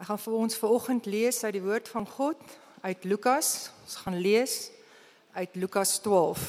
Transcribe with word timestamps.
Ek 0.00 0.06
gaan 0.08 0.20
vir 0.22 0.32
ons 0.32 0.54
vanoggend 0.56 1.06
lees 1.12 1.42
uit 1.44 1.52
die 1.58 1.60
woord 1.60 1.88
van 1.92 2.06
God 2.08 2.52
uit 2.80 3.02
Lukas. 3.04 3.68
Ons 3.84 3.98
gaan 4.00 4.14
lees 4.16 4.54
uit 5.36 5.58
Lukas 5.60 5.98
12. 6.00 6.44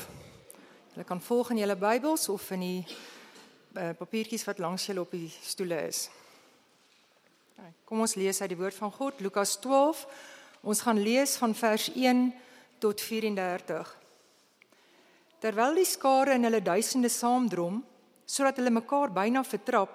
Julle 0.94 1.04
kan 1.10 1.20
volg 1.20 1.52
in 1.52 1.60
julle 1.60 1.76
Bybels 1.76 2.30
of 2.32 2.46
in 2.56 2.64
die 2.64 2.86
uh, 2.88 3.90
papiertjies 4.00 4.48
wat 4.48 4.64
langs 4.64 4.88
julle 4.88 5.04
op 5.04 5.12
die 5.12 5.28
stoele 5.44 5.82
is. 5.90 6.06
Kom 7.84 8.00
ons 8.08 8.16
lees 8.16 8.40
uit 8.40 8.54
die 8.54 8.60
woord 8.62 8.80
van 8.80 8.96
God 8.96 9.20
Lukas 9.20 9.58
12. 9.60 10.06
Ons 10.64 10.86
gaan 10.88 11.04
lees 11.04 11.36
van 11.44 11.52
vers 11.52 11.90
1 11.92 12.24
tot 12.80 13.04
34. 13.04 13.94
Terwyl 15.44 15.76
die 15.76 15.90
skare 15.92 16.40
in 16.40 16.48
hulle 16.48 16.64
duisende 16.64 17.12
saamdrom 17.12 17.84
sodat 18.24 18.64
hulle 18.64 18.72
mekaar 18.72 19.12
byna 19.12 19.44
vertrap, 19.44 19.92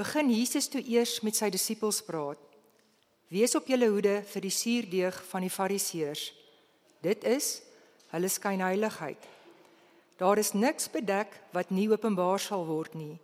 begin 0.00 0.32
Jesus 0.32 0.72
toe 0.72 0.80
eers 0.80 1.18
met 1.20 1.36
sy 1.36 1.52
disippels 1.52 2.00
praat. 2.00 2.40
Wees 3.26 3.56
op 3.58 3.66
julle 3.66 3.88
hoede 3.90 4.20
vir 4.22 4.44
die 4.44 4.54
suurdeeg 4.54 5.16
van 5.32 5.42
die 5.42 5.50
Fariseërs. 5.50 6.28
Dit 7.02 7.24
is 7.26 7.56
hulle 8.12 8.30
skynheiligheid. 8.30 9.18
Daar 10.16 10.38
is 10.38 10.52
niks 10.54 10.86
bedek 10.94 11.34
wat 11.52 11.72
nie 11.74 11.88
openbaar 11.90 12.38
sal 12.40 12.62
word 12.68 12.94
nie 12.94 13.16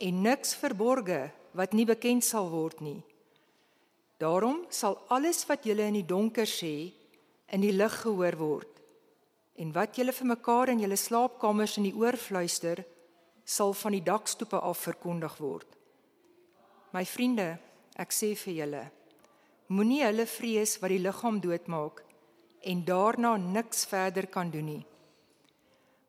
en 0.00 0.22
niks 0.24 0.54
verborge 0.56 1.28
wat 1.52 1.74
nie 1.76 1.84
bekend 1.84 2.24
sal 2.24 2.48
word 2.50 2.80
nie. 2.80 2.98
Daarom 4.18 4.64
sal 4.72 4.96
alles 5.12 5.44
wat 5.48 5.66
julle 5.68 5.86
in 5.86 5.98
die 6.00 6.06
donker 6.08 6.48
sê 6.48 6.90
in 7.52 7.62
die 7.62 7.74
lig 7.76 8.00
gehoor 8.02 8.36
word 8.40 8.80
en 9.60 9.74
wat 9.76 9.98
julle 10.00 10.14
vir 10.16 10.32
mekaar 10.34 10.72
in 10.72 10.80
julle 10.82 10.96
slaapkamers 10.96 11.76
in 11.78 11.86
die 11.86 11.96
oor 11.96 12.16
fluister 12.16 12.82
sal 13.44 13.76
van 13.76 13.94
die 13.94 14.04
dakstoepe 14.04 14.58
af 14.58 14.86
verkondig 14.88 15.36
word. 15.38 15.68
My 16.96 17.04
vriende, 17.04 17.58
ek 17.94 18.10
sê 18.10 18.32
vir 18.34 18.64
julle 18.64 18.88
Moenie 19.70 20.00
hulle 20.02 20.26
vrees 20.26 20.72
wat 20.82 20.90
die 20.90 20.98
liggaam 20.98 21.36
doodmaak 21.38 22.00
en 22.66 22.80
daarna 22.84 23.36
niks 23.38 23.84
verder 23.86 24.26
kan 24.26 24.50
doen 24.50 24.66
nie. 24.66 24.84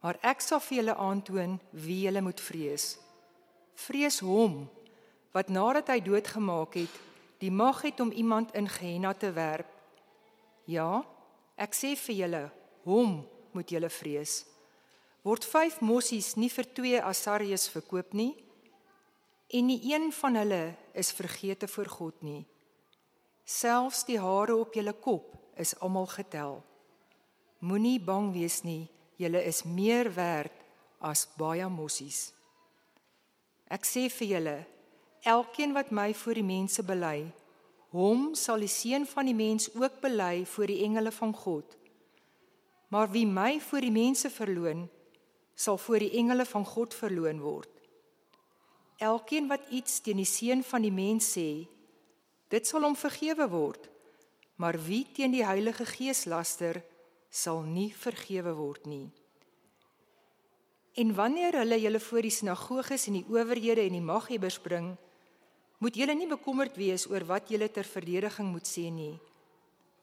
Maar 0.01 0.17
ek 0.25 0.41
sal 0.41 0.57
vir 0.65 0.79
julle 0.79 0.95
aantoon 0.97 1.59
wie 1.85 1.99
julle 2.07 2.23
moet 2.25 2.41
vrees. 2.41 2.95
Vrees 3.77 4.17
hom 4.25 4.63
wat 5.35 5.53
nadat 5.53 5.91
hy 5.93 5.99
doodgemaak 6.01 6.79
het, 6.81 6.95
die 7.37 7.51
mag 7.53 7.83
het 7.85 8.01
om 8.01 8.09
iemand 8.11 8.49
in 8.57 8.65
Gehenna 8.65 9.13
te 9.13 9.29
werp. 9.35 9.69
Ja, 10.65 11.03
ek 11.53 11.77
sê 11.77 11.93
vir 11.95 12.17
julle, 12.17 12.43
hom 12.89 13.19
moet 13.53 13.69
julle 13.69 13.91
vrees. 13.93 14.41
Word 15.21 15.45
5 15.45 15.83
mossies 15.85 16.33
nie 16.33 16.49
vir 16.49 16.65
2 16.81 17.03
asarius 17.05 17.67
verkoop 17.69 18.17
nie 18.17 18.33
en 19.53 19.69
nie 19.69 19.83
een 19.93 20.09
van 20.17 20.41
hulle 20.41 20.63
is 20.97 21.13
vergete 21.13 21.69
vir 21.69 21.93
God 21.93 22.25
nie. 22.25 22.41
Selfs 23.51 24.05
die 24.07 24.19
hare 24.21 24.55
op 24.55 24.75
julle 24.77 24.93
kop 24.95 25.33
is 25.59 25.73
almal 25.83 26.07
getel. 26.07 26.61
Moenie 27.67 27.99
bang 27.99 28.29
wees 28.31 28.61
nie, 28.63 28.87
julle 29.19 29.41
is 29.43 29.65
meer 29.67 30.07
werd 30.15 30.55
as 31.03 31.25
baie 31.37 31.67
mossies. 31.69 32.29
Ek 33.67 33.83
sê 33.87 34.05
vir 34.13 34.29
julle, 34.35 34.55
elkeen 35.27 35.75
wat 35.75 35.91
my 35.91 36.09
voor 36.21 36.39
die 36.39 36.47
mense 36.47 36.85
bely, 36.87 37.27
hom 37.91 38.31
sal 38.39 38.63
die 38.63 38.71
seun 38.71 39.03
van 39.09 39.27
die 39.27 39.35
mens 39.35 39.67
ook 39.75 39.99
bely 40.03 40.45
voor 40.47 40.71
die 40.71 40.79
engele 40.87 41.11
van 41.11 41.35
God. 41.35 41.75
Maar 42.91 43.11
wie 43.11 43.27
my 43.27 43.59
voor 43.59 43.83
die 43.83 43.91
mense 43.91 44.31
verloon, 44.31 44.87
sal 45.55 45.77
voor 45.77 45.99
die 45.99 46.13
engele 46.23 46.47
van 46.47 46.65
God 46.65 46.95
verloon 46.95 47.43
word. 47.43 47.69
Elkeen 49.01 49.51
wat 49.51 49.67
iets 49.75 49.99
teen 50.05 50.23
die 50.23 50.29
seun 50.29 50.63
van 50.63 50.87
die 50.87 50.95
mens 50.95 51.33
sê, 51.35 51.67
Dit 52.51 52.67
sal 52.67 52.83
hom 52.83 52.97
vergewe 52.99 53.47
word. 53.49 53.87
Maar 54.59 54.77
wie 54.85 55.05
teen 55.15 55.33
die 55.33 55.45
Heilige 55.45 55.87
Gees 55.87 56.25
laster, 56.29 56.81
sal 57.31 57.63
nie 57.63 57.89
vergewe 57.95 58.53
word 58.53 58.85
nie. 58.85 59.07
En 60.99 61.13
wanneer 61.15 61.55
hulle 61.61 61.79
julle 61.79 62.01
voor 62.03 62.27
die 62.27 62.33
sinagoges 62.35 63.07
en 63.07 63.21
die 63.21 63.27
owerhede 63.31 63.85
en 63.87 63.95
die 63.95 64.03
maghebbers 64.03 64.59
bring, 64.59 64.91
moet 65.81 65.95
julle 65.97 66.13
nie 66.13 66.27
bekommerd 66.29 66.75
wees 66.77 67.07
oor 67.09 67.23
wat 67.29 67.47
julle 67.49 67.69
ter 67.71 67.87
verdediging 67.87 68.51
moet 68.51 68.67
sê 68.67 68.89
nie, 68.93 69.15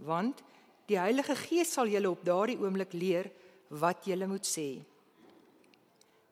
want 0.03 0.41
die 0.88 0.97
Heilige 0.98 1.37
Gees 1.37 1.75
sal 1.76 1.91
julle 1.92 2.10
op 2.10 2.25
daardie 2.25 2.56
oomblik 2.58 2.97
leer 2.97 3.28
wat 3.69 4.08
julle 4.08 4.26
moet 4.26 4.48
sê. 4.48 4.81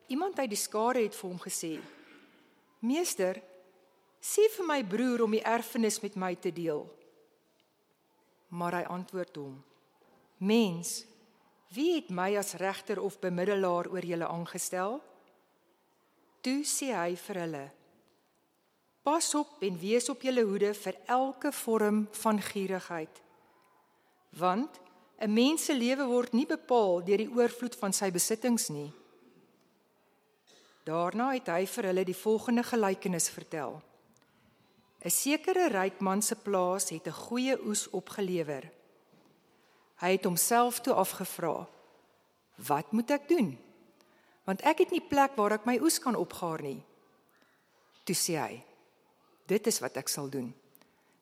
Iemand 0.09 0.39
uit 0.41 0.49
die 0.49 0.59
skare 0.59 1.05
het 1.05 1.15
vir 1.15 1.29
hom 1.29 1.39
gesê: 1.39 1.77
"Meester, 2.81 3.37
Sê 4.27 4.49
vir 4.57 4.65
my 4.67 4.81
broer 4.83 5.23
om 5.23 5.35
die 5.35 5.45
erfenis 5.45 6.01
met 6.03 6.17
my 6.19 6.33
te 6.35 6.51
deel. 6.51 6.83
Maar 8.59 8.81
hy 8.81 8.85
antwoord 8.97 9.39
hom: 9.39 9.55
Mens, 10.43 11.05
wie 11.71 11.93
het 11.95 12.09
my 12.11 12.33
as 12.39 12.57
regter 12.59 12.99
of 12.99 13.19
bemiddelaar 13.23 13.87
oor 13.93 14.03
julle 14.03 14.27
aangestel? 14.27 14.99
Toe 16.43 16.59
sê 16.67 16.91
hy 16.91 17.15
vir 17.23 17.41
hulle: 17.43 17.65
Pas 19.07 19.31
op 19.39 19.63
en 19.63 19.79
wees 19.79 20.09
op 20.11 20.25
julle 20.27 20.43
hoede 20.43 20.73
vir 20.75 20.99
elke 21.05 21.53
vorm 21.55 22.03
van 22.23 22.41
gierigheid. 22.51 23.23
Want 24.35 24.79
'n 25.23 25.33
mens 25.33 25.65
se 25.65 25.73
lewe 25.73 26.05
word 26.05 26.33
nie 26.33 26.45
bepaal 26.45 27.03
deur 27.03 27.17
die 27.17 27.31
oorvloed 27.31 27.75
van 27.75 27.93
sy 27.93 28.11
besittings 28.11 28.69
nie. 28.69 28.91
Daarna 30.83 31.33
het 31.33 31.47
hy 31.47 31.65
vir 31.65 31.83
hulle 31.83 32.03
die 32.03 32.15
volgende 32.15 32.63
gelykenis 32.63 33.29
vertel. 33.29 33.81
'n 35.05 35.09
sekere 35.09 35.67
ryk 35.69 35.99
man 35.99 36.21
se 36.21 36.35
plaas 36.35 36.89
het 36.89 37.07
'n 37.07 37.11
goeie 37.11 37.55
oes 37.65 37.89
opgelewer. 37.89 38.71
Hy 39.95 40.11
het 40.11 40.23
homself 40.23 40.79
toe 40.79 40.93
afgevra: 40.93 41.67
"Wat 42.55 42.91
moet 42.91 43.09
ek 43.11 43.27
doen? 43.27 43.57
Want 44.43 44.61
ek 44.61 44.77
het 44.77 44.91
nie 44.91 45.01
plek 45.01 45.35
waar 45.35 45.51
ek 45.51 45.65
my 45.65 45.79
oes 45.81 45.99
kan 45.99 46.15
opgaar 46.15 46.61
nie." 46.61 46.83
Toe 48.03 48.15
sê 48.15 48.33
hy: 48.37 48.63
"Dit 49.45 49.67
is 49.67 49.79
wat 49.79 49.97
ek 49.97 50.07
sal 50.07 50.29
doen. 50.29 50.53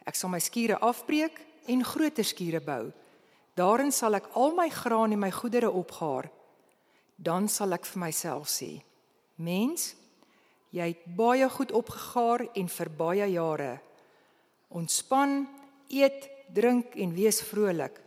Ek 0.05 0.15
sal 0.15 0.29
my 0.29 0.39
skure 0.39 0.79
afbreek 0.79 1.41
en 1.65 1.83
groter 1.83 2.23
skure 2.23 2.61
bou. 2.61 2.91
Daarin 3.55 3.91
sal 3.91 4.13
ek 4.13 4.27
al 4.33 4.53
my 4.55 4.69
graan 4.69 5.11
en 5.11 5.19
my 5.19 5.31
goedere 5.31 5.71
opgaar. 5.71 6.29
Dan 7.15 7.47
sal 7.47 7.71
ek 7.73 7.85
vir 7.85 7.99
myself 7.99 8.47
sê: 8.47 8.83
Mens, 9.35 9.95
Jy 10.75 10.87
het 10.91 11.03
baie 11.15 11.47
goed 11.49 11.71
opgegaar 11.71 12.43
en 12.51 12.67
vir 12.67 12.89
baie 12.97 13.27
jare. 13.31 13.75
Ontspan, 14.75 15.45
eet, 15.87 16.27
drink 16.51 16.97
en 16.99 17.13
wees 17.15 17.39
vrolik. 17.47 18.01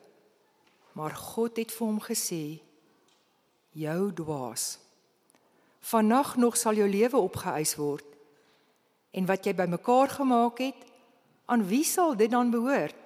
Maar 0.92 1.16
God 1.16 1.56
het 1.56 1.72
vir 1.72 1.86
hom 1.86 2.00
gesê: 2.02 2.60
Jou 3.72 4.12
dwaas. 4.12 4.76
Vannag 5.88 6.36
nog 6.36 6.56
sal 6.60 6.76
jou 6.76 6.88
lewe 6.90 7.16
opgeëis 7.16 7.76
word. 7.80 8.04
En 9.16 9.24
wat 9.26 9.46
jy 9.46 9.54
bymekaar 9.56 10.10
gemaak 10.18 10.60
het, 10.60 10.80
aan 11.48 11.64
wie 11.64 11.84
sal 11.84 12.16
dit 12.16 12.30
dan 12.30 12.50
behoort? 12.52 12.96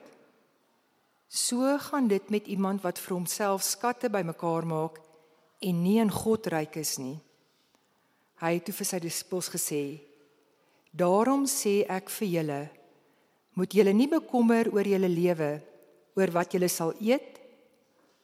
So 1.28 1.78
gaan 1.78 2.09
dit 2.11 2.31
met 2.31 2.47
iemand 2.51 2.83
wat 2.83 2.99
vir 2.99 3.15
homself 3.15 3.62
skatte 3.62 4.11
bymekaar 4.11 4.67
maak 4.67 4.99
en 5.62 5.83
nie 5.83 6.01
in 6.03 6.11
God 6.11 6.51
ryk 6.51 6.77
is 6.83 6.99
nie. 6.99 7.21
Hy 8.42 8.56
het 8.56 8.64
toe 8.66 8.75
vir 8.75 8.88
sy 8.88 8.98
disippels 8.98 9.48
gesê: 9.54 9.82
"Daarom 10.91 11.47
sê 11.47 11.86
ek 11.86 12.10
vir 12.10 12.28
julle, 12.28 12.62
moet 13.54 13.75
julle 13.75 13.92
nie 13.92 14.08
bekommer 14.08 14.66
oor 14.75 14.84
julle 14.84 15.08
lewe, 15.08 15.60
oor 16.16 16.30
wat 16.34 16.53
julle 16.53 16.69
sal 16.69 16.92
eet 17.00 17.38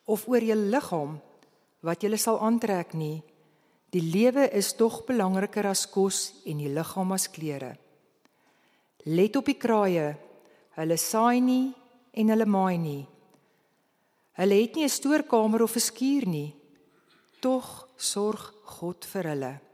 of 0.06 0.26
oor 0.28 0.42
julle 0.42 0.70
liggaam 0.74 1.20
wat 1.86 2.02
julle 2.02 2.18
sal 2.18 2.40
aantrek 2.42 2.94
nie. 2.94 3.22
Die 3.92 4.02
lewe 4.02 4.48
is 4.52 4.74
tog 4.76 5.06
belangriker 5.06 5.66
as 5.70 5.86
kos 5.86 6.42
en 6.44 6.58
die 6.58 6.72
liggaam 6.72 7.12
as 7.12 7.28
klere. 7.32 7.76
Let 9.06 9.36
op 9.36 9.46
die 9.46 9.56
kraaie, 9.56 10.16
hulle 10.76 10.96
saai 10.96 11.40
nie 11.40 11.72
en 12.12 12.34
hulle 12.34 12.46
maai 12.46 12.76
nie. 12.78 13.06
Hulle 14.38 14.60
het 14.62 14.74
nie 14.74 14.84
'n 14.84 14.88
stoorkamer 14.88 15.62
of 15.62 15.76
'n 15.76 15.80
skuur 15.80 16.26
nie. 16.26 16.54
Tog 17.40 17.88
sorg 17.96 18.52
God 18.64 19.04
vir 19.04 19.24
hulle." 19.24 19.67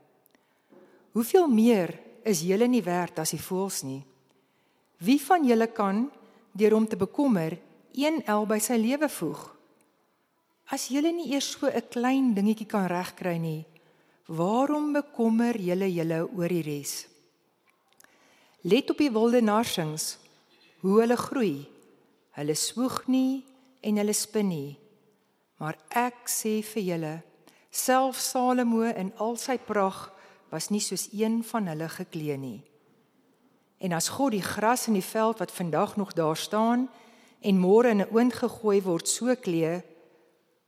Hoeveel 1.14 1.46
meer 1.46 1.92
is 2.26 2.42
julle 2.42 2.66
nie 2.66 2.82
werd 2.82 3.20
as 3.22 3.30
die 3.36 3.42
voëls 3.42 3.84
nie? 3.86 4.00
Wie 4.98 5.20
van 5.22 5.44
julle 5.46 5.68
kan 5.70 6.08
deur 6.58 6.74
hom 6.74 6.88
te 6.90 6.98
bekommer 6.98 7.54
een 7.94 8.18
el 8.26 8.46
by 8.50 8.58
sy 8.58 8.80
lewe 8.82 9.06
voeg? 9.06 9.42
As 10.74 10.88
julle 10.90 11.12
nie 11.14 11.30
eers 11.30 11.52
so 11.54 11.70
'n 11.70 11.88
klein 11.90 12.34
dingetjie 12.34 12.66
kan 12.66 12.86
regkry 12.90 13.38
nie, 13.38 13.64
waarom 14.26 14.92
bekommer 14.92 15.54
julle 15.54 15.86
julle 15.86 16.26
oor 16.26 16.48
die 16.48 16.62
res? 16.62 17.06
Let 18.62 18.90
op 18.90 18.98
die 18.98 19.12
wilde 19.12 19.40
narsings, 19.40 20.18
hoe 20.80 21.00
hulle 21.00 21.16
groei. 21.16 21.68
Hulle 22.32 22.54
swoeg 22.54 23.06
nie 23.06 23.44
en 23.82 23.96
hulle 23.96 24.12
spin 24.12 24.48
nie. 24.48 24.78
Maar 25.60 25.78
ek 25.90 26.26
sê 26.26 26.62
vir 26.62 26.82
julle, 26.82 27.22
self 27.70 28.18
Salomo 28.18 28.82
in 28.82 29.12
al 29.18 29.36
sy 29.36 29.58
pragt 29.58 30.13
was 30.54 30.70
nie 30.70 30.82
soos 30.82 31.08
een 31.12 31.42
van 31.42 31.66
hulle 31.66 31.88
geklee 31.90 32.36
nie. 32.38 32.60
En 33.82 33.92
as 33.92 34.08
God 34.14 34.36
die 34.36 34.44
gras 34.44 34.86
in 34.88 34.96
die 34.96 35.04
veld 35.04 35.40
wat 35.42 35.52
vandag 35.52 35.96
nog 35.98 36.14
daar 36.14 36.38
staan 36.38 36.86
en 37.42 37.60
môre 37.60 37.90
in 37.90 38.02
'n 38.02 38.12
oond 38.14 38.34
gegooi 38.34 38.80
word 38.82 39.08
so 39.08 39.34
klee, 39.34 39.82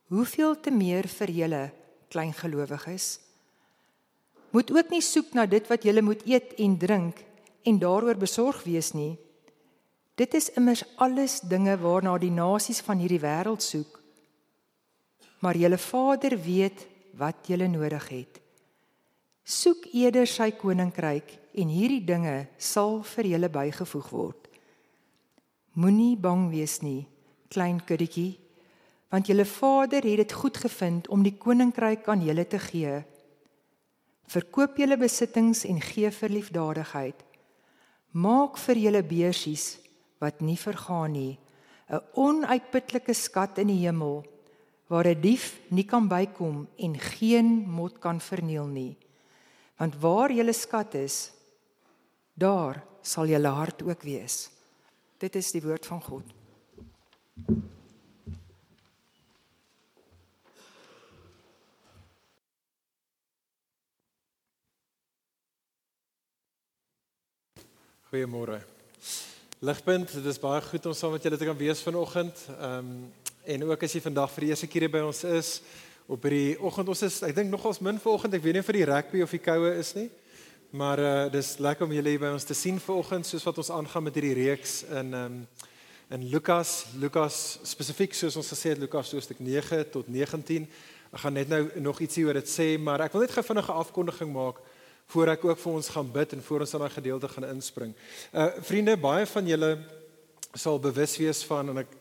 hoeveel 0.08 0.60
te 0.60 0.70
meer 0.70 1.06
vir 1.08 1.30
julle 1.30 1.72
klein 2.08 2.32
gelowiges? 2.32 3.20
Moet 4.50 4.70
ook 4.70 4.90
nie 4.90 5.00
soek 5.00 5.32
na 5.32 5.46
dit 5.46 5.66
wat 5.68 5.82
julle 5.82 6.02
moet 6.02 6.26
eet 6.26 6.54
en 6.58 6.78
drink 6.78 7.24
en 7.62 7.78
daaroor 7.78 8.16
besorg 8.16 8.64
wees 8.64 8.92
nie. 8.92 9.18
Dit 10.14 10.34
is 10.34 10.50
immers 10.50 10.84
alles 10.96 11.40
dinge 11.40 11.76
waarna 11.78 12.18
die 12.18 12.30
nasies 12.30 12.80
van 12.80 12.98
hierdie 12.98 13.20
wêreld 13.20 13.62
soek. 13.62 14.00
Maar 15.40 15.56
julle 15.56 15.78
Vader 15.78 16.42
weet 16.42 16.86
wat 17.12 17.34
julle 17.46 17.68
nodig 17.68 18.08
het. 18.08 18.45
Soek 19.46 19.84
eerder 19.94 20.26
sy 20.26 20.48
koninkryk 20.58 21.28
en 21.54 21.68
hierdie 21.70 22.02
dinge 22.02 22.48
sal 22.58 22.96
vir 23.06 23.28
julle 23.30 23.50
bygevoeg 23.54 24.08
word. 24.10 24.48
Moenie 25.78 26.16
bang 26.18 26.48
wees 26.50 26.80
nie, 26.82 27.06
klein 27.54 27.78
kuddetjie, 27.78 28.40
want 29.14 29.30
julle 29.30 29.46
Vader 29.46 30.02
het 30.02 30.24
dit 30.24 30.34
goed 30.34 30.58
gevind 30.58 31.06
om 31.14 31.22
die 31.22 31.36
koninkryk 31.38 32.10
aan 32.10 32.26
julle 32.26 32.42
te 32.50 32.58
gee. 32.58 32.96
Verkoop 34.26 34.82
julle 34.82 34.98
besittings 34.98 35.62
en 35.70 35.78
gee 35.78 36.10
vir 36.10 36.36
liefdadigheid. 36.40 37.22
Maak 38.18 38.58
vir 38.66 38.82
julle 38.82 39.06
beursies 39.06 39.76
wat 40.18 40.42
nie 40.42 40.58
vergaan 40.58 41.12
nie, 41.12 41.38
'n 41.86 42.02
onuitputlike 42.18 43.14
skat 43.14 43.58
in 43.62 43.68
die 43.68 43.86
hemel 43.86 44.24
waar 44.90 45.06
'n 45.06 45.20
dief 45.20 45.60
nie 45.70 45.86
kan 45.86 46.08
bykom 46.08 46.66
en 46.78 46.98
geen 46.98 47.62
mot 47.70 48.00
kan 48.00 48.18
verniel 48.20 48.66
nie. 48.66 48.96
Want 49.76 49.96
waar 50.00 50.32
julle 50.32 50.52
skat 50.56 50.94
is, 50.94 51.30
daar 52.34 52.80
sal 53.04 53.28
julle 53.28 53.52
hart 53.52 53.82
ook 53.82 54.02
wees. 54.02 54.48
Dit 55.20 55.36
is 55.36 55.50
die 55.52 55.62
woord 55.62 55.86
van 55.86 56.02
God. 56.02 56.32
Goeiemôre. 68.06 68.62
Ligpunt, 69.58 70.12
dit 70.12 70.26
is 70.30 70.38
baie 70.40 70.60
goed 70.62 70.86
om 70.86 70.94
saam 70.96 71.16
met 71.16 71.24
julle 71.26 71.36
te 71.36 71.48
kan 71.48 71.56
wees 71.58 71.84
vanoggend. 71.84 72.46
Ehm 72.56 72.78
um, 72.78 72.98
en 73.46 73.62
ook 73.62 73.84
as 73.86 73.92
jy 73.94 74.00
vandag 74.02 74.32
vir 74.34 74.42
die 74.42 74.48
eerste 74.50 74.66
keer 74.66 74.88
by 74.90 75.04
ons 75.06 75.20
is 75.22 75.50
op 76.06 76.22
hierdie 76.22 76.54
oggend, 76.62 76.88
ons 76.88 77.02
is 77.02 77.18
ek 77.26 77.34
dink 77.34 77.50
nogals 77.50 77.80
min 77.82 77.98
vanoggend, 77.98 78.36
ek 78.38 78.44
weet 78.44 78.60
nie 78.60 78.66
vir 78.68 78.78
die 78.78 78.86
rugby 78.86 79.22
of 79.24 79.32
die 79.34 79.42
koue 79.42 79.72
is 79.80 79.90
nie. 79.98 80.06
Maar 80.76 81.02
uh 81.02 81.14
dis 81.32 81.56
lekker 81.62 81.86
om 81.86 81.94
julle 81.94 82.12
hier 82.14 82.22
by 82.22 82.30
ons 82.34 82.46
te 82.46 82.54
sien 82.54 82.78
vanoggend 82.82 83.26
soos 83.26 83.46
wat 83.46 83.58
ons 83.62 83.72
aangaan 83.74 84.06
met 84.06 84.14
hierdie 84.18 84.36
reeks 84.38 84.84
in 85.00 85.14
um, 85.14 85.40
in 86.14 86.28
Lukas, 86.30 86.84
Lukas 87.02 87.58
spesifiek 87.66 88.14
soos 88.14 88.36
ons 88.38 88.52
gesê 88.54 88.70
het 88.74 88.78
Lukas 88.78 89.10
hoofstuk 89.10 89.40
9 89.42 89.82
tot 89.90 90.06
19. 90.06 90.68
Ek 91.10 91.24
gaan 91.24 91.34
net 91.34 91.50
nou 91.50 91.64
nog 91.82 91.98
ietsie 92.04 92.22
oor 92.26 92.38
dit 92.38 92.50
sê, 92.50 92.68
maar 92.78 93.02
ek 93.02 93.16
wil 93.16 93.24
net 93.24 93.34
gou 93.34 93.42
vinnige 93.42 93.74
afkondiging 93.74 94.30
maak 94.30 94.62
voor 95.10 95.34
ek 95.34 95.44
ook 95.50 95.58
vir 95.58 95.74
ons 95.80 95.90
gaan 95.90 96.08
bid 96.14 96.32
en 96.34 96.46
voor 96.46 96.62
ons 96.62 96.74
aan 96.74 96.86
daai 96.86 96.94
gedeelte 96.94 97.34
gaan 97.34 97.50
inspring. 97.50 97.94
Uh 98.30 98.52
vriende, 98.62 98.94
baie 98.94 99.26
van 99.26 99.50
julle 99.50 99.72
sal 100.54 100.78
bewus 100.78 101.18
wees 101.18 101.42
van 101.50 101.74
en 101.74 101.82
ek 101.82 101.98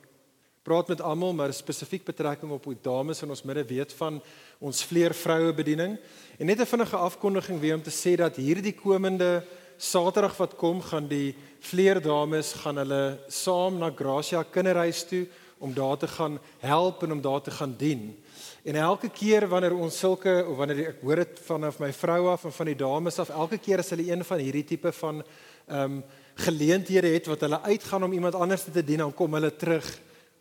praat 0.66 0.88
met 0.90 1.02
almal, 1.02 1.34
maar 1.34 1.54
spesifiek 1.54 2.04
betrekking 2.08 2.50
op 2.52 2.64
hoe 2.66 2.76
dames 2.82 3.22
in 3.22 3.30
ons 3.30 3.44
midde 3.46 3.62
weet 3.70 3.92
van 4.00 4.18
ons 4.58 4.82
vleer 4.90 5.14
vroue 5.14 5.54
bediening. 5.54 5.98
En 6.40 6.46
net 6.46 6.60
'n 6.60 6.66
vinnige 6.66 6.98
afkondiging 6.98 7.60
weer 7.60 7.76
om 7.76 7.84
te 7.84 7.94
sê 7.94 8.16
dat 8.18 8.36
hierdie 8.36 8.74
komende 8.74 9.44
Saterdag 9.78 10.38
wat 10.38 10.56
kom, 10.56 10.82
gaan 10.82 11.08
die 11.08 11.36
vleer 11.60 12.02
dames 12.02 12.54
gaan 12.54 12.78
hulle 12.78 13.20
saam 13.28 13.78
na 13.78 13.92
Gracia 13.92 14.44
kinderhuis 14.44 15.04
toe 15.04 15.28
om 15.58 15.74
daar 15.74 15.98
te 15.98 16.08
gaan 16.08 16.40
help 16.60 17.04
en 17.04 17.12
om 17.12 17.22
daar 17.22 17.42
te 17.42 17.52
gaan 17.52 17.76
dien. 17.78 18.16
En 18.64 18.76
elke 18.76 19.10
keer 19.10 19.48
wanneer 19.48 19.76
ons 19.76 20.00
sulke 20.00 20.46
of 20.48 20.58
wanneer 20.58 20.88
ek 20.88 21.02
hoor 21.02 21.16
dit 21.16 21.40
vanaf 21.46 21.80
my 21.80 21.92
vrou 21.94 22.28
af 22.32 22.46
en 22.46 22.52
van 22.52 22.66
die 22.66 22.76
dames 22.76 23.20
af, 23.20 23.30
elke 23.30 23.58
keer 23.58 23.80
as 23.80 23.90
hulle 23.90 24.12
een 24.12 24.24
van 24.24 24.40
hierdie 24.40 24.64
tipe 24.64 24.92
van 24.92 25.24
ehm 25.68 25.82
um, 25.82 26.04
geleenthede 26.36 27.08
het 27.08 27.26
wat 27.26 27.42
hulle 27.42 27.62
uitgaan 27.62 28.04
om 28.04 28.14
iemand 28.14 28.36
anders 28.36 28.64
te 28.64 28.84
dien, 28.84 28.98
dan 28.98 29.14
kom 29.14 29.34
hulle 29.34 29.56
terug 29.56 29.88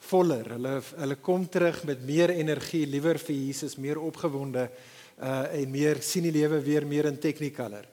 voller. 0.08 0.54
Hulle 0.56 0.74
hulle 0.98 1.16
kom 1.22 1.46
terug 1.48 1.82
met 1.88 2.04
meer 2.04 2.32
energie, 2.34 2.84
liewer 2.86 3.18
vir 3.18 3.34
Jesus, 3.36 3.78
meer 3.80 4.00
opgewonde 4.02 4.68
uh 5.14 5.44
en 5.54 5.70
meer 5.70 6.00
sien 6.02 6.24
die 6.26 6.34
lewe 6.34 6.58
weer 6.62 6.86
meer 6.86 7.06
in 7.10 7.18
technicolor. 7.18 7.86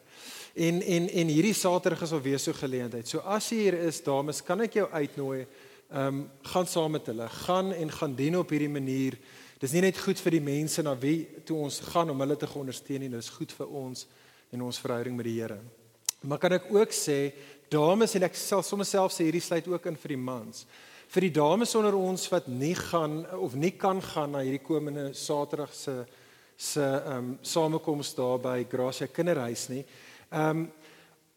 En 0.55 0.81
en 0.81 1.09
en 1.09 1.27
hierdie 1.27 1.53
Saterdag 1.53 2.01
is 2.07 2.15
alweer 2.17 2.39
so 2.39 2.53
geleentheid. 2.53 3.07
So 3.07 3.19
as 3.19 3.49
jy 3.49 3.59
hier 3.67 3.77
is, 3.87 4.01
dames, 4.03 4.41
kan 4.41 4.61
ek 4.65 4.79
jou 4.81 4.87
uitnooi. 4.91 5.45
Ehm 5.91 6.07
um, 6.07 6.19
gaan 6.53 6.67
saam 6.67 6.91
met 6.91 7.05
hulle. 7.11 7.29
Gaan 7.29 7.73
en 7.73 7.91
gaan 7.91 8.15
dien 8.15 8.37
op 8.37 8.49
hierdie 8.49 8.71
manier. 8.71 9.17
Dis 9.59 9.71
nie 9.75 9.83
net 9.83 9.99
goed 9.99 10.19
vir 10.19 10.31
die 10.31 10.41
mense 10.41 10.81
na 10.81 10.95
wie 10.97 11.27
toe 11.45 11.57
ons 11.61 11.79
gaan 11.91 12.09
om 12.09 12.19
hulle 12.23 12.37
te 12.39 12.47
ondersteun 12.49 13.03
nie, 13.03 13.09
dis 13.11 13.29
goed 13.29 13.51
vir 13.51 13.67
ons 13.67 14.07
en 14.51 14.61
ons 14.61 14.79
verhouding 14.79 15.15
met 15.15 15.27
die 15.27 15.35
Here. 15.37 15.59
Maar 16.21 16.39
kan 16.41 16.55
ek 16.57 16.71
ook 16.73 16.95
sê, 16.95 17.33
dames 17.69 18.15
en 18.15 18.25
ek 18.25 18.35
sal 18.35 18.63
sommer 18.65 18.87
self 18.87 19.13
sê 19.13 19.27
hierdie 19.27 19.43
sluit 19.43 19.67
ook 19.67 19.85
in 19.91 19.99
vir 20.01 20.15
die 20.15 20.23
mans 20.23 20.65
vir 21.11 21.27
die 21.27 21.33
dames 21.35 21.73
onder 21.75 21.95
ons 21.97 22.29
wat 22.31 22.47
nie 22.47 22.75
gaan 22.77 23.25
of 23.35 23.55
nie 23.59 23.73
kan 23.75 23.99
gaan 24.01 24.31
na 24.31 24.43
hierdie 24.45 24.63
komende 24.63 25.09
Saterdag 25.17 25.73
se 25.75 26.05
se 26.61 26.81
ehm 26.81 27.17
um, 27.17 27.37
samekoms 27.41 28.13
daar 28.15 28.37
by 28.39 28.67
Gracia 28.69 29.07
Kinderhuis 29.07 29.67
nie. 29.69 29.83
Ehm 30.29 30.49
um, 30.49 30.69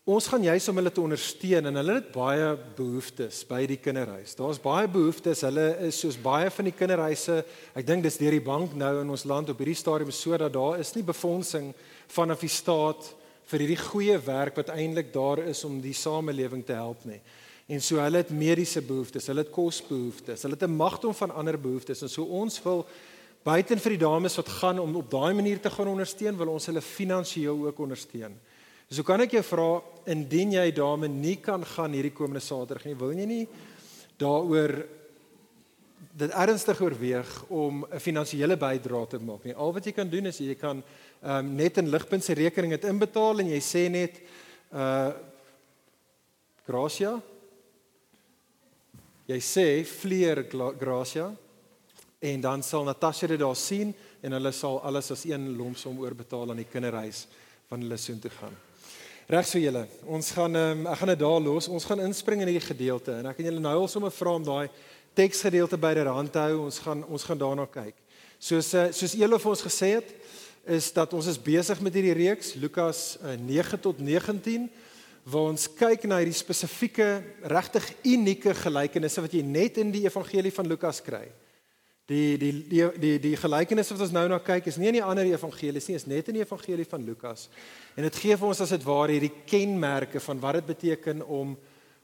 ons 0.04 0.26
gaan 0.28 0.42
juis 0.44 0.68
om 0.68 0.76
hulle 0.76 0.92
te 0.92 1.00
ondersteun 1.00 1.66
en 1.70 1.80
hulle 1.80 1.94
het 1.96 2.10
baie 2.12 2.50
behoeftes 2.76 3.38
by 3.48 3.62
die 3.66 3.78
kinderhuis. 3.80 4.34
Daar's 4.36 4.60
baie 4.60 4.84
behoeftes. 4.86 5.40
Hulle 5.48 5.64
is 5.86 5.98
soos 5.98 6.18
baie 6.20 6.50
van 6.52 6.68
die 6.68 6.74
kinderhuise, 6.76 7.38
ek 7.72 7.86
dink 7.88 8.04
dis 8.04 8.20
deur 8.20 8.36
die 8.36 8.44
bank 8.44 8.74
nou 8.76 8.98
in 9.00 9.10
ons 9.10 9.24
land 9.24 9.48
op 9.48 9.62
hierdie 9.64 9.80
stadium 9.80 10.12
sodat 10.12 10.52
daar 10.52 10.78
is 10.78 10.92
nie 10.94 11.06
befondsing 11.08 11.72
vanaf 12.12 12.44
die 12.44 12.52
staat 12.52 13.08
vir 13.48 13.64
hierdie 13.64 13.80
goeie 13.80 14.18
werk 14.26 14.60
wat 14.60 14.74
eintlik 14.76 15.08
daar 15.12 15.40
is 15.48 15.64
om 15.64 15.80
die 15.80 15.96
samelewing 15.96 16.62
te 16.68 16.76
help 16.76 17.08
nie. 17.08 17.22
En 17.66 17.80
so 17.80 17.96
hulle 17.96 18.20
het 18.20 18.30
mediese 18.30 18.82
behoeftes, 18.84 19.26
hulle 19.30 19.40
het 19.40 19.52
kosbehoeftes, 19.52 20.42
hulle 20.44 20.56
het 20.58 20.66
'n 20.68 20.76
magdom 20.76 21.14
van 21.14 21.30
ander 21.30 21.58
behoeftes 21.58 22.02
en 22.02 22.08
so 22.08 22.22
ons 22.24 22.62
wil 22.62 22.86
buiten 23.42 23.78
vir 23.78 23.90
die 23.90 24.04
dames 24.04 24.36
wat 24.36 24.48
gaan 24.48 24.78
om 24.78 24.96
op 24.96 25.10
daai 25.10 25.34
manier 25.34 25.60
te 25.60 25.70
gaan 25.70 25.88
ondersteun, 25.88 26.36
wil 26.36 26.48
ons 26.48 26.66
hulle 26.66 26.80
finansiëel 26.80 27.66
ook 27.66 27.78
ondersteun. 27.78 28.36
So 28.90 29.02
kan 29.02 29.20
ek 29.20 29.30
jou 29.30 29.42
vra 29.42 29.82
indien 30.06 30.52
jy 30.52 30.70
dame 30.72 31.08
nie 31.08 31.36
kan 31.36 31.64
gaan 31.64 31.92
hierdie 31.92 32.12
komende 32.12 32.40
Saterdag 32.40 32.84
nie, 32.84 32.94
wil 32.94 33.12
jy 33.12 33.26
nie 33.26 33.48
daaroor 34.20 34.86
dit 36.14 36.30
ernstig 36.30 36.80
oorweeg 36.80 37.44
om 37.48 37.86
'n 37.90 37.98
finansiële 37.98 38.56
bydrae 38.56 39.06
te 39.08 39.18
maak 39.18 39.44
nie. 39.44 39.54
Al 39.54 39.72
wat 39.72 39.84
jy 39.84 39.92
kan 39.92 40.08
doen 40.08 40.26
is 40.26 40.38
jy 40.38 40.54
kan 40.54 40.82
um, 41.22 41.56
net 41.56 41.78
in 41.78 41.88
ligpunt 41.88 42.24
se 42.24 42.34
rekening 42.34 42.70
dit 42.70 42.84
inbetaal 42.84 43.40
en 43.40 43.48
jy 43.48 43.60
sê 43.60 43.90
net 43.90 44.20
uh 44.72 45.12
Gracia 46.66 47.20
Jy 49.24 49.38
sê 49.40 49.66
vleer 49.88 50.42
Gracia 50.50 51.30
en 52.20 52.40
dan 52.44 52.62
sal 52.62 52.84
Natasha 52.84 53.26
dit 53.30 53.40
daar 53.40 53.56
sien 53.56 53.94
en 54.20 54.36
hulle 54.36 54.52
sal 54.52 54.82
alles 54.84 55.08
as 55.14 55.24
een 55.24 55.46
lomsom 55.56 55.96
oorbetaal 56.02 56.52
aan 56.52 56.60
die 56.60 56.68
kinderhuis 56.68 57.22
van 57.70 57.80
hulle 57.80 57.96
soheen 57.96 58.20
toe 58.20 58.32
gaan. 58.36 58.52
Reg 59.32 59.48
so 59.48 59.56
julle. 59.56 59.86
Ons 60.04 60.28
gaan 60.36 60.60
um, 60.60 60.84
ek 60.92 61.00
gaan 61.00 61.12
dit 61.14 61.22
daar 61.22 61.40
los. 61.40 61.70
Ons 61.72 61.88
gaan 61.88 62.04
inspring 62.04 62.44
in 62.44 62.52
hierdie 62.52 62.66
gedeelte 62.66 63.16
en 63.16 63.30
ek 63.30 63.38
kan 63.38 63.48
julle 63.48 63.64
nou 63.64 63.72
al 63.78 63.88
sommer 63.88 64.12
vra 64.12 64.36
om 64.36 64.44
daai 64.44 64.68
teksgedeelte 65.16 65.80
byderhand 65.80 66.32
te 66.34 66.44
hou. 66.44 66.66
Ons 66.66 66.82
gaan 66.84 67.00
ons 67.08 67.24
gaan 67.24 67.40
daarna 67.40 67.64
kyk. 67.64 67.96
Soos 68.36 68.74
eh, 68.76 68.90
soos 68.92 69.16
Elof 69.16 69.48
ons 69.48 69.64
gesê 69.64 69.94
het, 70.02 70.12
is 70.68 70.90
dat 70.92 71.16
ons 71.16 71.32
is 71.32 71.40
besig 71.40 71.80
met 71.80 71.96
hierdie 71.96 72.18
reeks 72.20 72.52
Lukas 72.60 73.14
9 73.24 73.40
uh, 73.48 73.80
tot 73.80 74.04
19 74.04 74.68
waar 75.24 75.48
ons 75.54 75.64
kyk 75.72 76.04
na 76.04 76.18
hierdie 76.20 76.36
spesifieke 76.36 77.22
regtig 77.48 77.86
unieke 78.04 78.52
gelykenisse 78.54 79.24
wat 79.24 79.32
jy 79.32 79.40
net 79.46 79.80
in 79.80 79.92
die 79.94 80.04
evangelie 80.04 80.52
van 80.52 80.68
Lukas 80.68 81.00
kry. 81.04 81.24
Die 82.04 82.36
die 82.36 82.52
die 82.68 82.82
die 83.00 83.14
die 83.18 83.36
gelykenisse 83.40 83.94
wat 83.96 84.04
ons 84.04 84.12
nou 84.12 84.26
na 84.28 84.38
kyk 84.44 84.66
is 84.68 84.76
nie 84.76 84.90
in 84.90 84.98
die 84.98 85.04
ander 85.04 85.24
evangelies 85.24 85.88
nie, 85.88 85.96
is 85.96 86.04
net 86.04 86.28
in 86.28 86.36
die 86.36 86.44
evangelie 86.44 86.84
van 86.84 87.06
Lukas. 87.06 87.48
En 87.96 88.04
dit 88.04 88.18
gee 88.20 88.36
vir 88.36 88.48
ons 88.50 88.60
as 88.60 88.74
dit 88.76 88.84
ware 88.84 89.16
hierdie 89.16 89.32
kenmerke 89.48 90.20
van 90.20 90.42
wat 90.42 90.60
dit 90.60 90.66
beteken 90.74 91.24
om 91.24 91.56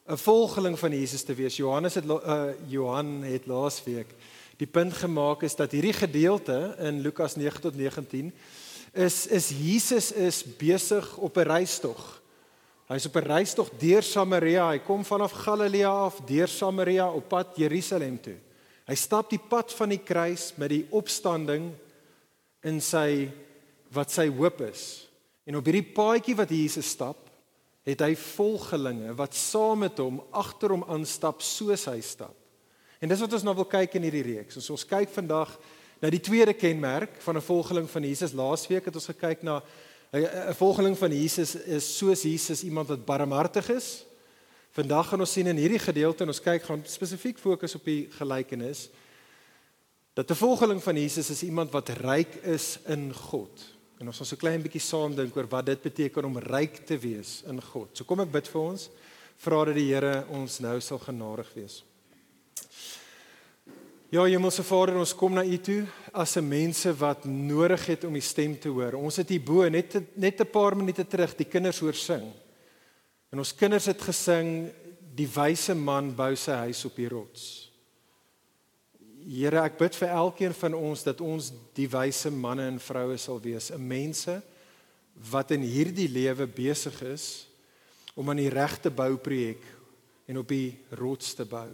'n 0.08 0.16
volgeling 0.16 0.78
van 0.78 0.90
Jesus 0.90 1.22
te 1.22 1.34
wees. 1.34 1.56
Johannes 1.56 1.94
het 1.94 2.04
uh, 2.04 2.56
Johan 2.66 3.22
het 3.22 3.46
laasweek 3.46 4.08
die 4.56 4.66
punt 4.66 4.92
gemaak 4.92 5.42
is 5.42 5.56
dat 5.56 5.72
hierdie 5.72 5.92
gedeelte 5.92 6.74
in 6.78 7.00
Lukas 7.00 7.36
9 7.36 7.60
tot 7.60 7.76
19 7.76 8.32
is 8.92 9.26
is 9.26 9.50
Jesus 9.50 10.12
is 10.12 10.44
besig 10.56 11.16
op 11.16 11.36
'n 11.36 11.48
reistog. 11.48 12.19
Hy's 12.90 13.06
op 13.06 13.16
'n 13.16 13.26
reistog 13.26 13.70
deur 13.78 14.02
Samaria. 14.02 14.70
Hy 14.70 14.78
kom 14.78 15.04
vanaf 15.04 15.32
Galilea 15.32 15.90
af 15.90 16.20
deur 16.26 16.49
Samaria 16.49 17.11
op 17.12 17.28
pad 17.28 17.56
Jerusalem 17.56 18.20
toe. 18.20 18.37
Hy 18.87 18.94
stap 18.94 19.30
die 19.30 19.38
pad 19.38 19.73
van 19.73 19.88
die 19.88 20.02
kruis 20.02 20.52
met 20.56 20.68
die 20.68 20.87
opstanding 20.90 21.70
in 22.62 22.80
sy 22.80 23.30
wat 23.92 24.11
sy 24.11 24.26
hoop 24.28 24.61
is. 24.61 25.09
En 25.47 25.56
op 25.56 25.64
hierdie 25.64 25.92
paadjie 25.94 26.35
wat 26.35 26.50
Jesus 26.50 26.90
stap, 26.90 27.30
het 27.87 28.00
hy 28.00 28.16
volgelinge 28.16 29.14
wat 29.14 29.35
saam 29.35 29.78
met 29.78 29.99
hom 29.99 30.20
agter 30.32 30.70
hom 30.70 30.85
aanstap 30.88 31.42
soos 31.42 31.85
hy 31.85 32.00
stap. 32.00 32.35
En 33.00 33.09
dis 33.09 33.20
wat 33.20 33.32
ons 33.32 33.42
nou 33.42 33.54
wil 33.54 33.64
kyk 33.64 33.94
in 33.94 34.02
hierdie 34.02 34.35
reeks. 34.35 34.56
Ons 34.56 34.70
ons 34.70 34.85
kyk 34.85 35.09
vandag 35.09 35.59
na 36.02 36.11
die 36.11 36.20
tweede 36.20 36.54
kenmerk 36.54 37.23
van 37.23 37.37
'n 37.37 37.40
volgeling 37.40 37.90
van 37.90 38.02
Jesus. 38.02 38.32
Laasweek 38.32 38.85
het 38.85 38.94
ons 38.94 39.06
gekyk 39.06 39.42
na 39.42 39.62
'n 40.12 40.54
volgeling 40.54 40.98
van 40.98 41.12
Jesus 41.12 41.54
is 41.54 41.96
soos 41.96 42.22
Jesus 42.22 42.62
iemand 42.62 42.88
wat 42.88 43.04
barmhartig 43.04 43.68
is. 43.68 44.04
Vandag 44.70 45.08
gaan 45.08 45.20
ons 45.20 45.32
sien 45.32 45.46
in 45.46 45.56
hierdie 45.56 45.78
gedeelte 45.78 46.22
en 46.22 46.28
ons 46.28 46.42
kyk 46.42 46.62
gaan 46.62 46.82
spesifiek 46.86 47.38
fokus 47.38 47.74
op 47.74 47.84
die 47.84 48.08
gelykenis 48.10 48.88
dat 50.14 50.30
'n 50.30 50.34
volgeling 50.34 50.82
van 50.82 50.96
Jesus 50.96 51.30
is 51.30 51.42
iemand 51.42 51.70
wat 51.70 51.88
ryk 51.88 52.34
is 52.34 52.78
in 52.86 53.14
God. 53.14 53.62
En 53.98 54.06
ons 54.06 54.16
gaan 54.16 54.26
so 54.26 54.36
klein 54.36 54.62
bietjie 54.62 54.80
saam 54.80 55.14
dink 55.14 55.36
oor 55.36 55.48
wat 55.48 55.66
dit 55.66 55.82
beteken 55.82 56.24
om 56.24 56.38
ryk 56.38 56.86
te 56.86 56.98
wees 56.98 57.42
in 57.46 57.62
God. 57.62 57.88
So 57.92 58.04
kom 58.04 58.20
ek 58.20 58.32
bid 58.32 58.48
vir 58.48 58.60
ons, 58.60 58.90
vra 59.36 59.64
dat 59.64 59.74
die 59.74 59.94
Here 59.94 60.24
ons 60.28 60.58
nou 60.60 60.80
sal 60.80 60.98
genadig 60.98 61.54
wees. 61.54 61.84
Ja, 64.10 64.24
Hemelse 64.26 64.64
Vader, 64.66 64.96
ons 64.98 65.12
kom 65.14 65.36
na 65.36 65.44
U 65.46 65.56
toe 65.62 65.84
as 66.10 66.34
'n 66.36 66.42
mense 66.42 66.90
wat 66.98 67.24
nodig 67.24 67.86
het 67.86 68.04
om 68.04 68.16
U 68.16 68.20
stem 68.20 68.58
te 68.58 68.68
hoor. 68.68 68.94
Ons 68.94 69.16
het 69.16 69.28
hier 69.28 69.40
bo 69.40 69.68
net 69.68 70.16
net 70.16 70.40
'n 70.40 70.50
paar 70.50 70.76
minute 70.76 71.06
terug 71.06 71.36
die 71.36 71.46
kinders 71.46 71.78
hoor 71.78 71.94
sing. 71.94 72.32
En 73.30 73.38
ons 73.38 73.54
kinders 73.54 73.86
het 73.86 74.02
gesing 74.02 74.72
die 75.14 75.28
wyse 75.28 75.74
man 75.74 76.14
bou 76.14 76.34
sy 76.34 76.50
huis 76.50 76.84
op 76.84 76.96
die 76.96 77.08
rots. 77.08 77.70
Here, 79.28 79.62
ek 79.62 79.78
bid 79.78 79.94
vir 79.94 80.08
elkeen 80.08 80.54
van 80.54 80.74
ons 80.74 81.02
dat 81.02 81.20
ons 81.20 81.52
die 81.74 81.88
wyse 81.88 82.30
manne 82.30 82.66
en 82.66 82.80
vroue 82.80 83.16
sal 83.16 83.40
wees, 83.40 83.70
'n 83.70 83.86
mense 83.86 84.42
wat 85.30 85.50
in 85.50 85.62
hierdie 85.62 86.08
lewe 86.08 86.46
besig 86.46 87.02
is 87.02 87.46
om 88.16 88.28
aan 88.28 88.36
die 88.36 88.50
regte 88.50 88.90
bouprojek 88.90 89.62
en 90.26 90.38
op 90.38 90.48
die 90.48 90.78
rots 90.90 91.34
te 91.34 91.44
bou. 91.44 91.70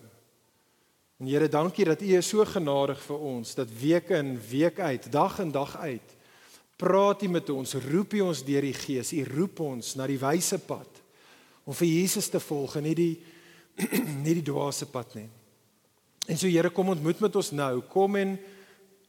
En 1.16 1.26
Here, 1.26 1.49
dankie 1.49 1.85
dat 1.85 2.02
U 2.04 2.11
is 2.16 2.28
so 2.28 2.44
genadig 2.44 2.99
vir 3.06 3.23
ons 3.25 3.54
dat 3.56 3.70
week 3.80 4.11
in, 4.12 4.35
week 4.50 4.80
uit, 4.80 5.06
dag 5.12 5.38
in 5.40 5.50
dag 5.50 5.76
uit 5.80 6.12
praat 6.76 7.23
U 7.25 7.28
met 7.32 7.49
ons, 7.49 7.73
roep 7.88 8.12
U 8.18 8.20
ons 8.26 8.42
deur 8.44 8.66
die 8.66 8.76
Gees. 8.76 9.14
U 9.16 9.23
roep 9.25 9.62
ons 9.64 9.94
na 9.96 10.04
die 10.11 10.18
wyse 10.20 10.58
pad 10.61 10.99
om 11.64 11.73
vir 11.75 11.88
Jesus 11.88 12.28
te 12.28 12.40
volg 12.44 12.75
en 12.76 12.85
nie 12.85 12.96
die 12.99 13.14
nie 14.25 14.35
die 14.37 14.44
dwaase 14.44 14.88
pad 14.92 15.14
nie. 15.16 15.25
En 16.28 16.37
so 16.37 16.50
Here, 16.52 16.68
kom 16.68 16.92
ontmoet 16.92 17.23
met 17.25 17.38
ons 17.40 17.49
nou. 17.56 17.80
Kom 17.88 18.18
en 18.20 18.35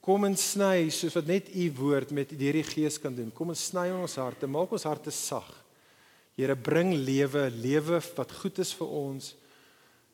kom 0.04 0.24
en 0.30 0.38
sny 0.40 0.88
soos 0.96 1.18
wat 1.20 1.28
net 1.28 1.52
U 1.52 1.66
woord 1.82 2.14
met 2.16 2.32
deur 2.40 2.56
die 2.56 2.64
Gees 2.70 2.96
kan 3.04 3.16
doen. 3.16 3.34
Kom 3.36 3.52
en 3.52 3.60
sny 3.60 3.90
ons 3.92 4.16
harte, 4.16 4.48
maak 4.48 4.72
ons 4.72 4.88
harte 4.88 5.12
sag. 5.12 5.50
Here, 6.40 6.56
bring 6.56 6.94
lewe, 6.96 7.50
lewe 7.52 8.00
wat 8.16 8.32
goed 8.40 8.64
is 8.64 8.72
vir 8.80 8.96
ons 8.96 9.34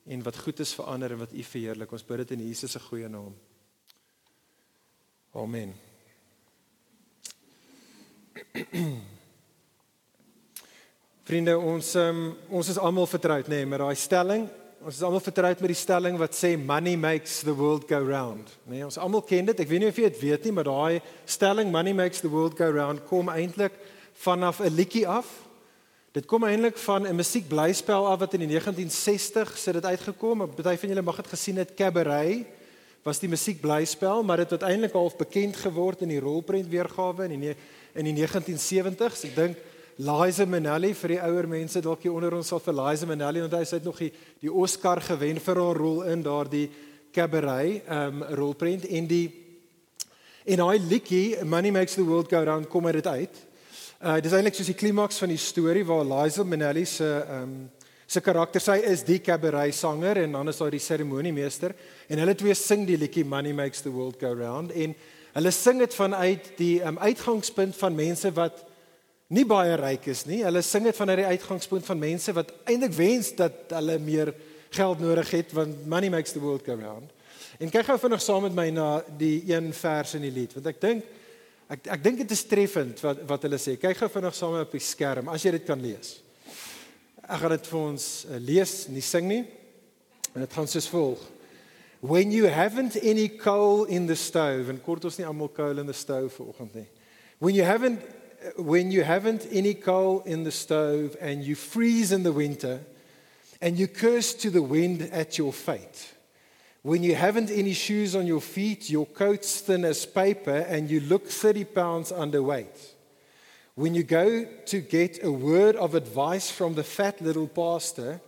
en 0.06 0.24
wat 0.24 0.38
goed 0.38 0.60
is 0.60 0.74
vir 0.76 0.86
ander 0.86 1.12
en 1.12 1.18
wat 1.24 1.32
U 1.32 1.44
verheerlik. 1.44 1.92
Ons 1.92 2.06
bid 2.06 2.18
dit 2.24 2.32
in 2.36 2.48
Jesus 2.48 2.72
se 2.72 2.80
goeie 2.80 3.10
naam. 3.10 3.34
Amen. 5.34 5.74
Vriende, 11.24 11.56
ons 11.58 11.96
um, 11.96 12.36
ons 12.52 12.68
is 12.70 12.78
almal 12.78 13.08
vertroud 13.08 13.48
nê 13.48 13.62
nee, 13.62 13.70
met 13.72 13.80
daai 13.80 13.96
stelling. 13.98 14.44
Ons 14.84 14.98
is 15.00 15.06
almal 15.08 15.24
vertroud 15.24 15.62
met 15.64 15.72
die 15.72 15.80
stelling 15.80 16.18
wat 16.20 16.36
sê 16.36 16.58
money 16.60 16.98
makes 17.00 17.40
the 17.48 17.56
world 17.56 17.88
go 17.88 18.02
round. 18.04 18.52
Nee, 18.68 18.84
ons 18.84 19.00
almal 19.00 19.24
ken 19.24 19.48
dit. 19.48 19.64
Ek 19.64 19.70
weet 19.70 19.82
nie 19.86 19.92
of 19.94 19.98
jy 20.02 20.10
dit 20.12 20.20
weet 20.26 20.44
nie, 20.44 20.54
maar 20.58 20.68
daai 20.68 21.00
stelling 21.24 21.72
money 21.72 21.96
makes 21.96 22.20
the 22.22 22.30
world 22.30 22.60
go 22.60 22.68
round 22.68 23.06
kom 23.08 23.32
eintlik 23.32 23.74
vanaf 24.26 24.60
'n 24.60 24.76
liedjie 24.76 25.08
af 25.08 25.32
Dit 26.14 26.28
kom 26.30 26.44
eintlik 26.46 26.78
van 26.78 27.08
'n 27.08 27.16
musiekblyspel 27.16 28.08
af 28.08 28.20
wat 28.20 28.34
in 28.34 28.46
die 28.46 28.48
1960 28.48 29.58
sit 29.58 29.74
dit 29.74 29.86
uitgekom. 29.86 30.50
Party 30.56 30.78
van 30.78 30.90
julle 30.90 31.02
mag 31.02 31.16
dit 31.16 31.28
gesien 31.28 31.58
het 31.58 31.74
Cabaret 31.74 32.46
was 33.04 33.20
die 33.20 33.30
musiekblyspel, 33.30 34.24
maar 34.24 34.38
dit 34.38 34.50
het 34.50 34.62
uiteindelik 34.62 34.94
half 34.94 35.16
bekend 35.16 35.56
geword 35.56 36.02
in 36.02 36.08
die 36.08 36.20
rolprent 36.20 36.68
weergawe 36.68 37.24
in 37.24 37.40
die 37.40 37.56
in 37.94 38.06
die 38.06 38.14
1970s. 38.14 39.24
Ek 39.26 39.36
dink 39.36 39.58
Liza 39.98 40.46
Minnelli 40.46 40.94
vir 40.94 41.08
die 41.08 41.22
ouer 41.22 41.48
mense 41.48 41.82
dalk 41.82 42.02
hier 42.02 42.14
onder 42.14 42.34
ons 42.34 42.48
sal 42.48 42.60
vir 42.60 42.74
Liza 42.74 43.06
Minnelli 43.06 43.42
onthou 43.42 43.66
sy 43.66 43.76
het 43.76 43.84
nog 43.84 43.98
die 43.98 44.12
die 44.40 44.54
Oscar 44.54 45.02
gewen 45.02 45.40
vir 45.40 45.56
haar 45.56 45.76
rol 45.76 46.04
in 46.04 46.22
daardie 46.22 46.70
Cabaret 47.12 47.90
um 47.90 48.24
rolprent 48.24 48.86
in 48.86 49.08
die 49.08 49.32
in 50.46 50.58
daai 50.58 50.80
liedjie 50.80 51.44
Money 51.44 51.72
Makes 51.72 51.96
the 51.96 52.04
World 52.04 52.30
Go 52.30 52.44
Round 52.44 52.70
kom 52.70 52.92
dit 52.92 53.08
uit. 53.08 53.53
Uh 54.04 54.18
dis 54.20 54.34
eintlik 54.36 54.58
soos 54.58 54.68
die 54.68 54.76
klimaks 54.76 55.22
van 55.22 55.32
die 55.32 55.40
storie 55.40 55.86
waar 55.88 56.02
Liza 56.04 56.44
Minnelli 56.44 56.82
se 56.84 57.06
ehm 57.08 57.44
um, 57.44 57.54
se 58.06 58.20
karakter 58.20 58.60
sy 58.60 58.76
is 58.84 59.06
die 59.08 59.22
cabaret 59.24 59.72
sanger 59.74 60.20
en 60.26 60.36
dan 60.36 60.52
is 60.52 60.60
daar 60.60 60.76
die 60.76 60.82
seremoniemeester 60.84 61.72
en 62.12 62.20
hulle 62.20 62.36
twee 62.36 62.54
sing 62.54 62.84
die 62.86 62.98
liedjie 63.00 63.24
Money 63.24 63.54
Makes 63.56 63.86
the 63.86 63.94
World 63.96 64.20
Go 64.20 64.34
Round 64.36 64.76
en 64.76 64.98
hulle 65.38 65.54
sing 65.56 65.80
dit 65.80 65.96
vanuit 65.96 66.52
die 66.58 66.84
um, 66.84 67.00
uitgangspunt 67.00 67.80
van 67.80 67.96
mense 67.96 68.34
wat 68.36 68.60
nie 69.30 69.48
baie 69.48 69.80
ryk 69.80 70.12
is 70.12 70.26
nie. 70.28 70.44
Hulle 70.44 70.66
sing 70.68 70.84
dit 70.84 71.00
vanuit 71.00 71.24
die 71.24 71.32
uitgangspunt 71.38 71.88
van 71.88 72.04
mense 72.04 72.36
wat 72.36 72.52
eintlik 72.68 73.00
wens 73.00 73.32
dat 73.40 73.72
hulle 73.72 74.00
meer 74.04 74.36
geld 74.76 75.00
nodig 75.00 75.32
het 75.32 75.56
want 75.56 75.88
money 75.88 76.12
makes 76.12 76.36
the 76.36 76.44
world 76.44 76.68
go 76.68 76.76
round. 76.76 77.08
En 77.56 77.72
kyk 77.72 77.88
gou 77.88 78.02
vinnig 78.04 78.28
saam 78.28 78.50
met 78.50 78.60
my 78.66 78.70
na 78.76 78.94
die 79.16 79.46
een 79.48 79.72
vers 79.72 80.20
in 80.20 80.28
die 80.28 80.38
lied 80.42 80.60
want 80.60 80.74
ek 80.76 80.84
dink 80.84 81.12
Ek 81.74 81.88
ek 81.96 82.04
dink 82.04 82.20
dit 82.22 82.34
is 82.36 82.46
treffend 82.46 83.00
wat 83.02 83.24
wat 83.30 83.46
hulle 83.48 83.58
sê. 83.62 83.78
Kyk 83.82 84.04
gou 84.04 84.10
vinnig 84.14 84.36
saam 84.38 84.60
op 84.60 84.74
die 84.76 84.84
skerm 84.84 85.32
as 85.34 85.46
jy 85.46 85.56
dit 85.56 85.66
kan 85.66 85.82
lees. 85.82 86.20
Ek 87.24 87.40
gaan 87.42 87.56
dit 87.56 87.70
vir 87.72 87.80
ons 87.80 88.08
uh, 88.28 88.40
lees, 88.44 88.74
nie 88.94 89.02
sing 89.06 89.30
nie. 89.30 89.44
En 90.34 90.44
dit 90.44 90.58
gaan 90.58 90.70
soos 90.70 90.90
volg. 90.92 91.22
When 92.04 92.34
you 92.36 92.50
haven't 92.52 92.98
any 93.02 93.30
coal 93.30 93.86
in 93.86 94.10
the 94.10 94.18
stove 94.20 94.70
and 94.70 94.84
kort 94.84 95.06
ons 95.08 95.18
nie 95.18 95.26
almal 95.26 95.50
coal 95.56 95.80
in 95.80 95.88
the 95.88 95.96
stove 95.96 96.34
vanoggend 96.36 96.76
nie. 96.76 96.88
When 97.40 97.56
you 97.56 97.64
haven't 97.64 98.04
when 98.58 98.92
you 98.92 99.06
haven't 99.08 99.48
any 99.52 99.74
coal 99.74 100.22
in 100.26 100.44
the 100.44 100.52
stove 100.52 101.16
and 101.22 101.44
you 101.44 101.56
freeze 101.56 102.12
in 102.12 102.24
the 102.24 102.34
winter 102.34 102.82
and 103.62 103.80
you 103.80 103.88
curse 103.88 104.34
to 104.34 104.52
the 104.52 104.62
wind 104.62 105.10
at 105.14 105.38
your 105.38 105.54
fate. 105.54 106.12
When 106.84 107.02
you 107.02 107.16
haven't 107.16 107.50
any 107.50 107.72
shoes 107.72 108.14
on 108.14 108.28
your 108.28 108.42
feet, 108.42 108.90
your 108.90 109.06
coat's 109.06 109.62
thin 109.62 109.86
as 109.86 110.06
paper, 110.06 110.58
and 110.68 110.92
you 110.92 111.00
look 111.00 111.28
30 111.28 111.64
pounds 111.64 112.12
underweight. 112.12 112.92
When 113.76 113.96
you 113.96 114.04
go 114.04 114.46
to 114.66 114.82
get 114.82 115.24
a 115.24 115.32
word 115.32 115.78
of 115.78 115.96
advice 115.96 116.52
from 116.52 116.76
the 116.76 116.84
fat 116.84 117.22
little 117.22 117.48
pastor, 117.48 118.20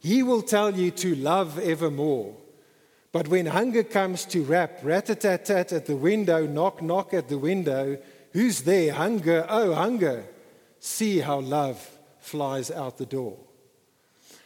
he 0.00 0.22
will 0.22 0.42
tell 0.42 0.76
you 0.76 0.90
to 0.90 1.14
love 1.14 1.58
evermore. 1.58 2.36
But 3.10 3.28
when 3.28 3.46
hunger 3.46 3.82
comes 3.82 4.26
to 4.26 4.42
rap, 4.42 4.80
rat 4.82 5.08
a 5.08 5.14
tat 5.14 5.46
tat 5.46 5.72
at 5.72 5.86
the 5.86 5.96
window, 5.96 6.46
knock 6.46 6.82
knock 6.82 7.14
at 7.14 7.28
the 7.28 7.38
window, 7.38 7.96
who's 8.34 8.62
there? 8.62 8.92
Hunger, 8.92 9.46
oh, 9.48 9.72
hunger. 9.72 10.26
See 10.78 11.20
how 11.20 11.40
love 11.40 11.80
flies 12.20 12.70
out 12.70 12.98
the 12.98 13.06
door. 13.06 13.38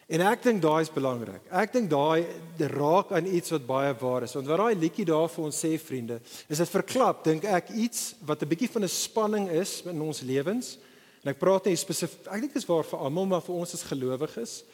En 0.08 0.22
ek 0.24 0.40
dink 0.40 0.62
daai 0.64 0.80
is 0.86 0.92
belangrik. 0.92 1.42
Ek 1.52 1.72
dink 1.74 1.90
daai 1.92 2.24
raak 2.72 3.10
aan 3.12 3.26
iets 3.28 3.52
wat 3.52 3.66
baie 3.68 3.90
waar 4.00 4.24
is. 4.24 4.32
Want 4.38 4.48
wat 4.48 4.62
daai 4.62 4.80
liedjie 4.80 5.04
daar 5.04 5.28
vir 5.28 5.44
ons 5.44 5.58
sê 5.64 5.74
vriende, 5.76 6.16
is 6.48 6.62
dit 6.62 6.72
verklap 6.72 7.20
dink 7.26 7.44
ek 7.44 7.68
iets 7.76 8.14
wat 8.24 8.42
'n 8.42 8.48
bietjie 8.48 8.72
van 8.72 8.84
'n 8.84 8.88
spanning 8.88 9.48
is 9.52 9.82
in 9.84 10.00
ons 10.00 10.22
lewens. 10.22 10.78
En 11.22 11.30
ek 11.30 11.38
praat 11.38 11.66
nie 11.66 11.76
spesifiek 11.76 12.26
ek 12.26 12.40
dink 12.40 12.54
dit 12.54 12.62
is 12.62 12.68
waar 12.68 12.84
vir 12.84 12.98
almal, 12.98 13.26
maar 13.26 13.42
vir 13.42 13.54
ons 13.54 13.74
as 13.74 13.82
gelowiges. 13.82 14.64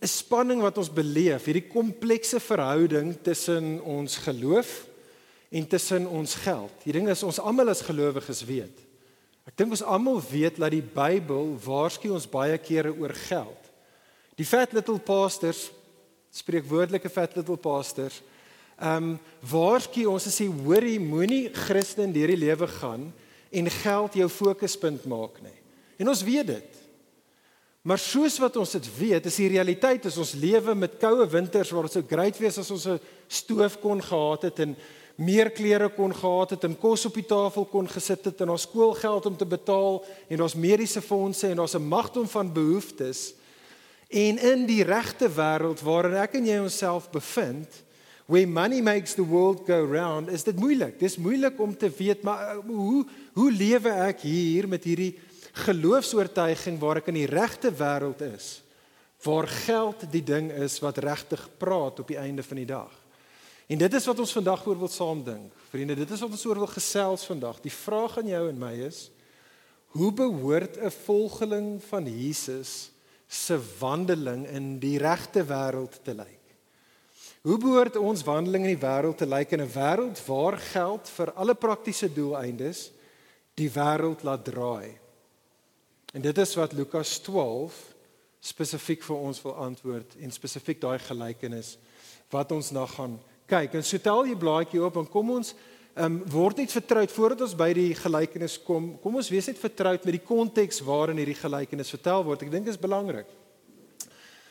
'n 0.00 0.06
Spanning 0.06 0.62
wat 0.62 0.78
ons 0.78 0.88
beleef, 0.88 1.44
hierdie 1.44 1.68
komplekse 1.68 2.40
verhouding 2.40 3.18
tussen 3.22 3.82
ons 3.84 4.16
geloof 4.16 4.86
en 5.50 5.66
tussen 5.66 6.06
ons 6.06 6.34
geld. 6.34 6.72
Die 6.84 6.92
ding 6.92 7.08
is 7.08 7.22
ons 7.22 7.38
almal 7.38 7.68
as 7.68 7.82
gelowiges 7.82 8.44
weet. 8.44 8.78
Ek 9.46 9.56
dink 9.56 9.70
ons 9.70 9.82
almal 9.82 10.22
weet 10.30 10.56
dat 10.56 10.70
die 10.70 10.80
Bybel 10.82 11.58
waarsku 11.58 12.08
ons 12.10 12.26
baie 12.26 12.56
kere 12.56 12.94
oor 12.96 13.12
geld. 13.12 13.59
Die 14.40 14.48
fat 14.48 14.72
little 14.72 14.96
pastors 15.04 15.68
spreek 16.32 16.64
woordelike 16.64 17.10
fat 17.12 17.34
little 17.36 17.58
pastors. 17.60 18.22
Ehm 18.80 19.10
um, 19.10 19.16
waarsku 19.44 20.06
ons 20.08 20.24
jy 20.40 20.46
hoorie 20.48 21.00
moenie 21.02 21.50
Christen 21.52 22.14
deur 22.14 22.30
die 22.32 22.40
lewe 22.40 22.68
gaan 22.80 23.10
en 23.50 23.72
geld 23.82 24.16
jou 24.16 24.28
fokuspunt 24.32 25.04
maak 25.10 25.42
nie. 25.44 25.58
En 26.00 26.08
ons 26.08 26.22
weet 26.24 26.46
dit. 26.48 26.78
Maar 27.84 28.00
soos 28.00 28.38
wat 28.40 28.56
ons 28.60 28.72
dit 28.76 28.88
weet, 28.96 29.26
is 29.26 29.36
die 29.42 29.50
realiteit 29.52 30.06
is 30.08 30.16
ons 30.20 30.32
lewe 30.36 30.74
met 30.76 30.96
koue 31.00 31.26
winters 31.28 31.72
waar 31.72 31.88
dit 31.88 31.98
sou 31.98 32.02
great 32.08 32.40
wees 32.40 32.58
as 32.60 32.70
ons 32.70 32.86
'n 32.86 33.00
stoof 33.28 33.80
kon 33.80 34.00
gehad 34.00 34.42
het 34.48 34.58
en 34.60 34.76
meer 35.16 35.50
klere 35.50 35.88
kon 35.88 36.14
gehad 36.14 36.50
het 36.50 36.64
en 36.64 36.78
kos 36.78 37.04
op 37.06 37.14
die 37.14 37.28
tafel 37.28 37.64
kon 37.64 37.88
gesit 37.88 38.24
het 38.24 38.40
en 38.40 38.50
ons 38.50 38.62
skoolgeld 38.62 39.26
om 39.26 39.36
te 39.36 39.46
betaal 39.46 40.04
en 40.28 40.42
ons 40.42 40.54
mediese 40.54 41.02
fondse 41.02 41.48
en 41.48 41.60
ons 41.60 41.74
'n 41.74 41.88
magdom 41.88 42.28
van 42.28 42.52
behoeftes. 42.52 43.39
En 44.10 44.38
in 44.42 44.66
die 44.66 44.82
regte 44.82 45.28
wêreld 45.30 45.82
waarin 45.86 46.16
ek 46.18 46.34
en 46.34 46.46
jy 46.46 46.58
onsself 46.58 47.06
bevind, 47.14 47.82
where 48.26 48.46
money 48.46 48.80
makes 48.82 49.14
the 49.14 49.26
world 49.26 49.62
go 49.66 49.84
round, 49.86 50.30
is 50.30 50.42
dit 50.46 50.58
moeilik. 50.58 50.98
Dis 50.98 51.18
moeilik 51.18 51.58
om 51.62 51.76
te 51.76 51.90
weet 51.90 52.22
maar 52.26 52.56
uh, 52.56 52.64
hoe 52.66 53.04
hoe 53.38 53.52
lewe 53.54 53.92
ek 54.10 54.24
hier 54.26 54.66
met 54.68 54.84
hierdie 54.84 55.14
geloofs-oortuiging 55.66 56.78
waar 56.82 56.98
ek 56.98 57.10
in 57.10 57.20
die 57.22 57.30
regte 57.30 57.70
wêreld 57.74 58.22
is 58.26 58.60
waar 59.20 59.48
geld 59.48 60.06
die 60.12 60.22
ding 60.24 60.48
is 60.48 60.78
wat 60.80 60.98
regtig 61.04 61.42
praat 61.60 62.00
op 62.00 62.08
die 62.08 62.16
einde 62.16 62.42
van 62.42 62.56
die 62.56 62.68
dag. 62.68 62.92
En 63.70 63.78
dit 63.78 63.94
is 63.94 64.06
wat 64.08 64.18
ons 64.18 64.32
vandag 64.32 64.62
oor 64.66 64.78
wil 64.80 64.90
saam 64.90 65.20
dink. 65.24 65.52
Vriende, 65.70 65.94
dit 65.94 66.10
is 66.10 66.22
wat 66.24 66.32
ons 66.32 66.44
oor 66.48 66.62
wil 66.64 66.70
gesels 66.72 67.26
vandag. 67.28 67.60
Die 67.62 67.74
vraag 67.74 68.16
aan 68.18 68.30
jou 68.30 68.40
en 68.48 68.58
my 68.58 68.72
is: 68.88 69.10
Hoe 69.94 70.10
behoort 70.12 70.78
'n 70.80 70.90
volgeling 71.04 71.82
van 71.84 72.08
Jesus 72.08 72.90
se 73.30 73.56
wandeling 73.78 74.48
in 74.50 74.78
die 74.82 74.96
regte 74.98 75.44
wêreld 75.46 76.00
te 76.02 76.14
lyk? 76.18 76.38
Hoe 77.46 77.56
behoort 77.56 77.96
ons 77.96 78.24
wandeling 78.26 78.66
in 78.66 78.74
die 78.74 78.82
wêreld 78.82 79.16
te 79.22 79.28
lyk 79.28 79.54
in 79.56 79.62
'n 79.62 79.72
wêreld 79.72 80.18
waar 80.26 80.58
geld 80.58 81.08
vir 81.08 81.32
alle 81.32 81.54
praktiese 81.54 82.12
doeleindes 82.12 82.90
die 83.54 83.70
wêreld 83.70 84.22
laat 84.22 84.44
draai? 84.44 84.98
En 86.12 86.20
dit 86.20 86.38
is 86.38 86.54
wat 86.54 86.72
Lukas 86.72 87.18
12 87.18 87.94
spesifiek 88.40 89.02
vir 89.02 89.16
ons 89.16 89.42
wil 89.42 89.54
antwoord 89.54 90.16
en 90.20 90.30
spesifiek 90.30 90.80
daai 90.80 90.98
gelykenis 90.98 91.78
wat 92.30 92.52
ons 92.52 92.70
na 92.70 92.86
gaan 92.86 93.18
kyk. 93.46 93.74
En 93.74 93.84
so 93.84 93.98
tel 93.98 94.26
jy 94.26 94.36
blaadjie 94.36 94.82
op 94.82 94.96
en 94.96 95.08
kom 95.08 95.30
ons 95.30 95.54
um, 95.96 96.20
word 96.30 96.62
net 96.62 96.72
vertroud 96.74 97.12
voordat 97.14 97.44
ons 97.46 97.56
by 97.58 97.70
die 97.76 97.90
gelykenis 97.98 98.58
kom. 98.66 98.92
Kom 99.02 99.18
ons 99.20 99.30
wees 99.32 99.50
net 99.50 99.60
vertroud 99.60 100.06
met 100.06 100.16
die 100.16 100.24
konteks 100.24 100.82
waarin 100.86 101.20
hierdie 101.20 101.38
gelykenis 101.38 101.92
vertel 101.94 102.24
word. 102.26 102.44
Ek 102.46 102.52
dink 102.52 102.68
dit 102.68 102.74
is 102.74 102.80
belangrik. 102.80 103.28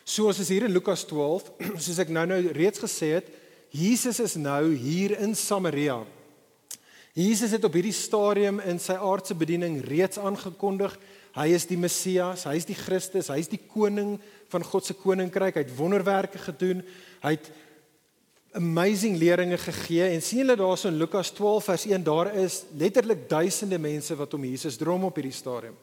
Soos 0.10 0.40
is 0.42 0.50
hier 0.50 0.66
in 0.66 0.74
Lukas 0.74 1.06
12, 1.06 1.52
soos 1.86 2.02
ek 2.02 2.14
nou-nou 2.14 2.42
reeds 2.58 2.82
gesê 2.82 3.14
het, 3.20 3.30
Jesus 3.70 4.18
is 4.24 4.34
nou 4.42 4.72
hier 4.74 5.14
in 5.22 5.36
Samaria. 5.38 6.00
Jesus 7.14 7.54
het 7.54 7.66
op 7.68 7.76
hierdie 7.78 7.94
stadium 7.94 8.58
in 8.66 8.80
sy 8.82 8.96
aardse 8.98 9.36
bediening 9.38 9.78
reeds 9.86 10.18
aangekondig 10.22 10.96
hy 11.38 11.48
is 11.54 11.66
die 11.70 11.78
Messias, 11.80 12.46
hy 12.50 12.56
is 12.58 12.68
die 12.68 12.78
Christus, 12.78 13.30
hy 13.32 13.40
is 13.44 13.52
die 13.52 13.62
koning 13.62 14.18
van 14.52 14.66
God 14.66 14.88
se 14.88 14.96
koninkryk. 14.98 15.58
Hy 15.60 15.66
het 15.66 15.76
wonderwerke 15.78 16.42
gedoen. 16.42 16.82
Hy 17.24 17.36
het 17.36 17.50
amazing 18.58 19.18
leringe 19.18 19.58
gegee 19.58 20.08
en 20.10 20.22
sien 20.22 20.42
julle 20.42 20.56
daarso 20.58 20.90
in 20.90 20.98
Lukas 20.98 21.30
12 21.38 21.64
vers 21.64 21.86
1 21.86 22.04
daar 22.04 22.32
is 22.36 22.64
letterlik 22.78 23.28
duisende 23.30 23.78
mense 23.78 24.16
wat 24.16 24.34
om 24.34 24.44
Jesus 24.44 24.78
drom 24.78 25.04
op 25.04 25.16
hierdie 25.16 25.36
stadium. 25.36 25.76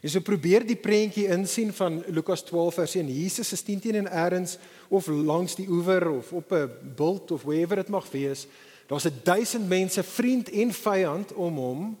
En 0.00 0.08
so 0.08 0.20
probeer 0.24 0.64
die 0.64 0.78
prentjie 0.80 1.26
insien 1.32 1.72
van 1.76 2.00
Lukas 2.08 2.42
12 2.48 2.74
vers 2.80 2.94
1. 2.96 3.08
Jesus 3.12 3.52
is 3.52 3.62
teen 3.64 3.80
teen 3.80 4.00
en 4.00 4.08
eers 4.08 4.56
of 4.88 5.08
langs 5.08 5.56
die 5.58 5.68
oewer 5.68 6.08
of 6.10 6.32
op 6.32 6.52
'n 6.52 6.70
bult 6.96 7.30
of 7.30 7.42
wherever 7.42 7.76
dit 7.76 7.88
mag 7.88 8.10
wees. 8.10 8.46
Daar's 8.86 9.04
'n 9.04 9.20
duisend 9.24 9.68
mense, 9.68 10.02
vriend 10.02 10.50
en 10.50 10.72
vyand 10.72 11.32
om 11.32 11.56
hom, 11.56 11.98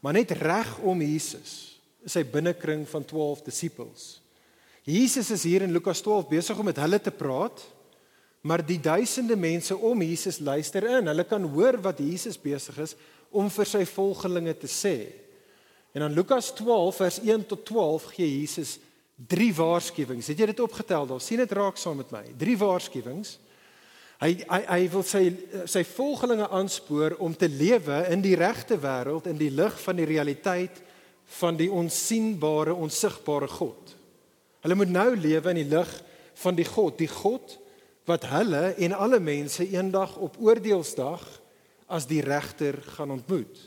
maar 0.00 0.12
net 0.12 0.30
reg 0.30 0.78
om 0.78 1.00
Jesus. 1.00 1.80
Sy 2.04 2.24
binnekring 2.24 2.88
van 2.88 3.04
12 3.04 3.42
disippels. 3.42 4.20
Jesus 4.82 5.30
is 5.30 5.42
hier 5.42 5.62
in 5.62 5.72
Lukas 5.72 6.00
12 6.00 6.28
besig 6.28 6.58
om 6.58 6.64
met 6.64 6.76
hulle 6.76 7.00
te 7.00 7.10
praat, 7.10 7.66
maar 8.48 8.64
die 8.64 8.80
duisende 8.80 9.36
mense 9.36 9.76
om 9.76 10.02
Jesus 10.02 10.38
luister 10.40 10.86
in. 10.88 11.10
Hulle 11.10 11.24
kan 11.28 11.44
hoor 11.52 11.76
wat 11.84 12.00
Jesus 12.00 12.38
besig 12.40 12.78
is 12.80 12.94
om 13.28 13.50
vir 13.52 13.68
sy 13.68 13.82
volgelinge 13.88 14.54
te 14.56 14.70
sê. 14.72 14.96
En 15.92 16.06
dan 16.06 16.16
Lukas 16.16 16.52
12 16.56 17.02
vers 17.02 17.18
1 17.20 17.44
tot 17.50 17.66
12 17.68 18.06
gee 18.16 18.30
Jesus 18.40 18.78
drie 19.28 19.50
waarskuwings. 19.52 20.30
Het 20.30 20.40
jy 20.40 20.48
dit 20.52 20.64
opgetel? 20.64 21.08
Daar 21.10 21.20
sien 21.20 21.42
dit 21.42 21.52
raak 21.58 21.76
saam 21.80 22.00
met 22.00 22.12
my. 22.14 22.24
Drie 22.38 22.56
waarskuwings. 22.60 23.36
Hy 24.18 24.32
hy 24.48 24.62
hy 24.66 24.80
wil 24.90 25.04
sy 25.06 25.22
sy 25.70 25.84
volgelinge 25.86 26.48
aanspoor 26.54 27.18
om 27.22 27.36
te 27.38 27.50
lewe 27.50 28.00
in 28.10 28.22
die 28.24 28.34
regte 28.38 28.78
wêreld 28.82 29.28
in 29.30 29.38
die 29.38 29.52
lig 29.54 29.76
van 29.84 29.98
die 30.00 30.08
realiteit 30.08 30.80
van 31.38 31.58
die 31.58 31.68
onsigbare, 31.70 32.74
onsigbare 32.74 33.50
God. 33.52 33.94
Hulle 34.64 34.78
moet 34.80 34.90
nou 34.90 35.10
lewe 35.14 35.52
in 35.52 35.60
die 35.60 35.70
lig 35.70 35.90
van 36.40 36.56
die 36.56 36.66
God, 36.66 36.96
die 36.98 37.10
God 37.12 37.58
wat 38.08 38.24
hulle 38.32 38.72
en 38.80 38.96
alle 38.96 39.20
mense 39.20 39.66
eendag 39.68 40.16
op 40.16 40.38
oordeelsdag 40.40 41.24
as 41.88 42.06
die 42.08 42.22
regter 42.24 42.80
gaan 42.96 43.12
ontmoet. 43.14 43.60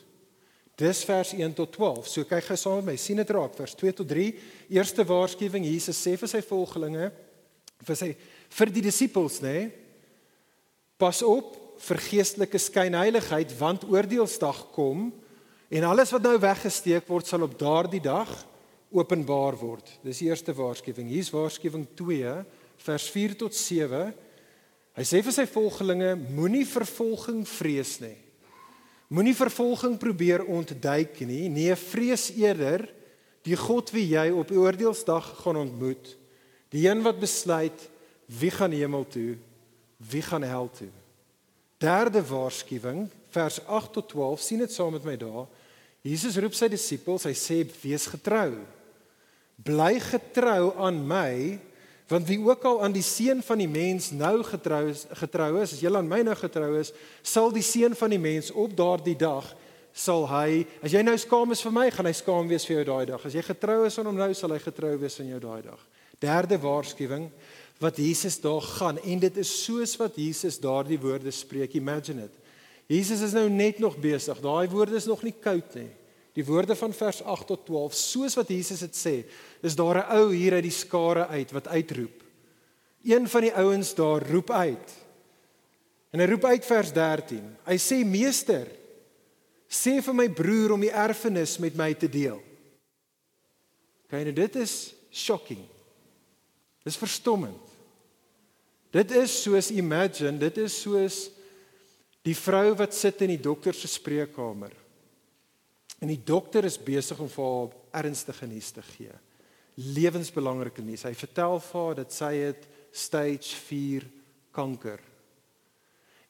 Dis 0.82 1.04
vers 1.06 1.34
1 1.38 1.54
tot 1.58 1.74
12. 1.76 2.08
So 2.10 2.26
kyk 2.26 2.48
gou 2.50 2.58
saam 2.58 2.80
met 2.82 2.94
my. 2.94 2.98
sien 2.98 3.20
dit 3.22 3.34
raak 3.34 3.54
vers 3.58 3.76
2 3.78 3.94
tot 4.02 4.08
3. 4.10 4.28
Eerste 4.74 5.06
waarskuwing 5.06 5.68
Jesus 5.68 6.00
sê 6.02 6.16
vir 6.18 6.32
sy 6.32 6.42
volgelinge 6.46 7.12
vir 7.86 7.98
sy 7.98 8.12
vir 8.52 8.72
die 8.74 8.84
disippels 8.86 9.40
nê. 9.42 9.54
Nee, 9.54 9.72
pas 11.02 11.22
op 11.26 11.56
vir 11.82 12.02
geestelike 12.06 12.60
skynheiligheid 12.62 13.54
want 13.58 13.88
oordeelsdag 13.90 14.68
kom 14.76 15.08
en 15.72 15.88
alles 15.88 16.12
wat 16.14 16.28
nou 16.28 16.36
weggesteek 16.44 17.08
word 17.10 17.30
sal 17.30 17.48
op 17.48 17.56
daardie 17.58 18.04
dag 18.04 18.30
openbaar 18.92 19.56
word. 19.58 19.88
Dis 20.04 20.20
die 20.22 20.28
eerste 20.30 20.54
waarskuwing. 20.54 21.10
Hier's 21.10 21.32
waarskuwing 21.34 21.88
2 21.98 22.36
vers 22.86 23.08
4 23.14 23.38
tot 23.40 23.56
7. 23.56 24.12
Hy 24.98 25.06
sê 25.08 25.22
vir 25.24 25.36
sy 25.36 25.46
volgelinge 25.48 26.16
moenie 26.36 26.66
vervolging 26.68 27.46
vrees 27.48 27.96
nie. 28.04 28.18
Moenie 29.12 29.36
vervolging 29.36 29.98
probeer 30.00 30.44
ontduik 30.44 31.20
nie. 31.28 31.48
Nee, 31.52 31.76
vrees 31.80 32.30
eerder 32.36 32.86
die 33.48 33.58
God 33.58 33.92
wie 33.96 34.06
jy 34.14 34.30
op 34.36 34.52
die 34.52 34.60
oordeelsdag 34.60 35.34
gaan 35.42 35.60
ontmoet. 35.64 36.14
Die 36.72 36.86
een 36.88 37.02
wat 37.04 37.20
besluit 37.20 37.88
wie 38.40 38.52
gaan 38.54 38.72
hemel 38.72 39.04
toe, 39.12 39.36
wie 40.12 40.24
gaan 40.24 40.46
hel 40.48 40.70
toe. 40.76 40.92
Derde 41.82 42.22
waarskuwing, 42.24 43.08
vers 43.34 43.60
8 43.66 43.94
tot 43.98 44.12
12, 44.14 44.44
sien 44.44 44.62
dit 44.64 44.72
saam 44.72 44.94
met 44.96 45.08
my 45.08 45.18
daar. 45.20 45.48
Jesus 46.06 46.38
roep 46.42 46.56
sy 46.58 46.70
disippels, 46.72 47.26
hy 47.28 47.34
sê 47.38 47.62
wees 47.82 48.08
getrou. 48.10 48.62
Bly 49.62 49.96
getrou 50.02 50.72
aan 50.82 51.02
my 51.06 51.60
Want 52.12 52.28
wie 52.28 52.42
ook 52.44 52.64
al 52.68 52.82
aan 52.84 52.92
die 52.92 53.06
seun 53.06 53.40
van 53.44 53.62
die 53.64 53.70
mens 53.72 54.10
nou 54.12 54.42
getrou 54.44 54.84
is, 54.92 55.06
getrou 55.16 55.62
is, 55.62 55.78
as 55.78 55.80
jy 55.80 55.92
aan 55.96 56.10
my 56.12 56.20
nou 56.28 56.36
getrou 56.36 56.74
is, 56.80 56.92
sal 57.24 57.54
die 57.56 57.64
seun 57.64 57.96
van 57.96 58.12
die 58.12 58.20
mens 58.20 58.52
op 58.52 58.76
daardie 58.76 59.16
dag 59.16 59.48
sal 59.92 60.26
hy, 60.32 60.64
as 60.84 60.94
jy 60.94 61.02
nou 61.04 61.18
skaam 61.20 61.52
is 61.52 61.62
vir 61.64 61.74
my, 61.76 61.86
gaan 61.92 62.08
hy 62.08 62.14
skaam 62.16 62.48
wees 62.52 62.66
vir 62.68 62.78
jou 62.78 62.86
daai 62.88 63.06
dag. 63.12 63.24
As 63.28 63.36
jy 63.36 63.44
getrou 63.44 63.82
is 63.88 63.98
aan 64.00 64.08
hom 64.08 64.20
nou, 64.20 64.30
sal 64.38 64.54
hy 64.56 64.60
getrou 64.64 64.94
wees 65.02 65.18
aan 65.20 65.32
jou 65.34 65.40
daai 65.44 65.64
dag. 65.66 65.82
Derde 66.22 66.60
waarskuwing 66.62 67.30
wat 67.82 67.98
Jesus 67.98 68.38
daar 68.44 68.62
gaan 68.62 69.00
en 69.02 69.24
dit 69.24 69.40
is 69.42 69.52
soos 69.64 69.96
wat 70.00 70.20
Jesus 70.20 70.60
daardie 70.62 71.00
woorde 71.02 71.32
spreek. 71.34 71.76
Imagine 71.80 72.28
it. 72.30 72.36
Jesus 72.92 73.24
is 73.26 73.34
nou 73.36 73.48
net 73.50 73.80
nog 73.82 73.98
besig. 74.00 74.40
Daai 74.44 74.70
woorde 74.70 75.00
is 75.00 75.10
nog 75.10 75.24
nie 75.26 75.34
koud 75.34 75.76
nie. 75.80 75.90
Die 76.38 76.46
woorde 76.48 76.76
van 76.76 76.94
vers 76.96 77.20
8 77.24 77.48
tot 77.48 77.66
12, 77.68 77.96
soos 77.98 78.38
wat 78.40 78.52
Jesus 78.52 78.84
dit 78.86 78.96
sê, 78.96 79.16
is 79.62 79.76
daar 79.76 80.00
'n 80.00 80.12
ou 80.16 80.32
hier 80.34 80.54
uit 80.54 80.64
die 80.64 80.72
skare 80.72 81.28
uit 81.28 81.52
wat 81.52 81.68
uitroep. 81.68 82.24
Een 83.04 83.28
van 83.28 83.42
die 83.42 83.54
ouens 83.54 83.96
daar 83.96 84.28
roep 84.28 84.52
uit. 84.52 84.92
En 86.12 86.20
hy 86.20 86.26
roep 86.26 86.46
uit 86.46 86.66
vers 86.66 86.92
13. 86.94 87.58
Hy 87.66 87.78
sê: 87.78 88.06
"Meester, 88.06 88.68
sê 89.68 90.02
vir 90.02 90.14
my 90.14 90.30
broer 90.30 90.72
om 90.72 90.80
die 90.80 90.92
erfenis 90.92 91.58
met 91.58 91.76
my 91.76 91.94
te 91.94 92.10
deel." 92.10 92.42
Kyk, 94.08 94.24
nou 94.24 94.34
dit 94.34 94.56
is 94.56 94.94
shocking. 95.12 95.66
Dis 96.84 96.98
verstommend. 96.98 97.62
Dit 98.92 99.12
is 99.12 99.42
soos 99.44 99.72
imagine, 99.72 100.38
dit 100.38 100.58
is 100.58 100.82
soos 100.82 101.30
die 102.22 102.36
vrou 102.36 102.76
wat 102.76 102.94
sit 102.94 103.22
in 103.22 103.28
die 103.28 103.42
dokter 103.42 103.74
se 103.74 103.88
spreekkamer 103.88 104.81
En 106.02 106.10
die 106.10 106.22
dokter 106.26 106.66
is 106.66 106.80
besig 106.82 107.20
om 107.22 107.30
vir 107.30 107.46
haar 107.46 108.02
ernstige 108.02 108.48
nuus 108.50 108.72
te 108.74 108.82
gee. 108.96 109.14
Lewensbelangrike 109.78 110.82
nuus. 110.82 111.06
Hy 111.06 111.14
vertel 111.18 111.60
vir 111.62 111.84
haar 111.86 112.00
dat 112.02 112.16
sy 112.16 112.32
het 112.40 112.66
stage 112.92 113.54
4 113.68 114.08
kanker. 114.56 115.04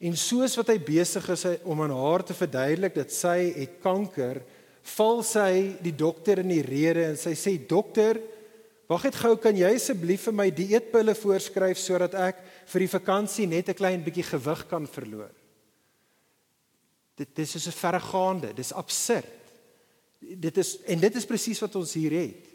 En 0.02 0.18
soos 0.18 0.58
wat 0.60 0.74
hy 0.74 0.78
besig 0.84 1.24
is 1.32 1.46
om 1.64 1.86
aan 1.86 1.96
haar 1.96 2.26
te 2.26 2.36
verduidelik 2.36 2.98
dat 2.98 3.16
sy 3.16 3.38
het 3.56 3.80
kanker, 3.84 4.42
val 4.98 5.22
sy 5.24 5.78
die 5.86 5.96
dokter 5.96 6.42
in 6.42 6.52
die 6.52 6.66
rede 6.66 7.06
en 7.08 7.20
sy 7.22 7.36
sê 7.38 7.56
dokter, 7.56 8.20
wag 8.92 9.06
net 9.08 9.20
gou, 9.24 9.36
kan 9.40 9.56
jy 9.56 9.70
asseblief 9.78 10.26
vir 10.28 10.36
my 10.36 10.50
dieetpille 10.52 11.14
voorskryf 11.16 11.80
sodat 11.80 12.18
ek 12.18 12.42
vir 12.74 12.84
die 12.84 12.92
vakansie 12.92 13.48
net 13.48 13.70
'n 13.70 13.78
klein 13.78 14.04
bietjie 14.04 14.26
gewig 14.26 14.68
kan 14.68 14.88
verloor? 14.88 15.32
Dit 17.16 17.36
dis 17.36 17.56
is 17.56 17.68
'n 17.68 17.72
verregaande, 17.72 18.54
dis 18.54 18.74
absurd 18.74 19.41
dit 20.22 20.58
is 20.58 20.78
en 20.86 21.02
dit 21.02 21.16
is 21.16 21.28
presies 21.28 21.62
wat 21.64 21.76
ons 21.76 21.94
hier 21.98 22.14
het. 22.16 22.50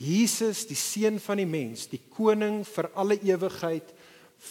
Jesus, 0.00 0.64
die 0.64 0.78
seun 0.78 1.18
van 1.20 1.42
die 1.42 1.48
mens, 1.48 1.84
die 1.90 2.00
koning 2.12 2.62
vir 2.64 2.88
alle 2.96 3.18
ewigheid, 3.20 3.90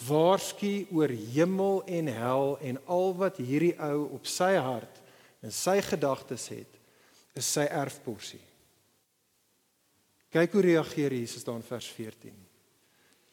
waarsku 0.05 0.85
oor 0.93 1.09
hemel 1.09 1.81
en 1.89 2.11
hel 2.13 2.51
en 2.61 2.77
al 2.85 3.15
wat 3.17 3.39
hierdie 3.41 3.73
ou 3.81 4.05
op 4.19 4.29
sy 4.29 4.53
hart 4.61 4.99
en 5.41 5.53
sy 5.55 5.79
gedagtes 5.81 6.45
het, 6.53 6.77
is 7.33 7.49
sy 7.49 7.65
erfporsie. 7.65 8.41
Kyk 10.29 10.53
hoe 10.53 10.65
reageer 10.67 11.15
Jesus 11.17 11.47
dan 11.47 11.63
vers 11.65 11.87
14. 11.95 12.35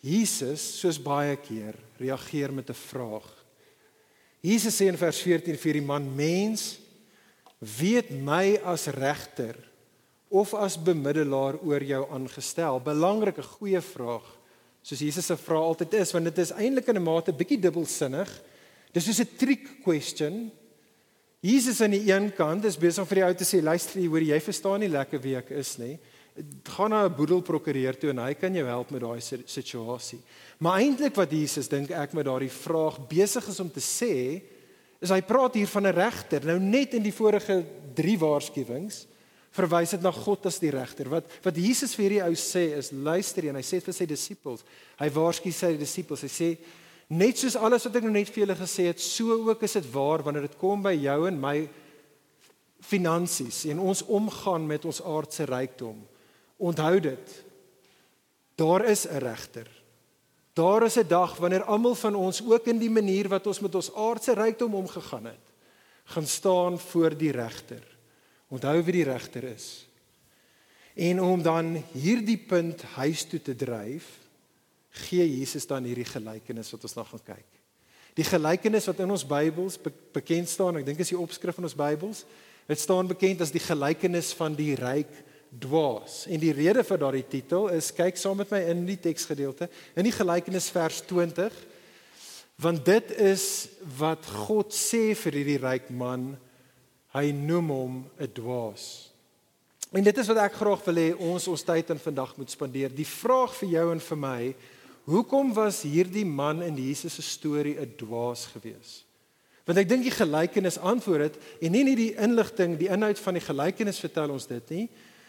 Jesus, 0.06 0.62
soos 0.80 0.96
baie 1.02 1.36
keer, 1.36 1.76
reageer 2.00 2.52
met 2.52 2.70
'n 2.70 2.80
vraag. 2.88 3.28
Jesus 4.40 4.76
sê 4.76 4.86
in 4.88 4.96
vers 4.96 5.20
14 5.20 5.56
vir 5.58 5.72
die 5.72 5.82
man: 5.82 6.14
"Mens, 6.14 6.78
weet 7.58 8.10
my 8.10 8.56
as 8.64 8.86
regter 8.86 9.56
of 10.28 10.54
as 10.54 10.76
bemiddelaar 10.76 11.58
oor 11.62 11.82
jou 11.82 12.02
aangestel? 12.12 12.80
Belangrike 12.84 13.42
goeie 13.42 13.80
vraag. 13.80 14.26
Soos 14.86 15.02
Jesus 15.02 15.26
se 15.26 15.36
vraag 15.36 15.72
altyd 15.72 15.96
is, 15.98 16.12
want 16.14 16.28
dit 16.28 16.38
is 16.38 16.52
eintlik 16.54 16.88
in 16.88 16.96
'n 16.96 17.02
mate 17.02 17.32
bietjie 17.32 17.58
dubbelsinnig. 17.60 18.30
Dis 18.92 19.04
soos 19.04 19.20
'n 19.20 19.36
trick 19.36 19.82
question. 19.82 20.50
Jesus 21.40 21.80
aan 21.80 21.90
die 21.90 22.12
een 22.12 22.32
kant 22.34 22.64
is 22.64 22.78
besig 22.78 23.06
vir 23.08 23.14
die 23.14 23.24
ou 23.24 23.34
te 23.34 23.44
sê, 23.44 23.62
luister 23.62 24.00
jy, 24.00 24.08
hoor 24.08 24.22
jy 24.22 24.40
verstaan 24.40 24.80
nie 24.80 24.88
lekker 24.88 25.20
wie 25.22 25.36
ek 25.36 25.50
is 25.50 25.78
nie. 25.78 25.98
Gaan 26.64 26.90
na 26.90 27.04
'n 27.06 27.14
boedelprokureur 27.14 27.98
toe 27.98 28.10
en 28.10 28.18
hy 28.18 28.34
kan 28.34 28.54
jou 28.54 28.66
help 28.66 28.90
met 28.90 29.00
daai 29.00 29.20
situasie. 29.20 30.20
Maar 30.58 30.80
eintlik 30.80 31.14
wat 31.14 31.30
Jesus 31.30 31.68
dink 31.68 31.90
ek 31.90 32.12
met 32.12 32.24
daardie 32.24 32.50
vraag 32.50 33.08
besig 33.08 33.48
is 33.48 33.60
om 33.60 33.70
te 33.70 33.80
sê, 33.80 34.42
is 35.00 35.12
hy 35.12 35.20
praat 35.26 35.54
hier 35.54 35.68
van 35.68 35.86
'n 35.86 35.94
regter. 35.94 36.44
Nou 36.44 36.58
net 36.58 36.94
in 36.94 37.02
die 37.02 37.12
vorige 37.12 37.64
3 37.94 38.18
waarskuwings 38.18 39.06
verwys 39.56 39.90
dit 39.90 40.02
na 40.02 40.12
God 40.12 40.46
as 40.46 40.58
die 40.58 40.70
regter. 40.70 41.08
Wat 41.08 41.24
wat 41.42 41.56
Jesus 41.56 41.94
vir 41.94 42.04
hierdie 42.04 42.24
ou 42.24 42.34
sê 42.34 42.76
is 42.76 42.92
luister 42.92 43.48
en 43.48 43.56
hy 43.56 43.62
sê 43.62 43.80
vir 43.80 43.94
sy 43.94 44.06
disippels, 44.06 44.64
hy 45.00 45.08
waarsku 45.08 45.52
sy 45.52 45.76
disippels. 45.76 46.22
Hy 46.22 46.28
sê 46.28 46.56
net 47.08 47.38
soos 47.38 47.56
alles 47.56 47.84
wat 47.84 47.96
ek 47.96 48.02
nou 48.02 48.12
net 48.12 48.28
vir 48.28 48.44
julle 48.44 48.58
gesê 48.58 48.88
het, 48.90 49.00
so 49.00 49.32
ook 49.48 49.62
is 49.62 49.78
dit 49.78 49.92
waar 49.92 50.22
wanneer 50.22 50.48
dit 50.48 50.58
kom 50.58 50.82
by 50.82 50.92
jou 50.92 51.26
en 51.28 51.40
my 51.40 51.68
finansies 52.80 53.64
en 53.70 53.80
ons 53.80 54.02
omgaan 54.02 54.66
met 54.66 54.84
ons 54.84 55.02
aardse 55.02 55.44
rykdom. 55.48 55.96
Onthou 56.58 57.00
dit. 57.00 57.44
Daar 58.56 58.84
is 58.84 59.06
'n 59.06 59.18
regter. 59.18 59.75
Daar 60.56 60.82
is 60.88 60.96
'n 60.96 61.08
dag 61.08 61.36
wanneer 61.36 61.64
almal 61.64 61.94
van 61.94 62.14
ons 62.14 62.42
ook 62.42 62.66
in 62.66 62.78
die 62.78 62.90
manier 62.90 63.28
wat 63.28 63.46
ons 63.46 63.60
met 63.60 63.74
ons 63.74 63.94
aardse 63.94 64.32
rykdom 64.32 64.74
omgegaan 64.74 65.24
het, 65.24 65.44
gaan 66.04 66.26
staan 66.26 66.78
voor 66.80 67.16
die 67.16 67.30
regter. 67.30 67.82
Onthou 68.48 68.82
wie 68.82 68.92
die 68.92 69.04
regter 69.04 69.44
is. 69.44 69.86
En 70.94 71.22
om 71.22 71.42
dan 71.42 71.84
hierdie 71.92 72.38
punt 72.38 72.82
huis 72.82 73.24
toe 73.24 73.42
te 73.42 73.56
dryf, 73.56 74.04
gee 74.88 75.38
Jesus 75.38 75.66
dan 75.66 75.84
hierdie 75.84 76.08
gelykenis 76.08 76.70
wat 76.70 76.82
ons 76.82 76.94
nou 76.94 77.06
gaan 77.06 77.24
kyk. 77.24 77.50
Die 78.14 78.24
gelykenis 78.24 78.86
wat 78.86 78.98
in 78.98 79.10
ons 79.10 79.26
Bybels 79.26 79.78
bekend 80.12 80.48
staan, 80.48 80.76
ek 80.76 80.86
dink 80.86 80.98
is 80.98 81.12
die 81.12 81.18
opskrif 81.18 81.54
van 81.54 81.64
ons 81.64 81.76
Bybels. 81.76 82.24
Dit 82.66 82.80
staan 82.80 83.06
bekend 83.06 83.40
as 83.40 83.50
die 83.50 83.60
gelykenis 83.60 84.32
van 84.32 84.54
die 84.54 84.74
ryk 84.74 85.12
dwaas. 85.58 86.26
En 86.26 86.40
die 86.40 86.52
rede 86.52 86.84
vir 86.84 86.98
daardie 86.98 87.26
titel 87.28 87.68
is 87.68 87.92
kyk 87.94 88.16
saam 88.16 88.36
met 88.36 88.50
my 88.50 88.60
in 88.70 88.84
die 88.86 89.00
teksgedeelte 89.00 89.68
in 89.94 90.04
die 90.04 90.14
gelykenis 90.14 90.70
vers 90.70 91.02
20 91.06 91.52
want 92.56 92.84
dit 92.84 93.10
is 93.20 93.68
wat 93.98 94.24
God 94.46 94.72
sê 94.72 95.14
vir 95.14 95.32
hierdie 95.32 95.60
ryk 95.60 95.90
man 95.92 96.36
Hy 97.16 97.32
noem 97.32 97.68
hom 97.72 97.94
'n 98.20 98.28
dwaas. 98.32 99.08
En 99.92 100.04
dit 100.04 100.18
is 100.18 100.26
wat 100.28 100.36
ek 100.36 100.58
graag 100.60 100.84
wil 100.84 100.98
hê 101.00 101.10
ons 101.16 101.48
ons 101.48 101.62
tyd 101.62 101.90
in 101.90 101.98
vandag 101.98 102.36
moet 102.36 102.50
spandeer. 102.50 102.90
Die 102.92 103.06
vraag 103.06 103.54
vir 103.54 103.68
jou 103.68 103.92
en 103.92 104.00
vir 104.00 104.18
my, 104.18 104.54
hoekom 105.06 105.54
was 105.54 105.82
hierdie 105.82 106.26
man 106.26 106.62
in 106.62 106.76
Jesus 106.76 107.14
se 107.14 107.22
storie 107.22 107.78
'n 107.80 107.94
dwaas 107.96 108.46
gewees? 108.52 109.04
Want 109.64 109.78
ek 109.78 109.88
dink 109.88 110.02
die 110.02 110.10
gelykenis 110.10 110.78
antwoord 110.78 111.32
dit 111.32 111.42
en 111.62 111.72
nie 111.72 111.84
net 111.84 111.96
die 111.96 112.14
inligting, 112.14 112.76
die 112.78 112.88
inhoud 112.88 113.18
van 113.18 113.34
die 113.34 113.46
gelykenis 113.46 113.98
vertel 113.98 114.30
ons 114.30 114.46
dit 114.46 114.70
nie, 114.70 114.88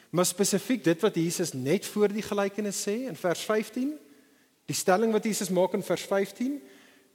maar 0.09 0.25
spesifiek 0.25 0.83
dit 0.83 1.01
wat 1.01 1.15
Jesus 1.15 1.53
net 1.53 1.85
voor 1.85 2.07
die 2.07 2.25
gelykenis 2.25 2.83
sê 2.87 3.07
in 3.07 3.15
vers 3.15 3.41
15, 3.45 3.91
die 4.65 4.75
stelling 4.75 5.11
wat 5.11 5.23
Jesus 5.23 5.49
maak 5.49 5.73
in 5.73 5.83
vers 5.83 6.05
15 6.07 6.61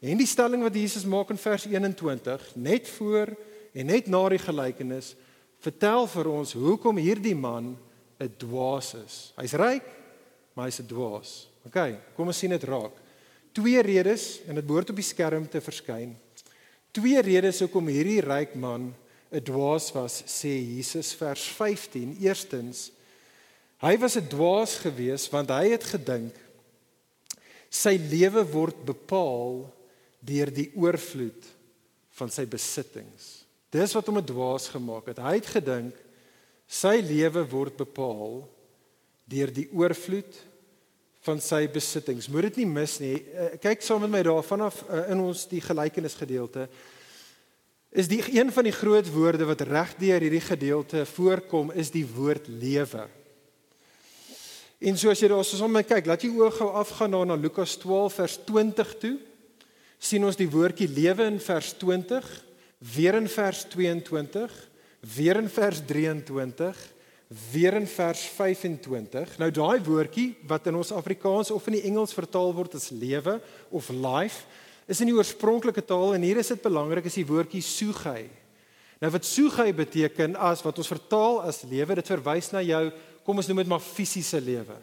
en 0.02 0.18
die 0.18 0.26
stelling 0.26 0.62
wat 0.62 0.74
Jesus 0.74 1.04
maak 1.04 1.30
in 1.30 1.38
vers 1.38 1.66
21, 1.66 2.52
net 2.56 2.88
voor 2.88 3.36
En 3.72 3.88
net 3.88 4.08
na 4.10 4.20
die 4.32 4.40
gelykenis 4.40 5.14
vertel 5.62 6.06
vir 6.10 6.28
ons 6.28 6.52
hoekom 6.58 6.98
hierdie 7.00 7.36
man 7.36 7.76
'n 8.20 8.34
dwaas 8.38 8.94
is. 8.94 9.32
Hy's 9.36 9.54
ryk, 9.54 9.86
maar 10.54 10.66
hy's 10.66 10.80
'n 10.80 10.86
dwaas. 10.86 11.48
OK, 11.64 11.78
kom 12.16 12.26
ons 12.26 12.38
sien 12.38 12.50
dit 12.50 12.64
raak. 12.64 12.92
Twee 13.52 13.80
redes 13.82 14.40
en 14.46 14.54
dit 14.54 14.66
behoort 14.66 14.90
op 14.90 14.96
die 14.96 15.04
skerm 15.04 15.48
te 15.48 15.60
verskyn. 15.60 16.16
Twee 16.92 17.20
redes 17.20 17.60
hoekom 17.60 17.86
hierdie 17.86 18.20
ryk 18.20 18.54
man 18.54 18.94
'n 19.32 19.40
dwaas 19.40 19.92
was, 19.92 20.22
sê 20.28 20.60
Jesus 20.60 21.14
vers 21.16 21.42
15. 21.56 22.16
Eerstens, 22.20 22.92
hy 23.80 23.96
was 23.98 24.16
'n 24.16 24.28
dwaas 24.28 24.76
geweest 24.76 25.30
want 25.32 25.48
hy 25.48 25.72
het 25.72 25.84
gedink 25.84 26.36
sy 27.72 27.96
lewe 27.96 28.44
word 28.52 28.84
bepaal 28.84 29.72
deur 30.20 30.52
die 30.52 30.70
oorvloed 30.76 31.48
van 32.18 32.30
sy 32.30 32.44
besittings. 32.46 33.46
Dis 33.72 33.94
wat 33.96 34.06
hom 34.06 34.18
'n 34.18 34.28
dwaas 34.28 34.68
gemaak 34.68 35.06
het. 35.06 35.18
Hy 35.18 35.34
het 35.40 35.46
gedink 35.46 35.96
sy 36.68 37.00
lewe 37.00 37.42
word 37.48 37.76
bepaal 37.76 38.48
deur 39.24 39.50
die 39.50 39.68
oorvloed 39.72 40.36
van 41.22 41.40
sy 41.40 41.66
besittings. 41.70 42.28
Moet 42.28 42.50
dit 42.50 42.56
nie 42.62 42.66
mis 42.66 42.98
nie. 43.00 43.14
Eh, 43.14 43.58
kyk 43.62 43.82
saam 43.82 44.02
met 44.04 44.10
my 44.10 44.22
daar 44.22 44.42
vanaf 44.42 44.82
eh, 44.88 45.10
in 45.14 45.20
ons 45.20 45.46
die 45.46 45.60
gelykenis 45.60 46.14
gedeelte. 46.18 46.68
Is 47.92 48.08
die 48.08 48.22
een 48.24 48.52
van 48.52 48.64
die 48.64 48.72
groot 48.72 49.08
woorde 49.12 49.44
wat 49.44 49.60
regdeur 49.68 50.24
hierdie 50.24 50.40
gedeelte 50.40 51.04
voorkom 51.06 51.74
is 51.76 51.90
die 51.92 52.06
woord 52.08 52.48
lewe. 52.48 53.04
En 54.80 54.96
so 54.98 55.12
as 55.12 55.20
jy 55.20 55.28
daar 55.28 55.44
soos 55.44 55.60
om 55.62 55.76
my 55.76 55.84
kyk, 55.84 56.08
laat 56.08 56.24
jy 56.24 56.32
oog 56.32 56.56
gou 56.56 56.70
afgaan 56.80 57.12
na 57.12 57.20
na 57.28 57.36
Lukas 57.36 57.76
12 57.82 58.16
vers 58.22 58.38
20 58.48 58.96
toe. 58.98 59.18
sien 60.02 60.24
ons 60.24 60.34
die 60.36 60.48
woordjie 60.50 60.88
lewe 60.90 61.28
in 61.30 61.38
vers 61.38 61.68
20 61.78 62.26
weer 62.82 63.14
in 63.14 63.28
vers 63.28 63.64
22, 63.70 64.50
weer 65.14 65.38
in 65.38 65.48
vers 65.48 65.80
23, 65.86 66.80
weer 67.52 67.76
in 67.78 67.86
vers 67.86 68.24
25. 68.34 69.36
Nou 69.38 69.50
daai 69.54 69.78
woordjie 69.86 70.32
wat 70.50 70.66
in 70.66 70.80
ons 70.80 70.92
Afrikaans 70.92 71.52
of 71.54 71.66
in 71.70 71.78
die 71.78 71.86
Engels 71.88 72.14
vertaal 72.16 72.52
word 72.56 72.74
as 72.74 72.90
lewe 72.90 73.38
of 73.70 73.88
life, 73.94 74.42
is 74.86 75.00
in 75.00 75.10
die 75.10 75.16
oorspronklike 75.16 75.84
taal 75.86 76.14
en 76.16 76.24
hier 76.26 76.40
is 76.42 76.52
dit 76.52 76.62
belangrik 76.62 77.06
is 77.08 77.18
die 77.18 77.26
woordjie 77.26 77.62
sugai. 77.62 78.28
Nou 79.02 79.10
wat 79.10 79.26
sugai 79.26 79.72
beteken 79.74 80.36
as 80.38 80.62
wat 80.62 80.78
ons 80.78 80.90
vertaal 80.90 81.40
as 81.42 81.64
lewe, 81.66 81.98
dit 81.98 82.10
verwys 82.12 82.52
na 82.54 82.62
jou, 82.62 82.84
kom 83.26 83.38
ons 83.38 83.48
noem 83.50 83.62
dit 83.62 83.70
maar 83.70 83.82
fisiese 83.82 84.40
lewe. 84.42 84.78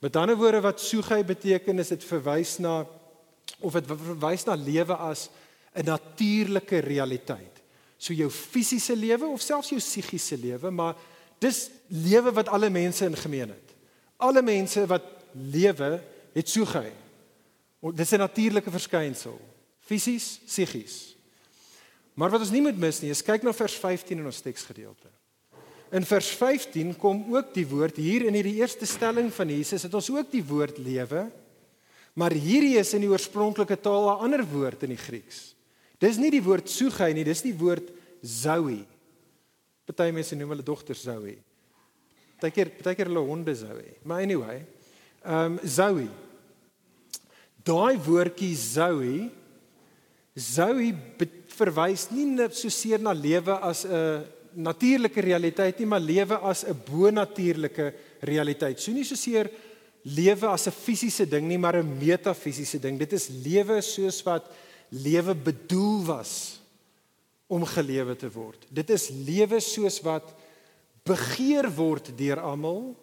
Met 0.00 0.16
ander 0.16 0.38
woorde 0.38 0.62
wat 0.64 0.80
sugai 0.80 1.22
beteken 1.26 1.82
is 1.82 1.92
dit 1.92 2.04
verwys 2.06 2.58
na 2.62 2.84
of 3.60 3.74
dit 3.74 3.88
verwys 3.90 4.46
na 4.46 4.54
lewe 4.54 4.96
as 5.10 5.28
'n 5.74 5.84
natuurlike 5.84 6.78
realiteit. 6.78 7.60
So 7.98 8.14
jou 8.14 8.30
fisiese 8.30 8.96
lewe 8.96 9.26
of 9.26 9.40
selfs 9.40 9.68
jou 9.68 9.80
psigiese 9.80 10.36
lewe, 10.36 10.70
maar 10.70 10.96
dis 11.38 11.70
lewe 11.88 12.32
wat 12.32 12.48
alle 12.48 12.70
mense 12.70 13.04
in 13.04 13.16
gemeen 13.16 13.48
het. 13.48 13.74
Alle 14.16 14.42
mense 14.42 14.86
wat 14.86 15.02
lewe 15.32 16.00
het 16.32 16.50
gehou. 16.50 16.92
Dis 17.80 18.12
'n 18.12 18.18
natuurlike 18.18 18.70
verskynsel, 18.70 19.40
fisies, 19.80 20.40
psigies. 20.44 21.16
Maar 22.14 22.30
wat 22.30 22.40
ons 22.40 22.50
nie 22.50 22.60
moet 22.60 22.76
mis 22.76 23.00
nie, 23.00 23.10
is 23.10 23.22
kyk 23.22 23.42
na 23.42 23.52
vers 23.52 23.74
15 23.74 24.18
in 24.18 24.26
ons 24.26 24.40
teksgedeelte. 24.40 25.08
In 25.90 26.04
vers 26.04 26.28
15 26.28 26.94
kom 26.96 27.34
ook 27.34 27.54
die 27.54 27.66
woord 27.66 27.96
hier 27.96 28.26
in 28.26 28.34
hierdie 28.34 28.60
eerste 28.60 28.86
stelling 28.86 29.32
van 29.32 29.48
Jesus, 29.48 29.82
het 29.82 29.94
ons 29.94 30.10
ook 30.10 30.30
die 30.30 30.44
woord 30.44 30.78
lewe. 30.78 31.30
Maar 32.14 32.30
hierdie 32.30 32.76
is 32.78 32.92
in 32.94 33.00
die 33.00 33.10
oorspronklike 33.10 33.80
taal 33.80 34.10
'n 34.10 34.22
ander 34.24 34.44
woord 34.44 34.82
in 34.82 34.90
die 34.90 35.00
Grieks. 35.00 35.54
Dis 35.98 36.16
nie 36.16 36.30
die 36.30 36.42
woord 36.42 36.68
sugai 36.68 37.12
nie, 37.12 37.24
dis 37.24 37.42
die 37.42 37.56
woord 37.56 37.90
zoe. 38.22 38.84
Party 39.84 40.12
mense 40.12 40.36
noem 40.36 40.50
hulle 40.50 40.62
dogter 40.62 40.94
zoe. 40.94 41.36
Partykeer 42.40 42.70
partykeer 42.70 43.06
hulle 43.06 43.26
honde 43.26 43.54
zoe. 43.54 43.96
Maar 44.02 44.22
anyway, 44.22 44.66
ehm 45.24 45.58
um, 45.58 45.58
zoe. 45.64 46.08
Daai 47.64 47.98
woordjie 47.98 48.54
zoe 48.56 49.30
zoe 50.34 50.92
verwys 51.56 52.06
nie 52.14 52.24
net 52.24 52.54
so 52.56 52.70
seer 52.72 53.02
na 53.02 53.12
lewe 53.12 53.56
as 53.60 53.84
'n 53.84 54.24
natuurlike 54.54 55.20
realiteit 55.20 55.78
nie, 55.78 55.86
maar 55.86 56.00
lewe 56.00 56.36
as 56.38 56.64
'n 56.64 56.74
bonatuurlike 56.86 57.94
realiteit. 58.20 58.80
So 58.80 58.92
nie 58.92 59.04
so 59.04 59.14
seer 59.14 59.50
lewe 60.04 60.46
as 60.48 60.66
'n 60.66 60.72
fisiese 60.72 61.26
ding 61.28 61.46
nie, 61.46 61.58
maar 61.58 61.76
'n 61.76 61.98
metafisiese 61.98 62.78
ding. 62.80 62.98
Dit 62.98 63.12
is 63.12 63.28
lewe 63.28 63.80
soos 63.82 64.22
wat 64.22 64.44
lewe 64.88 65.34
bedoel 65.34 66.04
was 66.04 66.60
om 67.46 67.64
gelewe 67.64 68.16
te 68.16 68.30
word. 68.30 68.66
Dit 68.70 68.90
is 68.90 69.10
lewe 69.10 69.60
soos 69.60 70.00
wat 70.02 70.34
begeer 71.04 71.70
word 71.70 72.16
deur 72.16 72.40
almal, 72.40 72.96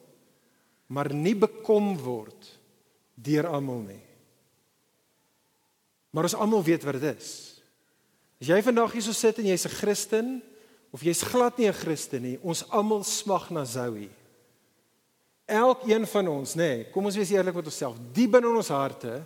maar 0.87 1.13
nie 1.13 1.35
bekom 1.35 1.97
word 1.97 2.59
deur 3.15 3.47
almal 3.47 3.81
nie. 3.81 4.06
Maar 6.17 6.25
ons 6.25 6.33
almal 6.41 6.63
weet 6.65 6.81
wat 6.81 6.97
dit 6.97 7.11
is. 7.13 7.33
As 8.41 8.49
jy 8.49 8.57
vandag 8.65 8.95
hier 8.97 9.03
so 9.05 9.13
sit 9.13 9.37
en 9.37 9.51
jy's 9.51 9.67
'n 9.69 9.77
Christen 9.77 10.41
of 10.89 11.03
jy's 11.05 11.21
glad 11.21 11.59
nie 11.59 11.69
'n 11.69 11.73
Christen 11.77 12.21
nie, 12.21 12.39
ons 12.41 12.65
almal 12.73 13.03
smag 13.03 13.51
na 13.51 13.63
Zoe. 13.65 14.09
Elkeen 15.45 16.07
van 16.07 16.27
ons, 16.27 16.55
nê, 16.55 16.57
nee, 16.57 16.89
kom 16.91 17.05
ons 17.05 17.15
wees 17.15 17.29
eerlik 17.29 17.53
met 17.53 17.65
onsself, 17.65 17.97
diep 18.13 18.35
in 18.35 18.45
ons 18.45 18.67
harte 18.67 19.25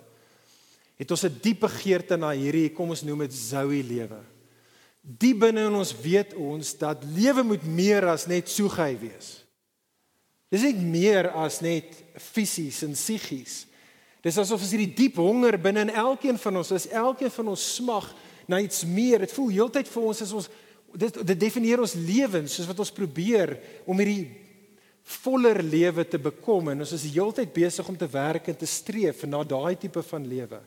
het 0.97 1.11
ons 1.11 1.23
'n 1.23 1.39
diep 1.41 1.59
begeerte 1.59 2.17
na 2.17 2.31
hierdie 2.31 2.73
kom 2.73 2.89
ons 2.89 3.03
noem 3.03 3.19
dit 3.19 3.33
Zoe 3.33 3.83
lewe. 3.83 4.21
Diep 5.01 5.39
binne 5.39 5.65
in 5.65 5.73
ons 5.73 5.95
weet 5.95 6.33
ons 6.33 6.77
dat 6.77 7.03
lewe 7.03 7.43
moet 7.43 7.63
meer 7.63 8.05
as 8.05 8.27
net 8.27 8.49
soegei 8.49 8.97
wees. 8.99 9.45
Dis 10.49 10.61
nie 10.61 10.73
meer 10.73 11.31
as 11.31 11.61
net 11.61 12.03
fisies 12.17 12.83
en 12.83 12.91
psigies. 12.91 13.65
Dis 14.21 14.37
asof 14.37 14.61
ons 14.61 14.73
hierdie 14.73 14.93
diep 14.93 15.17
honger 15.17 15.57
binne 15.61 15.87
in 15.87 15.95
elkeen 15.97 16.37
van 16.37 16.59
ons, 16.61 16.73
is 16.75 16.89
elkeen 16.93 17.31
van 17.33 17.53
ons 17.55 17.63
smag 17.77 18.11
na 18.49 18.59
iets 18.61 18.83
meer. 18.85 19.23
Dit 19.25 19.33
voel 19.33 19.49
heeltyd 19.55 19.89
vir 19.89 20.03
ons 20.11 20.21
as 20.25 20.35
ons 20.37 20.51
dit 20.91 21.21
dit 21.23 21.39
definieer 21.39 21.81
ons 21.81 21.95
lewens 21.95 22.51
soos 22.51 22.67
wat 22.67 22.81
ons 22.83 22.91
probeer 22.91 23.55
om 23.87 23.99
hierdie 24.01 24.27
voller 25.23 25.61
lewe 25.63 26.03
te 26.05 26.19
bekom 26.21 26.67
en 26.71 26.83
ons 26.83 26.93
is 26.97 27.07
heeltyd 27.13 27.53
besig 27.55 27.87
om 27.87 27.97
te 27.97 28.09
werk 28.11 28.49
en 28.51 28.57
te 28.59 28.69
streef 28.69 29.23
na 29.25 29.41
daai 29.47 29.75
tipe 29.79 30.03
van 30.11 30.27
lewe. 30.27 30.59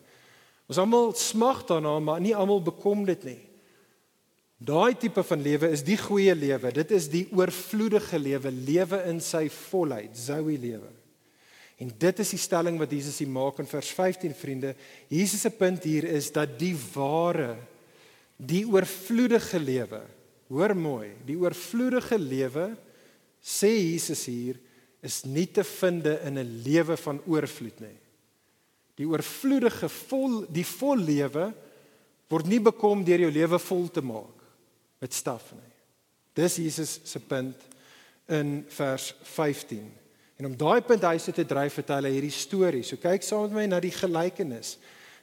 Ons 0.65 0.81
almal 0.81 1.13
smag 1.21 1.63
daarna, 1.69 1.99
maar 2.01 2.23
nie 2.25 2.35
almal 2.35 2.63
bekom 2.65 3.05
dit 3.07 3.29
nie. 3.29 3.41
Daai 4.65 4.97
tipe 4.97 5.23
van 5.27 5.43
lewe 5.45 5.69
is 5.77 5.85
die 5.85 5.99
goeie 6.01 6.33
lewe. 6.35 6.73
Dit 6.73 6.95
is 6.97 7.11
die 7.13 7.27
oorvloedige 7.37 8.19
lewe, 8.19 8.51
lewe 8.51 9.03
in 9.11 9.21
sy 9.21 9.45
volheid, 9.53 10.17
Zoe 10.17 10.57
lewe. 10.59 10.89
En 11.83 11.91
dit 11.99 12.19
is 12.23 12.31
die 12.37 12.39
stelling 12.39 12.79
wat 12.79 12.93
Jesus 12.95 13.19
hier 13.19 13.31
maak 13.31 13.59
in 13.59 13.67
vers 13.67 13.91
15 13.97 14.35
vriende. 14.39 14.75
Jesus 15.11 15.43
se 15.43 15.51
punt 15.51 15.83
hier 15.85 16.07
is 16.07 16.31
dat 16.33 16.59
die 16.59 16.75
ware 16.95 17.57
die 18.37 18.65
oorvloedige 18.67 19.61
lewe, 19.63 20.01
hoor 20.51 20.75
mooi, 20.77 21.13
die 21.27 21.37
oorvloedige 21.39 22.19
lewe 22.19 22.73
sê 23.45 23.71
Jesus 23.71 24.25
hier 24.27 24.59
is 25.05 25.23
nie 25.29 25.47
te 25.47 25.65
vind 25.65 26.07
in 26.07 26.39
'n 26.39 26.63
lewe 26.65 26.97
van 26.97 27.21
oorvloed 27.27 27.81
nie. 27.81 27.99
Die 28.97 29.07
oorvloedige 29.07 29.89
vol 29.89 30.47
die 30.49 30.65
vol 30.65 30.99
lewe 30.99 31.53
word 32.29 32.47
nie 32.47 32.61
bekom 32.61 33.05
deur 33.05 33.21
jou 33.21 33.31
lewe 33.31 33.59
vol 33.59 33.89
te 33.89 34.03
maak 34.03 34.43
met 35.01 35.13
staf 35.13 35.53
nie. 35.53 35.73
Dis 36.35 36.57
Jesus 36.57 37.01
se 37.05 37.21
punt 37.21 37.57
in 38.29 38.65
vers 38.69 39.15
15. 39.23 40.04
En 40.45 40.51
om 40.51 40.57
daai 40.61 40.83
punt 40.85 41.01
huis 41.09 41.25
te 41.33 41.45
dryf, 41.49 41.79
vertel 41.79 42.05
hy 42.05 42.11
hierdie 42.19 42.35
storie. 42.37 42.83
So 42.85 43.01
kyk 43.01 43.23
saam 43.25 43.47
met 43.47 43.55
my 43.57 43.63
na 43.71 43.79
die 43.81 43.95
gelykenis. 43.97 44.75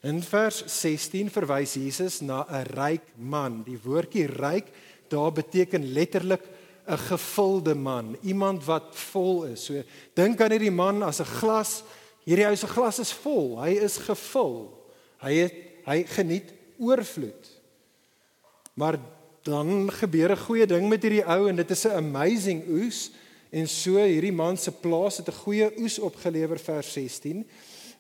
In 0.02 0.18
vers 0.26 0.64
16 0.66 1.30
verwys 1.30 1.76
Jesus 1.78 2.24
na 2.26 2.42
'n 2.50 2.66
ryk 2.74 3.06
man. 3.18 3.62
Die 3.62 3.78
woordjie 3.78 4.26
ryk 4.26 4.74
daar 5.14 5.30
beteken 5.30 5.94
letterlik 5.94 6.42
'n 6.90 6.98
gevulde 6.98 7.76
man, 7.76 8.18
iemand 8.24 8.66
wat 8.66 8.96
vol 8.96 9.46
is. 9.46 9.66
So 9.66 9.84
dink 10.16 10.42
aan 10.42 10.58
hierdie 10.58 10.74
man 10.74 11.04
as 11.04 11.22
'n 11.22 11.30
glas. 11.38 11.84
Hierdie 12.26 12.48
ou 12.48 12.56
se 12.56 12.68
glas 12.68 13.00
is 13.00 13.14
vol. 13.14 13.62
Hy 13.62 13.78
is 13.78 13.98
gevul. 13.98 14.74
Hy 15.22 15.34
het 15.36 15.54
hy 15.86 16.04
geniet 16.04 16.50
oorvloed. 16.80 17.62
Maar 18.74 18.98
dan 19.44 19.92
gebeur 19.92 20.32
'n 20.32 20.46
goeie 20.48 20.66
ding 20.66 20.90
met 20.90 21.04
hierdie 21.04 21.26
ou 21.26 21.48
en 21.48 21.56
dit 21.56 21.70
is 21.70 21.86
'n 21.86 21.94
amazing 21.94 22.68
oes 22.68 23.12
en 23.52 23.68
so 23.68 24.00
hierdie 24.00 24.34
man 24.34 24.58
se 24.58 24.72
plaas 24.72 25.18
het 25.20 25.28
'n 25.28 25.42
goeie 25.44 25.68
oes 25.78 26.00
opgelewer 26.00 26.60
vers 26.60 26.94
16. 26.94 27.48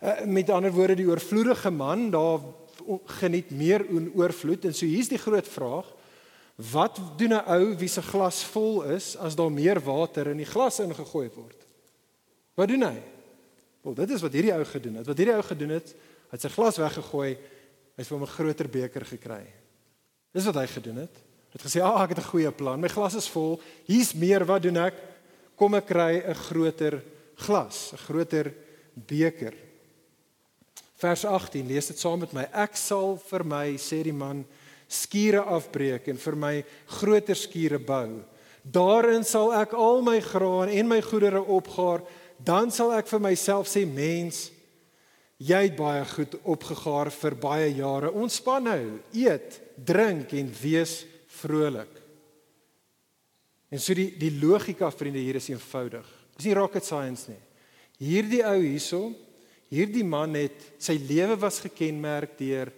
Uh, 0.02 0.24
met 0.26 0.50
ander 0.50 0.72
woorde 0.72 0.96
die 0.96 1.08
oorvloedige 1.08 1.70
man 1.70 2.10
daar 2.10 2.40
geniet 3.06 3.52
meer 3.52 3.86
en 3.90 4.12
oorvloed 4.16 4.66
en 4.66 4.74
so 4.74 4.86
hier's 4.86 5.10
die 5.10 5.22
groot 5.22 5.48
vraag 5.48 5.86
wat 6.56 7.00
doen 7.18 7.34
'n 7.34 7.46
ou 7.48 7.76
wie 7.78 7.88
se 7.88 8.02
glas 8.02 8.44
vol 8.44 8.84
is 8.84 9.18
as 9.18 9.36
daar 9.36 9.52
meer 9.52 9.80
water 9.80 10.28
in 10.28 10.38
die 10.38 10.46
glas 10.46 10.80
ingegooi 10.80 11.30
word 11.36 11.68
wat 12.56 12.68
doen 12.68 12.84
hy 12.84 13.02
wel 13.82 13.94
dit 13.94 14.10
is 14.10 14.22
wat 14.22 14.34
hierdie 14.34 14.54
ou 14.54 14.66
gedoen 14.66 14.96
het 14.96 15.08
wat 15.08 15.18
hierdie 15.18 15.36
ou 15.36 15.44
gedoen 15.44 15.70
het 15.70 15.94
hy 16.30 16.32
het 16.32 16.42
sy 16.42 16.50
glas 16.50 16.78
weggegooi 16.78 17.30
hy 17.30 18.02
het 18.02 18.08
vir 18.08 18.18
hom 18.18 18.26
'n 18.26 18.36
groter 18.36 18.70
beker 18.70 19.06
gekry 19.06 19.46
dis 20.34 20.46
wat 20.46 20.56
hy 20.56 20.68
gedoen 20.68 20.96
het 20.96 21.16
het 21.52 21.62
gesê, 21.62 21.82
"Ag, 21.82 21.94
ah, 21.94 22.04
ek 22.04 22.10
het 22.10 22.18
'n 22.18 22.32
goeie 22.32 22.52
plan. 22.52 22.80
My 22.80 22.88
glas 22.88 23.16
is 23.16 23.28
vol. 23.28 23.62
Hier's 23.86 24.14
meer. 24.14 24.46
Wat 24.46 24.62
doen 24.62 24.78
ek? 24.78 24.94
Kom 25.62 25.78
ek 25.78 25.92
kry 25.94 26.24
'n 26.26 26.34
groter 26.34 27.04
glas, 27.38 27.94
'n 27.94 27.98
groter 27.98 28.54
beker." 28.96 29.54
Vers 30.98 31.26
18, 31.26 31.68
lees 31.68 31.88
dit 31.88 32.00
saam 32.00 32.20
met 32.20 32.34
my. 32.34 32.48
Ek 32.52 32.76
sal 32.76 33.16
vir 33.30 33.44
my, 33.44 33.78
sê 33.78 34.02
die 34.04 34.14
man, 34.14 34.44
skure 34.88 35.42
afbreek 35.42 36.08
en 36.08 36.18
vir 36.18 36.36
my 36.36 36.66
groter 36.88 37.36
skure 37.36 37.78
bou. 37.78 38.24
Daarin 38.64 39.24
sal 39.24 39.54
ek 39.54 39.74
al 39.74 40.02
my 40.02 40.20
graan 40.20 40.70
en 40.70 40.88
my 40.88 41.00
goedere 41.02 41.42
opgaar. 41.42 42.02
Dan 42.44 42.72
sal 42.72 42.92
ek 42.94 43.08
vir 43.08 43.20
myself 43.20 43.68
sê, 43.68 43.86
mens, 43.86 44.52
jy 45.38 45.64
het 45.64 45.78
baie 45.78 46.06
goed 46.06 46.36
opgegaar 46.44 47.12
vir 47.12 47.36
baie 47.36 47.70
jare. 47.76 48.12
Ontspan 48.12 48.64
nou, 48.64 49.00
eet, 49.14 49.62
drink 49.78 50.34
en 50.34 50.52
wees 50.62 51.06
vrolik. 51.28 52.01
En 53.72 53.80
so 53.80 53.96
die 53.96 54.10
die 54.20 54.34
logika 54.42 54.92
vriende 54.92 55.22
hier 55.24 55.40
is 55.40 55.50
eenvoudig. 55.50 56.08
Dis 56.36 56.50
nie 56.50 56.58
rocket 56.58 56.86
science 56.86 57.32
nie. 57.32 57.40
Hierdie 58.02 58.42
ou 58.44 58.58
hierso, 58.60 59.12
hierdie 59.72 60.04
man 60.04 60.36
het 60.36 60.72
sy 60.82 60.98
lewe 61.00 61.38
was 61.40 61.62
gekenmerk 61.64 62.36
deur 62.40 62.74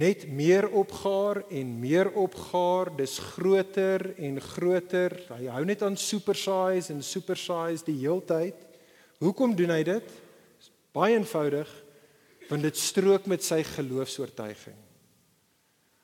net 0.00 0.24
meer 0.32 0.64
opgaar 0.70 1.42
en 1.52 1.72
meer 1.80 2.08
opgaar, 2.18 2.88
dis 2.96 3.18
groter 3.34 4.06
en 4.16 4.38
groter. 4.40 5.16
Hy 5.28 5.50
hou 5.52 5.64
net 5.68 5.82
aan 5.84 5.98
supersize 6.00 6.94
en 6.94 7.02
supersize 7.04 7.84
die 7.84 7.98
heeltyd. 8.00 8.56
Hoekom 9.20 9.52
doen 9.58 9.74
hy 9.74 9.82
dit? 9.84 10.14
Baie 10.96 11.18
eenvoudig, 11.18 11.68
want 12.48 12.64
dit 12.64 12.80
strook 12.80 13.28
met 13.30 13.44
sy 13.44 13.60
geloofs-oortuiging. 13.66 14.78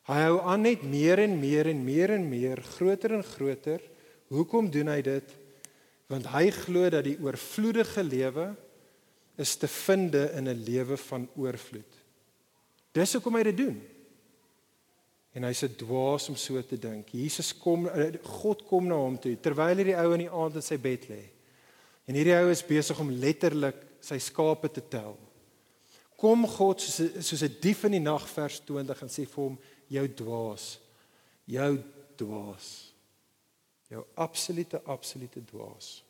Hy 0.07 0.19
hou 0.27 0.37
aan 0.47 0.63
net 0.63 0.85
meer 0.87 1.19
en 1.25 1.33
meer 1.41 1.67
en 1.73 1.81
meer 1.83 2.13
en 2.15 2.27
meer, 2.29 2.61
groter 2.77 3.17
en 3.17 3.25
groter. 3.25 3.81
Hoekom 4.27 4.69
doen 4.71 4.87
hy 4.91 5.01
dit? 5.01 5.35
Want 6.11 6.27
hy 6.31 6.49
glo 6.51 6.89
dat 6.89 7.03
die 7.07 7.17
oorvloedige 7.19 8.03
lewe 8.03 8.47
is 9.37 9.55
te 9.55 9.67
vind 9.67 10.15
in 10.15 10.49
'n 10.49 10.63
lewe 10.63 10.97
van 10.97 11.29
oorvloed. 11.35 11.93
Dis 12.91 13.13
hoekom 13.13 13.35
hy 13.35 13.43
dit 13.43 13.57
doen. 13.57 13.77
En 15.33 15.43
hy's 15.43 15.63
'n 15.63 15.75
dwaas 15.75 16.29
om 16.29 16.35
so 16.35 16.61
te 16.61 16.79
dink. 16.79 17.09
Jesus 17.09 17.57
kom 17.57 17.89
God 18.23 18.65
kom 18.65 18.87
na 18.87 18.95
hom 18.95 19.19
toe 19.19 19.37
terwyl 19.41 19.77
hy 19.77 19.83
die 19.83 19.95
ou 19.95 20.13
in 20.13 20.25
die 20.25 20.31
aand 20.31 20.55
in 20.55 20.61
sy 20.61 20.77
bed 20.77 21.07
lê. 21.09 21.23
En 22.07 22.15
hierdie 22.15 22.35
ou 22.35 22.49
is 22.49 22.65
besig 22.65 22.99
om 22.99 23.11
letterlik 23.11 23.75
sy 23.99 24.17
skape 24.17 24.71
te 24.71 24.81
tel. 24.89 25.17
Kom 26.17 26.47
God 26.47 26.81
soos 26.81 27.11
soos 27.19 27.43
'n 27.43 27.57
dief 27.61 27.83
in 27.83 27.91
die 27.91 27.99
nag 27.99 28.27
vers 28.27 28.59
20 28.59 29.01
en 29.01 29.09
sê 29.09 29.25
vir 29.25 29.43
hom 29.43 29.59
jou 29.87 30.07
dwaas. 30.07 30.79
Jou 31.45 31.83
dwaas. 32.15 32.86
Jou 33.87 34.03
absolute 34.15 34.81
absolute 34.85 35.43
dwaas. 35.47 36.03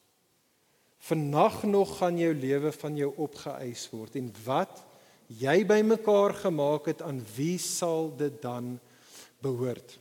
Vannag 1.07 1.63
nog 1.63 1.97
gaan 1.97 2.17
jou 2.17 2.33
lewe 2.33 2.71
van 2.71 2.97
jou 2.97 3.11
opgeëis 3.15 3.85
word 3.93 4.15
en 4.17 4.31
wat 4.45 4.81
jy 5.27 5.61
bymekaar 5.67 6.33
gemaak 6.41 6.89
het 6.89 7.03
aan 7.05 7.19
wie 7.35 7.57
sal 7.61 8.09
dit 8.17 8.41
dan 8.41 8.79
behoort? 9.43 9.97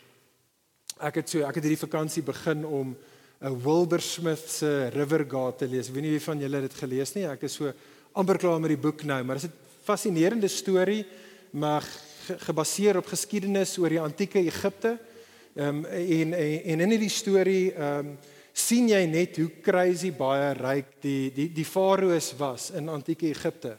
Ek 0.96 1.20
het 1.20 1.28
so 1.28 1.44
ek 1.44 1.58
het 1.58 1.66
hierdie 1.68 1.84
vakansie 1.84 2.24
begin 2.24 2.64
om 2.64 2.96
'n 3.40 3.60
Wilbur 3.60 4.00
Smith 4.00 4.48
se 4.48 4.88
Rivergate 4.88 5.58
te 5.58 5.68
lees. 5.68 5.90
Wie 5.90 6.00
nie 6.02 6.16
wie 6.16 6.24
van 6.24 6.40
julle 6.40 6.60
dit 6.60 6.74
gelees 6.74 7.14
nie? 7.14 7.26
Ek 7.28 7.42
is 7.42 7.52
so 7.52 7.72
amper 8.14 8.38
klaar 8.38 8.60
met 8.60 8.72
die 8.72 8.80
boek 8.80 9.04
nou, 9.04 9.22
maar 9.22 9.36
dit 9.36 9.44
is 9.44 9.50
'n 9.50 9.84
fascinerende 9.84 10.48
storie, 10.48 11.04
maar 11.52 11.84
gebaseer 12.38 12.96
op 12.96 13.06
geskiedenis 13.06 13.78
oor 13.78 13.88
die 13.88 14.00
antieke 14.00 14.38
Egipte. 14.38 14.98
Ehm 15.56 15.68
um, 15.68 15.84
en, 15.84 16.32
en 16.34 16.64
en 16.64 16.80
in 16.84 16.90
hierdie 16.90 17.08
storie 17.08 17.70
ehm 17.72 17.98
um, 17.98 18.16
sien 18.52 18.88
jy 18.90 18.98
net 19.08 19.38
hoe 19.40 19.48
crazy 19.64 20.10
baie 20.12 20.50
ryk 20.56 20.90
die 21.00 21.30
die 21.32 21.46
die 21.52 21.64
farao's 21.64 22.34
was 22.36 22.70
in 22.76 22.90
antieke 22.92 23.30
Egipte. 23.30 23.76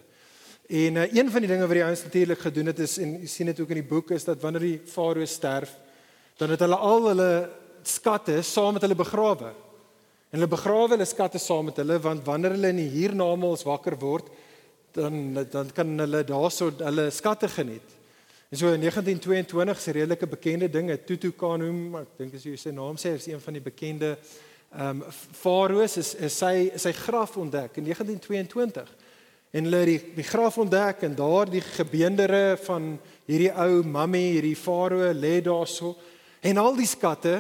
En 0.68 0.98
uh, 0.98 1.04
een 1.14 1.30
van 1.30 1.46
die 1.46 1.50
dinge 1.52 1.68
wat 1.70 1.78
die 1.78 1.84
ouens 1.86 2.02
natuurlik 2.04 2.40
gedoen 2.40 2.72
het 2.72 2.82
is 2.82 2.98
en 2.98 3.14
jy 3.22 3.30
sien 3.30 3.52
dit 3.52 3.62
ook 3.62 3.76
in 3.76 3.82
die 3.84 3.90
boek 3.92 4.10
is 4.18 4.26
dat 4.26 4.42
wanneer 4.42 4.66
die 4.66 4.80
farao 4.90 5.26
sterf, 5.26 5.76
dan 6.42 6.50
het 6.56 6.66
hulle 6.66 6.80
al 6.82 7.08
hulle 7.12 7.30
skatte 7.84 8.42
saam 8.42 8.74
met 8.74 8.88
hulle 8.88 8.98
begrawe. 8.98 9.54
En 10.32 10.40
hulle 10.40 10.50
begrawe 10.50 10.96
hulle 10.96 11.06
skatte 11.06 11.38
saam 11.38 11.70
met 11.70 11.78
hulle 11.78 12.00
want 12.02 12.26
wanneer 12.26 12.58
hulle 12.58 12.74
in 12.74 12.82
die 12.82 12.90
hiernamaals 12.90 13.68
wakker 13.70 14.00
word, 14.02 14.34
dan 14.98 15.46
dan 15.54 15.70
kan 15.78 15.94
hulle 16.00 16.26
daarso 16.26 16.72
hulle 16.82 17.12
skatte 17.14 17.54
geniet. 17.54 17.97
En 18.50 18.58
so 18.58 18.72
in 18.72 18.80
1922 18.80 19.80
se 19.80 19.92
redelike 19.92 20.28
bekende 20.28 20.70
ding, 20.70 20.92
Tutu 21.06 21.34
Khanum, 21.36 21.98
ek 22.00 22.14
dink 22.18 22.38
as 22.38 22.46
jy 22.48 22.56
sy 22.56 22.72
naam 22.72 22.96
sê, 22.96 23.18
is 23.18 23.28
een 23.28 23.42
van 23.44 23.58
die 23.58 23.64
bekende 23.64 24.16
ehm 24.68 25.02
um, 25.02 25.04
farao's 25.40 25.96
is, 26.00 26.14
is 26.20 26.36
sy 26.36 26.70
sy 26.76 26.92
graf 26.92 27.38
ontdek 27.40 27.80
in 27.80 27.86
1922. 27.88 28.90
En 29.56 29.64
hulle 29.64 29.84
die, 29.88 30.00
die 30.18 30.26
graf 30.28 30.58
ontdek 30.60 31.06
en 31.08 31.16
daar 31.16 31.48
die 31.48 31.64
gebeendere 31.64 32.58
van 32.66 32.98
hierdie 33.28 33.52
ou 33.52 33.84
mammy, 33.88 34.26
hierdie 34.36 34.58
farao 34.60 35.14
lê 35.16 35.38
daarso 35.44 35.94
en 36.44 36.60
al 36.60 36.76
die 36.76 36.88
skatte 36.88 37.40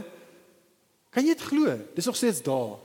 kan 1.11 1.25
jy 1.25 1.33
dit 1.33 1.45
glo? 1.49 1.75
Dis 1.95 2.05
nog 2.05 2.15
steeds 2.15 2.43
daar. 2.45 2.75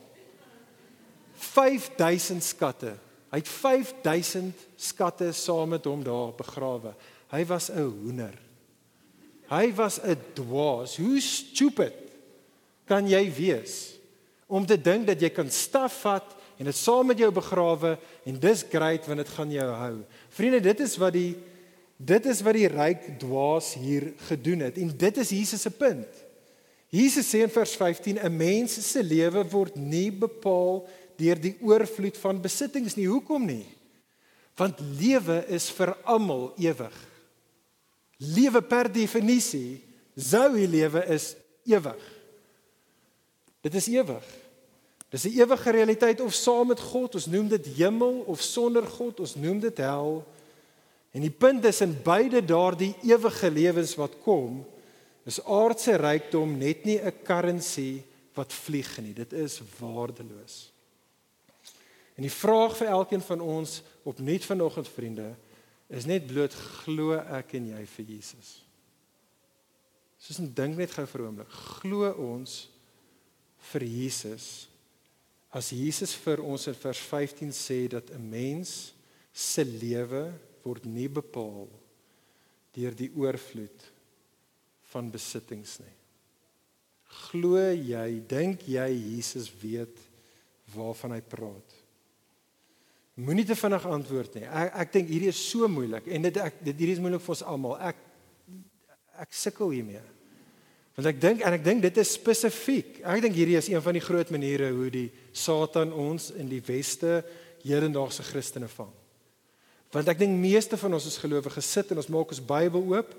5000 1.42 2.44
skatte. 2.44 2.94
Hy 3.32 3.40
het 3.42 3.48
5000 3.50 4.62
skatte 4.76 5.32
saam 5.36 5.74
met 5.74 5.84
hom 5.84 6.02
daar 6.06 6.30
begrawe. 6.38 6.94
Hy 7.32 7.44
was 7.48 7.70
'n 7.70 7.80
hoender. 7.80 8.36
Hy 9.48 9.72
was 9.74 9.98
'n 10.00 10.16
dwaas. 10.34 10.96
Hoe 10.96 11.20
stupid 11.20 11.94
kan 12.84 13.08
jy 13.08 13.32
wees 13.32 13.96
om 14.46 14.66
te 14.66 14.76
dink 14.76 15.06
dat 15.06 15.20
jy 15.20 15.30
kan 15.30 15.50
staf 15.50 16.02
vat 16.04 16.36
en 16.58 16.68
dit 16.68 16.76
saam 16.76 17.06
met 17.06 17.18
jou 17.18 17.30
begrawe 17.32 17.98
en 18.28 18.38
dis 18.38 18.64
great 18.68 19.06
want 19.06 19.22
dit 19.22 19.28
gaan 19.28 19.50
jou 19.50 19.70
hou. 19.70 19.96
Vriende, 20.28 20.60
dit 20.60 20.80
is 20.80 20.96
wat 20.96 21.12
die 21.12 21.36
dit 21.96 22.26
is 22.26 22.40
wat 22.42 22.56
die 22.58 22.68
ryk 22.68 23.18
dwaas 23.22 23.74
hier 23.78 24.12
gedoen 24.26 24.60
het 24.66 24.76
en 24.76 24.90
dit 24.96 25.18
is 25.22 25.30
Jesus 25.30 25.62
se 25.62 25.70
punt. 25.70 26.08
Jesus 26.92 27.30
sê 27.30 27.44
in 27.46 27.52
vers 27.52 27.76
15 27.76 28.18
'n 28.18 28.36
mens 28.36 28.74
se 28.90 29.02
lewe 29.02 29.44
word 29.48 29.76
nie 29.76 30.10
bepaal 30.10 30.88
deur 31.16 31.40
die 31.40 31.56
oorvloed 31.60 32.16
van 32.18 32.40
besittings 32.40 32.96
nie. 32.96 33.06
Hoekom 33.06 33.46
nie? 33.46 33.66
Want 34.56 34.80
lewe 35.00 35.44
is 35.48 35.70
vir 35.70 35.96
almal 36.04 36.52
ewig. 36.58 37.11
Lewe 38.22 38.62
per 38.62 38.90
definisie, 38.92 39.82
die 40.14 40.68
lewe 40.68 41.02
is 41.10 41.32
ewig. 41.66 42.02
Dit 43.62 43.74
is 43.74 43.88
ewig. 43.90 44.26
Dis 45.12 45.24
'n 45.24 45.38
ewige 45.38 45.70
realiteit 45.70 46.20
of 46.20 46.34
saam 46.34 46.66
met 46.66 46.80
God, 46.80 47.14
ons 47.14 47.26
noem 47.26 47.48
dit 47.48 47.66
hemel 47.76 48.24
of 48.26 48.40
sonder 48.40 48.86
God, 48.86 49.20
ons 49.20 49.34
noem 49.34 49.60
dit 49.60 49.76
hel. 49.76 50.24
En 51.12 51.20
die 51.20 51.30
punt 51.30 51.64
is 51.64 51.80
in 51.80 52.02
beide 52.02 52.44
daardie 52.44 52.94
ewige 53.02 53.50
lewens 53.50 53.94
wat 53.94 54.14
kom, 54.24 54.64
is 55.24 55.44
aardse 55.44 55.96
rykdom 55.96 56.58
net 56.58 56.84
nie 56.84 56.98
'n 56.98 57.12
currency 57.24 58.02
wat 58.34 58.52
vlieg 58.52 59.00
nie. 59.00 59.12
Dit 59.12 59.32
is 59.32 59.60
waardeloos. 59.78 60.72
En 62.16 62.22
die 62.22 62.32
vraag 62.32 62.76
vir 62.76 62.86
elkeen 62.86 63.20
van 63.20 63.40
ons 63.40 63.82
opnuut 64.02 64.44
vanoggend 64.44 64.88
vriende, 64.88 65.34
is 65.92 66.08
net 66.08 66.26
bloot 66.26 66.54
glo 66.56 67.18
ek 67.20 67.56
en 67.58 67.68
jy 67.74 67.82
vir 67.94 68.12
Jesus. 68.16 68.62
Soos 70.18 70.38
'n 70.40 70.54
ding 70.54 70.76
net 70.76 70.94
gou 70.94 71.06
vir 71.06 71.20
'n 71.20 71.26
oomblik. 71.26 71.50
Glo 71.80 72.12
ons 72.16 72.68
vir 73.72 73.84
Jesus 73.84 74.68
as 75.52 75.68
Jesus 75.70 76.14
vir 76.14 76.40
ons 76.40 76.66
in 76.66 76.74
vers 76.74 76.98
15 76.98 77.52
sê 77.52 77.88
dat 77.88 78.10
'n 78.10 78.30
mens 78.30 78.94
se 79.32 79.64
lewe 79.64 80.32
word 80.64 80.84
nie 80.84 81.08
bepaal 81.08 81.68
deur 82.72 82.94
die 82.94 83.10
oorvloed 83.14 83.84
van 84.92 85.10
besittings 85.10 85.78
nie. 85.80 85.96
Glo 87.28 87.58
jy, 87.58 88.20
dink 88.28 88.62
jy 88.68 88.88
Jesus 88.88 89.50
weet 89.62 89.98
waarvan 90.74 91.12
hy 91.12 91.20
praat? 91.20 91.71
Moenie 93.20 93.44
te 93.44 93.56
vinnig 93.58 93.84
antwoord 93.84 94.38
nie. 94.38 94.46
Ek 94.48 94.78
ek 94.84 94.92
dink 94.94 95.10
hierdie 95.12 95.28
is 95.28 95.40
so 95.50 95.68
moeilik 95.68 96.06
en 96.08 96.24
dit 96.24 96.38
ek 96.40 96.62
dit 96.64 96.72
hierdie 96.72 96.96
is 96.96 97.02
moeilik 97.02 97.20
vir 97.20 97.34
ons 97.34 97.44
almal. 97.44 97.76
Ek 97.90 97.98
ek 99.20 99.36
sukkel 99.36 99.74
hiermee. 99.74 100.00
Want 100.96 101.08
ek 101.10 101.20
dink 101.20 101.44
en 101.44 101.56
ek 101.58 101.64
dink 101.64 101.84
dit 101.84 102.00
is 102.00 102.14
spesifiek. 102.16 103.02
Ek 103.04 103.20
dink 103.24 103.36
hierdie 103.36 103.58
is 103.60 103.68
een 103.68 103.84
van 103.84 103.96
die 103.96 104.04
groot 104.04 104.32
maniere 104.32 104.70
hoe 104.72 104.88
die 104.92 105.10
Satan 105.32 105.92
ons 105.92 106.30
in 106.40 106.48
die 106.48 106.62
weste 106.64 107.20
hedendaagse 107.62 108.24
Christene 108.26 108.70
vang. 108.72 108.90
Want 109.92 110.08
ek 110.08 110.22
dink 110.22 110.32
meeste 110.40 110.78
van 110.80 110.96
ons 110.96 111.10
as 111.10 111.20
gelowiges 111.20 111.68
sit 111.68 111.92
en 111.92 112.00
ons 112.00 112.10
maak 112.12 112.32
ons 112.32 112.40
Bybel 112.48 112.88
oop 112.94 113.12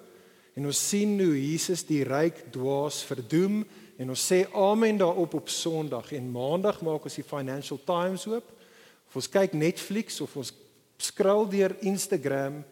en 0.58 0.70
ons 0.70 0.84
sien 0.90 1.14
hoe 1.22 1.38
Jesus 1.38 1.86
die 1.86 2.02
ryk 2.06 2.48
dwaas 2.54 3.04
verdoem 3.06 3.62
en 4.02 4.10
ons 4.10 4.26
sê 4.26 4.42
amen 4.58 4.98
daarop 4.98 5.38
op 5.38 5.54
Sondag 5.54 6.12
en 6.18 6.34
Maandag 6.34 6.82
maak 6.82 7.06
ons 7.06 7.22
die 7.22 7.26
Financial 7.26 7.78
Times 7.86 8.26
oop 8.30 8.50
Of 9.14 9.20
ons 9.22 9.30
kyk 9.30 9.52
Netflix 9.54 10.16
of 10.26 10.32
ons 10.42 10.50
skrol 10.98 11.46
deur 11.46 11.76
Instagram 11.86 12.64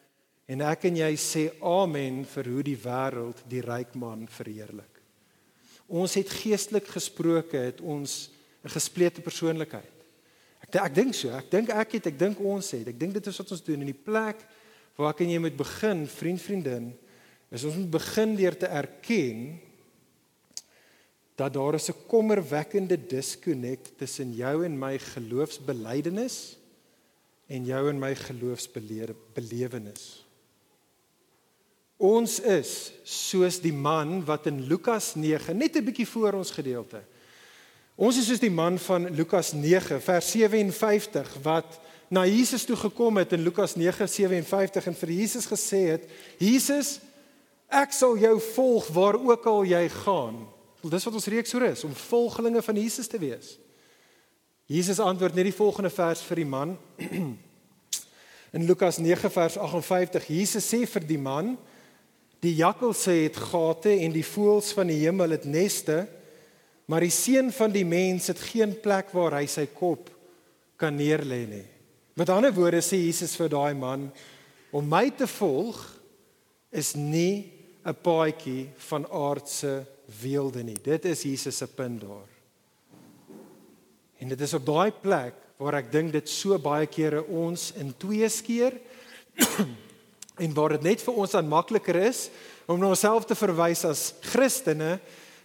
en 0.50 0.64
ek 0.66 0.88
en 0.90 0.96
jy 0.98 1.10
sê 1.22 1.44
amen 1.62 2.24
vir 2.26 2.48
hoe 2.50 2.64
die 2.66 2.80
wêreld 2.82 3.44
die 3.46 3.62
ryk 3.62 3.94
man 3.94 4.24
verheerlik. 4.26 4.90
Ons 5.86 6.18
het 6.18 6.34
geestelik 6.34 6.90
gesproke 6.90 7.62
het 7.62 7.78
ons 7.86 8.32
'n 8.66 8.74
gesplete 8.74 9.22
persoonlikheid. 9.22 9.94
Ek 10.66 10.82
ek 10.82 10.96
dink 10.96 11.14
so, 11.14 11.30
ek 11.30 11.52
dink 11.52 11.70
ek 11.70 11.92
het, 11.92 12.08
ek 12.08 12.18
dink 12.18 12.40
ons 12.40 12.72
het. 12.72 12.88
Ek 12.88 12.98
dink 12.98 13.14
dit 13.14 13.28
is 13.28 13.38
wat 13.38 13.52
ons 13.52 13.62
doen 13.62 13.82
in 13.82 13.94
die 13.94 14.04
plek 14.06 14.42
waar 14.98 15.14
ek 15.14 15.22
en 15.22 15.30
jy 15.30 15.40
moet 15.40 15.58
begin, 15.58 16.08
vriend, 16.08 16.42
vriendin, 16.42 16.98
is 17.52 17.64
ons 17.64 17.76
moet 17.76 17.92
begin 17.92 18.36
deur 18.36 18.58
te 18.58 18.66
erken 18.66 19.60
dat 21.36 21.54
daar 21.54 21.74
is 21.74 21.90
'n 21.90 21.96
kommerwekkende 22.08 23.06
disconnect 23.08 23.92
tussen 23.98 24.34
jou 24.34 24.66
en 24.66 24.80
my 24.80 25.00
geloofsbelijdenis 25.00 26.58
en 27.48 27.66
jou 27.66 27.90
en 27.90 28.00
my 28.00 28.16
geloofsbelewenis. 28.16 30.26
Ons 31.98 32.40
is 32.40 32.92
soos 33.04 33.62
die 33.62 33.74
man 33.74 34.26
wat 34.26 34.46
in 34.46 34.68
Lukas 34.68 35.16
9 35.16 35.58
net 35.58 35.76
'n 35.76 35.84
bietjie 35.84 36.08
voor 36.08 36.34
ons 36.34 36.52
gedeelte. 36.52 37.02
Ons 37.96 38.18
is 38.18 38.26
soos 38.26 38.40
die 38.40 38.52
man 38.52 38.80
van 38.80 39.14
Lukas 39.14 39.54
9 39.54 40.02
vers 40.02 40.32
57 40.32 41.38
wat 41.44 41.80
na 42.12 42.26
Jesus 42.26 42.66
toe 42.66 42.76
gekom 42.76 43.18
het 43.18 43.32
in 43.32 43.44
Lukas 43.44 43.76
9:57 43.76 44.86
en 44.86 44.96
vir 44.96 45.10
Jesus 45.10 45.46
gesê 45.46 45.96
het: 45.96 46.10
"Jesus, 46.38 47.00
ek 47.70 47.92
sal 47.92 48.18
jou 48.18 48.40
volg 48.56 48.88
waar 48.88 49.16
ook 49.16 49.46
al 49.46 49.64
jy 49.64 49.90
gaan." 49.90 50.48
Want 50.82 50.94
dis 50.94 51.06
wat 51.06 51.18
ons 51.18 51.30
reeks 51.30 51.54
oor 51.54 51.68
is 51.70 51.84
om 51.86 51.94
volgelinge 52.08 52.62
van 52.66 52.78
Jesus 52.82 53.08
te 53.08 53.20
wees. 53.22 53.56
Jesus 54.72 55.02
antwoord 55.04 55.36
net 55.38 55.50
die 55.50 55.56
volgende 55.56 55.92
vers 55.94 56.24
vir 56.26 56.42
die 56.42 56.48
man. 56.48 56.78
In 58.56 58.66
Lukas 58.68 58.98
9 58.98 59.32
vers 59.32 59.58
58, 59.62 60.26
Jesus 60.32 60.66
sê 60.68 60.82
vir 60.90 61.06
die 61.08 61.20
man: 61.22 61.54
Die 62.42 62.56
jakkalse 62.58 63.14
het 63.14 63.38
gate 63.38 63.94
en 64.02 64.16
die 64.16 64.26
voëls 64.26 64.72
van 64.76 64.90
die 64.90 64.98
hemel 65.04 65.38
het 65.38 65.46
neste, 65.46 66.06
maar 66.90 67.06
die 67.06 67.14
seun 67.14 67.52
van 67.56 67.72
die 67.72 67.86
mens 67.88 68.32
het 68.32 68.42
geen 68.52 68.74
plek 68.82 69.14
waar 69.16 69.38
hy 69.38 69.46
sy 69.48 69.68
kop 69.72 70.10
kan 70.82 70.98
neerlê 70.98 71.46
nie. 71.48 71.66
Met 72.18 72.32
ander 72.34 72.52
woorde 72.56 72.82
sê 72.84 73.00
Jesus 73.00 73.38
vir 73.40 73.54
daai 73.54 73.78
man: 73.78 74.10
Om 74.74 74.90
my 74.90 75.06
te 75.16 75.30
volg 75.30 75.78
is 76.72 76.96
nie 76.96 77.52
'n 77.86 77.96
paadjie 78.04 78.70
van 78.90 79.06
aardse 79.08 79.86
weelde 80.22 80.64
nie. 80.64 80.78
Dit 80.82 81.06
is 81.06 81.24
Jesus 81.24 81.58
se 81.58 81.68
punt 81.68 82.02
daar. 82.02 82.30
En 84.18 84.28
dit 84.28 84.42
is 84.42 84.54
op 84.54 84.66
daai 84.66 84.92
plek 84.92 85.38
waar 85.62 85.78
ek 85.82 85.92
dink 85.94 86.12
dit 86.14 86.30
so 86.30 86.58
baie 86.62 86.88
kere 86.90 87.24
ons 87.26 87.72
in 87.78 87.94
twee 87.98 88.28
skeer 88.30 88.78
en 90.44 90.54
waar 90.58 90.76
dit 90.76 90.86
net 90.90 91.02
vir 91.06 91.18
ons 91.22 91.34
dan 91.38 91.50
makliker 91.50 91.98
is 92.02 92.30
om 92.66 92.80
na 92.80 92.92
onsself 92.94 93.26
te 93.30 93.38
verwys 93.38 93.84
as 93.86 94.12
Christene 94.32 95.00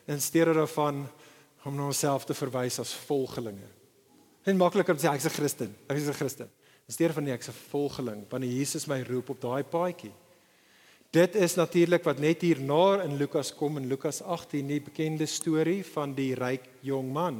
in 0.08 0.20
steede 0.20 0.54
daarvan 0.56 1.04
om 1.66 1.74
na 1.74 1.88
onsself 1.88 2.24
te 2.24 2.36
verwys 2.36 2.78
as 2.80 2.94
volgelinge. 3.08 3.66
Dit 4.46 4.56
makliker 4.56 4.94
om 4.94 5.00
te 5.00 5.08
sê 5.08 5.12
ek's 5.12 5.26
'n 5.26 5.36
Christen. 5.36 5.74
Ek 5.88 5.96
is 5.96 6.08
'n 6.08 6.14
Christen. 6.14 6.48
In 6.86 6.92
steede 6.94 7.12
van 7.12 7.24
nee, 7.24 7.34
ek's 7.34 7.48
'n 7.48 7.60
volgeling 7.70 8.24
wanneer 8.30 8.50
Jesus 8.50 8.86
my 8.86 9.02
roep 9.02 9.30
op 9.30 9.40
daai 9.40 9.64
paadjie. 9.64 10.12
Dit 11.16 11.34
is 11.34 11.54
natuurlik 11.56 12.04
wat 12.04 12.18
net 12.20 12.42
hierna 12.44 12.98
in 13.06 13.14
Lukas 13.16 13.48
kom 13.56 13.78
in 13.80 13.86
Lukas 13.88 14.18
18 14.20 14.66
die 14.68 14.82
bekende 14.84 15.24
storie 15.26 15.80
van 15.86 16.12
die 16.12 16.34
ryk 16.36 16.66
jong 16.84 17.06
man. 17.12 17.38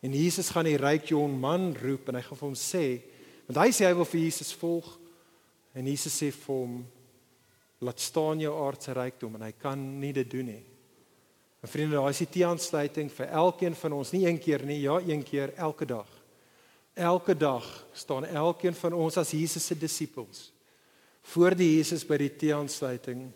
En 0.00 0.14
Jesus 0.16 0.48
gaan 0.54 0.64
die 0.64 0.78
ryk 0.80 1.10
jong 1.10 1.34
man 1.42 1.74
roep 1.76 2.08
en 2.08 2.16
hy 2.16 2.22
gaan 2.24 2.38
vir 2.38 2.46
hom 2.46 2.56
sê, 2.56 2.84
want 3.48 3.58
hy 3.60 3.66
sê 3.76 3.84
hy 3.84 3.98
wil 3.98 4.08
vir 4.08 4.22
Jesus 4.22 4.52
volg 4.56 4.88
en 5.76 5.90
Jesus 5.90 6.16
sê 6.22 6.30
vir 6.32 6.54
hom 6.54 6.78
laat 7.84 8.00
staan 8.00 8.40
jou 8.40 8.52
aardse 8.62 8.94
rykdom 8.96 9.36
en 9.36 9.44
hy 9.44 9.52
kan 9.60 9.82
nie 10.00 10.14
dit 10.16 10.30
doen 10.32 10.48
nie. 10.54 10.62
En 11.60 11.68
vriende, 11.68 11.98
daar 11.98 12.14
is 12.14 12.22
die 12.22 12.30
teensluiting 12.38 13.10
vir 13.12 13.34
elkeen 13.42 13.76
van 13.82 13.98
ons, 13.98 14.14
nie 14.16 14.22
een 14.24 14.40
keer 14.40 14.64
nie, 14.64 14.78
ja, 14.86 14.96
een 15.04 15.26
keer 15.26 15.52
elke 15.60 15.84
dag. 15.84 16.08
Elke 16.96 17.36
dag 17.36 17.68
staan 17.92 18.24
elkeen 18.24 18.78
van 18.78 18.96
ons 18.96 19.20
as 19.20 19.34
Jesus 19.36 19.68
se 19.68 19.76
disippels 19.76 20.48
voor 21.22 21.54
die 21.54 21.76
Jesus 21.76 22.06
by 22.06 22.16
die 22.16 22.32
teeaansluiting. 22.36 23.30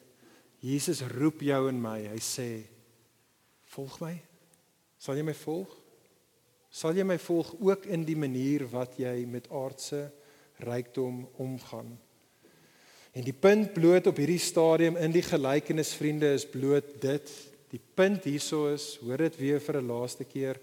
Jesus 0.64 1.02
roep 1.14 1.42
jou 1.44 1.68
en 1.68 1.80
my. 1.80 1.98
Hy 2.08 2.20
sê: 2.20 2.48
"Volg 3.74 4.00
my. 4.00 4.14
Sal 4.98 5.16
jy 5.16 5.22
my 5.22 5.34
volg? 5.34 5.68
Sal 6.70 6.96
jy 6.96 7.04
my 7.04 7.18
volg 7.18 7.54
ook 7.60 7.86
in 7.86 8.04
die 8.04 8.16
manier 8.16 8.66
wat 8.66 8.98
jy 8.98 9.26
met 9.26 9.50
aardse 9.50 10.10
rykdom 10.58 11.28
omgaan?" 11.36 11.98
En 13.14 13.22
die 13.22 13.32
punt 13.32 13.72
bloot 13.72 14.06
op 14.06 14.16
hierdie 14.16 14.42
stadium 14.42 14.96
in 14.96 15.12
die 15.14 15.22
gelykenis 15.22 15.94
vriende 15.94 16.32
is 16.34 16.46
bloot 16.50 17.00
dit. 17.00 17.30
Die 17.70 17.80
punt 17.94 18.24
hierso 18.24 18.66
is, 18.72 18.96
hoor 19.02 19.18
dit 19.18 19.36
weer 19.38 19.60
vir 19.60 19.80
'n 19.80 19.86
laaste 19.86 20.24
keer, 20.24 20.58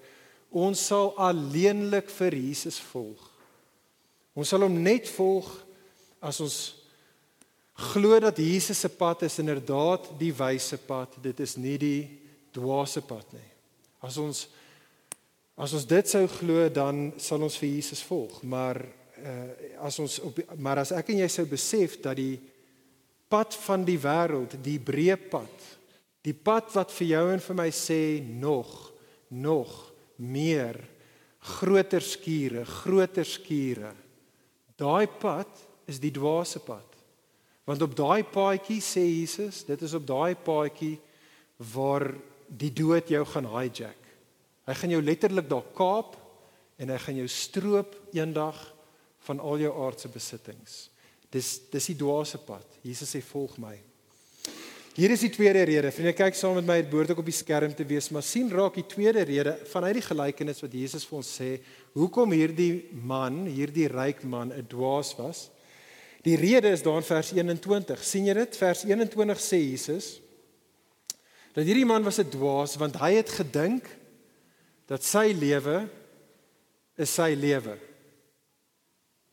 ons 0.52 0.86
sal 0.88 1.14
alleenlik 1.18 2.10
vir 2.10 2.36
Jesus 2.36 2.80
volg. 2.80 3.32
Ons 4.36 4.50
sal 4.50 4.62
hom 4.62 4.82
net 4.84 5.08
volg 5.08 5.48
as 6.22 6.40
ons 6.40 6.81
glo 7.82 8.20
dat 8.22 8.38
Jesus 8.38 8.80
se 8.80 8.90
pad 8.90 9.26
is 9.28 9.40
inderdaad 9.42 10.12
die 10.20 10.32
wyse 10.36 10.78
pad. 10.78 11.18
Dit 11.22 11.40
is 11.44 11.58
nie 11.58 11.78
die 11.82 12.02
dwaase 12.54 13.04
pad 13.06 13.34
nie. 13.36 13.50
As 14.02 14.18
ons 14.22 14.48
as 15.62 15.74
ons 15.78 15.86
dit 15.86 16.10
sou 16.10 16.24
glo, 16.40 16.64
dan 16.74 17.12
sal 17.22 17.44
ons 17.46 17.58
vir 17.62 17.70
Jesus 17.76 18.02
volg. 18.08 18.40
Maar 18.50 18.80
uh, 18.82 19.50
as 19.86 20.00
ons 20.02 20.16
op 20.26 20.40
maar 20.58 20.82
as 20.82 20.94
ek 20.96 21.12
en 21.14 21.22
jy 21.22 21.28
sou 21.30 21.46
besef 21.50 22.00
dat 22.02 22.18
die 22.18 22.40
pad 23.32 23.56
van 23.68 23.86
die 23.88 24.00
wêreld, 24.02 24.58
die 24.64 24.80
breë 24.82 25.20
pad, 25.32 25.68
die 26.26 26.36
pad 26.36 26.72
wat 26.76 26.92
vir 26.96 27.12
jou 27.14 27.26
en 27.34 27.44
vir 27.44 27.60
my 27.62 27.70
sê 27.74 28.02
nog, 28.26 28.74
nog 29.30 29.72
meer 30.22 30.82
groter 31.42 32.04
skure, 32.06 32.66
groter 32.66 33.26
skure. 33.26 33.94
Daai 34.78 35.08
pad 35.22 35.62
is 35.90 36.02
die 36.02 36.14
dwaase 36.14 36.62
pad. 36.66 36.91
Want 37.72 37.86
op 37.86 37.94
daai 37.96 38.24
paadjie 38.28 38.82
sê 38.84 39.06
Jesus, 39.08 39.62
dit 39.64 39.82
is 39.88 39.94
op 39.96 40.04
daai 40.04 40.36
paadjie 40.36 40.98
waar 41.72 42.10
die 42.52 42.72
dood 42.76 43.08
jou 43.08 43.22
gaan 43.32 43.48
hijack. 43.48 44.10
Hy 44.68 44.74
gaan 44.76 44.92
jou 44.92 45.00
letterlik 45.00 45.48
daar 45.48 45.70
kaap 45.78 46.18
en 46.82 46.92
hy 46.92 46.98
gaan 47.00 47.22
jou 47.22 47.30
stroop 47.32 47.96
eendag 48.12 48.60
van 49.24 49.40
al 49.40 49.64
jou 49.64 49.72
aardse 49.86 50.12
besittings. 50.12 50.90
Dis 51.32 51.54
dis 51.72 51.88
die 51.94 51.96
dwaase 52.02 52.42
pad. 52.44 52.68
Jesus 52.84 53.16
sê 53.16 53.22
volg 53.24 53.56
my. 53.64 53.78
Hier 54.98 55.16
is 55.16 55.24
die 55.24 55.32
tweede 55.32 55.64
rede. 55.64 55.94
Vriende, 55.96 56.12
kyk 56.18 56.36
saam 56.36 56.58
met 56.60 56.68
my, 56.68 56.78
dit 56.82 56.92
behoort 56.92 57.14
ook 57.14 57.24
op 57.24 57.32
die 57.32 57.38
skerm 57.38 57.72
te 57.72 57.88
wees, 57.88 58.10
maar 58.12 58.26
sien 58.28 58.52
raak 58.52 58.76
die 58.76 58.88
tweede 58.92 59.24
rede 59.24 59.56
vanuit 59.72 59.96
die 60.02 60.04
gelykenis 60.10 60.60
wat 60.66 60.76
Jesus 60.76 61.08
vir 61.08 61.22
ons 61.22 61.32
sê, 61.40 61.54
hoekom 61.96 62.36
hierdie 62.36 62.90
man, 62.92 63.46
hierdie 63.48 63.88
ryk 63.88 64.26
man 64.28 64.52
'n 64.52 64.68
dwaas 64.68 65.16
was. 65.16 65.48
Die 66.22 66.36
rede 66.38 66.70
is 66.70 66.84
daar 66.86 67.00
in 67.02 67.08
vers 67.08 67.32
21. 67.34 68.04
sien 68.06 68.28
jy 68.30 68.36
dit? 68.38 68.58
Vers 68.58 68.84
21 68.86 69.42
sê 69.42 69.62
Jesus 69.72 70.20
dat 71.52 71.68
hierdie 71.68 71.86
man 71.86 72.04
was 72.04 72.20
'n 72.20 72.30
dwaas 72.32 72.78
want 72.80 72.96
hy 73.02 73.12
het 73.20 73.30
gedink 73.30 73.84
dat 74.88 75.04
sy 75.04 75.34
lewe 75.36 75.90
is 76.96 77.14
sy 77.14 77.34
lewe. 77.36 77.76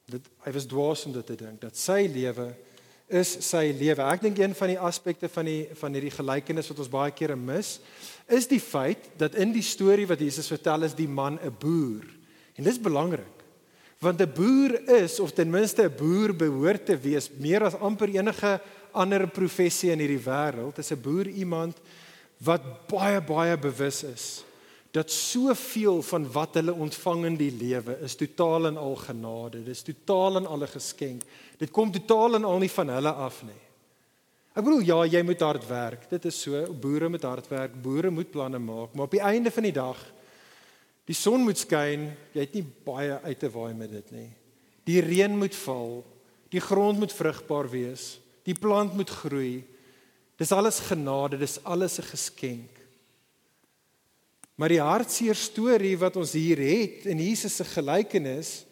Dit 0.09 0.27
hy 0.45 0.53
was 0.53 0.67
dwaas 0.67 1.05
om 1.07 1.13
dit 1.13 1.27
te 1.27 1.37
dink 1.37 1.61
dat 1.61 1.77
sy 1.77 2.09
lewe 2.11 2.55
is 3.09 3.31
sy 3.49 3.73
lewe. 3.73 4.03
Ek 4.03 4.21
dink 4.21 4.39
een 4.39 4.55
van 4.55 4.69
die 4.69 4.79
aspekte 4.79 5.29
van 5.29 5.45
die 5.45 5.69
van 5.81 5.95
hierdie 5.97 6.13
gelykenis 6.13 6.69
wat 6.69 6.79
ons 6.79 6.93
baie 6.93 7.13
kere 7.17 7.37
mis, 7.37 7.79
is 8.29 8.47
die 8.47 8.61
feit 8.61 9.11
dat 9.17 9.35
in 9.35 9.53
die 9.53 9.65
storie 9.65 10.07
wat 10.07 10.21
Jesus 10.21 10.49
vertel 10.49 10.83
is 10.83 10.95
die 10.95 11.09
man 11.09 11.39
'n 11.39 11.57
boer. 11.59 12.05
En 12.57 12.65
dis 12.65 12.81
belangrik. 12.81 13.38
Want 13.99 14.21
'n 14.21 14.33
boer 14.35 14.89
is 15.03 15.21
of 15.21 15.33
ten 15.33 15.51
minste 15.51 15.83
'n 15.83 15.97
boer 15.97 16.35
behoort 16.35 16.87
te 16.87 16.97
wees 16.97 17.31
meer 17.39 17.65
as 17.65 17.75
amper 17.75 18.09
enige 18.09 18.61
ander 18.93 19.27
professie 19.27 19.91
in 19.91 19.99
hierdie 19.99 20.25
wêreld. 20.25 20.79
Is 20.79 20.93
'n 20.93 21.01
boer 21.01 21.27
iemand 21.27 21.77
wat 22.39 22.87
baie 22.87 23.21
baie 23.21 23.59
bewus 23.59 24.03
is 24.03 24.45
dat 24.91 25.11
soveel 25.11 26.03
van 26.03 26.33
wat 26.33 26.55
hulle 26.55 26.73
ontvang 26.73 27.25
in 27.25 27.37
die 27.37 27.53
lewe 27.53 27.99
is 28.03 28.15
totaal 28.17 28.67
en 28.67 28.77
al 28.77 28.97
genade. 28.97 29.63
Dis 29.65 29.83
totaal 29.83 30.37
en 30.37 30.47
al 30.47 30.63
'n 30.63 30.69
geskenk. 30.69 31.23
Dit 31.59 31.71
kom 31.71 31.93
totaal 31.93 32.35
en 32.35 32.45
al 32.45 32.59
nie 32.59 32.71
van 32.71 32.89
hulle 32.89 33.13
af 33.13 33.43
nie. 33.43 33.63
Ek 34.55 34.65
bedoel 34.65 34.81
ja, 34.81 35.05
jy 35.05 35.23
moet 35.23 35.41
hard 35.41 35.67
werk. 35.69 36.11
Dit 36.11 36.25
is 36.25 36.41
so. 36.41 36.73
Boere 36.73 37.09
moet 37.09 37.23
hard 37.23 37.49
werk. 37.49 37.83
Boere 37.83 38.11
moet 38.11 38.31
planne 38.31 38.59
maak, 38.59 38.95
maar 38.95 39.05
op 39.05 39.11
die 39.11 39.21
einde 39.21 39.51
van 39.51 39.63
die 39.63 39.73
dag 39.73 39.97
Die 41.09 41.17
son 41.17 41.47
moet 41.47 41.57
skyn, 41.57 42.11
jy 42.35 42.45
het 42.45 42.55
nie 42.57 42.67
baie 42.85 43.17
uit 43.25 43.39
te 43.41 43.49
waai 43.49 43.73
met 43.77 43.93
dit 43.95 44.11
nie. 44.13 44.29
Die 44.89 45.01
reën 45.05 45.33
moet 45.37 45.57
val, 45.65 46.03
die 46.53 46.61
grond 46.61 47.01
moet 47.01 47.13
vrugbaar 47.13 47.69
wees, 47.73 48.19
die 48.45 48.57
plant 48.57 48.95
moet 48.97 49.11
groei. 49.11 49.65
Dis 50.39 50.53
alles 50.53 50.81
genade, 50.85 51.41
dis 51.41 51.59
alles 51.65 51.99
'n 51.99 52.11
geskenk. 52.13 52.75
Maar 54.59 54.69
die 54.69 54.83
hartseer 54.83 55.35
storie 55.35 55.97
wat 55.99 56.17
ons 56.17 56.33
hier 56.33 56.59
het 56.59 57.07
in 57.07 57.19
Jesus 57.19 57.57
se 57.57 57.65
gelykenis 57.65 58.65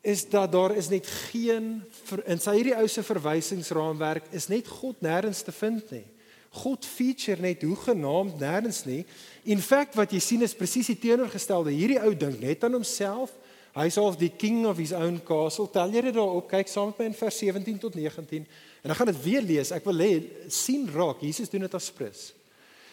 is 0.00 0.28
dat 0.30 0.52
daar 0.52 0.76
is 0.76 0.88
net 0.88 1.06
geen 1.06 1.82
in 2.24 2.38
sy 2.38 2.54
hierdie 2.54 2.76
ou 2.76 2.86
se 2.88 3.02
verwysingsraamwerk 3.02 4.30
is 4.30 4.46
net 4.48 4.68
God 4.68 5.02
nêrens 5.02 5.42
te 5.44 5.52
vind 5.52 5.90
nie. 5.90 6.06
God 6.50 6.86
feature 6.88 7.40
net 7.42 7.62
hoe 7.62 7.76
genaamd 7.76 8.38
nêrens 8.40 8.84
nie. 8.88 9.02
In 9.44 9.60
feite 9.62 9.98
wat 9.98 10.12
jy 10.12 10.20
sien 10.22 10.42
is 10.42 10.56
presies 10.56 10.88
die 10.88 10.98
teenoorgestelde. 10.98 11.74
Hierdie 11.74 12.00
ou 12.00 12.14
dink 12.16 12.40
net 12.40 12.64
aan 12.64 12.78
homself. 12.78 13.34
Hy's 13.76 13.98
half 14.00 14.16
die 14.18 14.32
king 14.32 14.64
of 14.66 14.80
his 14.80 14.94
own 14.96 15.20
castle. 15.22 15.68
Tel 15.70 15.92
jy 15.92 16.08
dit 16.08 16.16
daarop? 16.16 16.48
Kyk 16.50 16.72
saam 16.72 16.90
met 16.90 17.02
my 17.02 17.10
in 17.12 17.18
vers 17.18 17.38
17 17.44 17.78
tot 17.84 17.94
19. 17.94 18.48
En 18.82 18.90
dan 18.90 18.96
gaan 18.96 19.12
dit 19.12 19.22
weer 19.22 19.44
lees. 19.44 19.70
Ek 19.76 19.86
wil 19.86 20.02
hê 20.02 20.12
sien 20.50 20.88
raak. 20.94 21.22
Jesus 21.22 21.52
doen 21.52 21.66
dit 21.68 21.78
as 21.78 21.92
prins. 21.94 22.28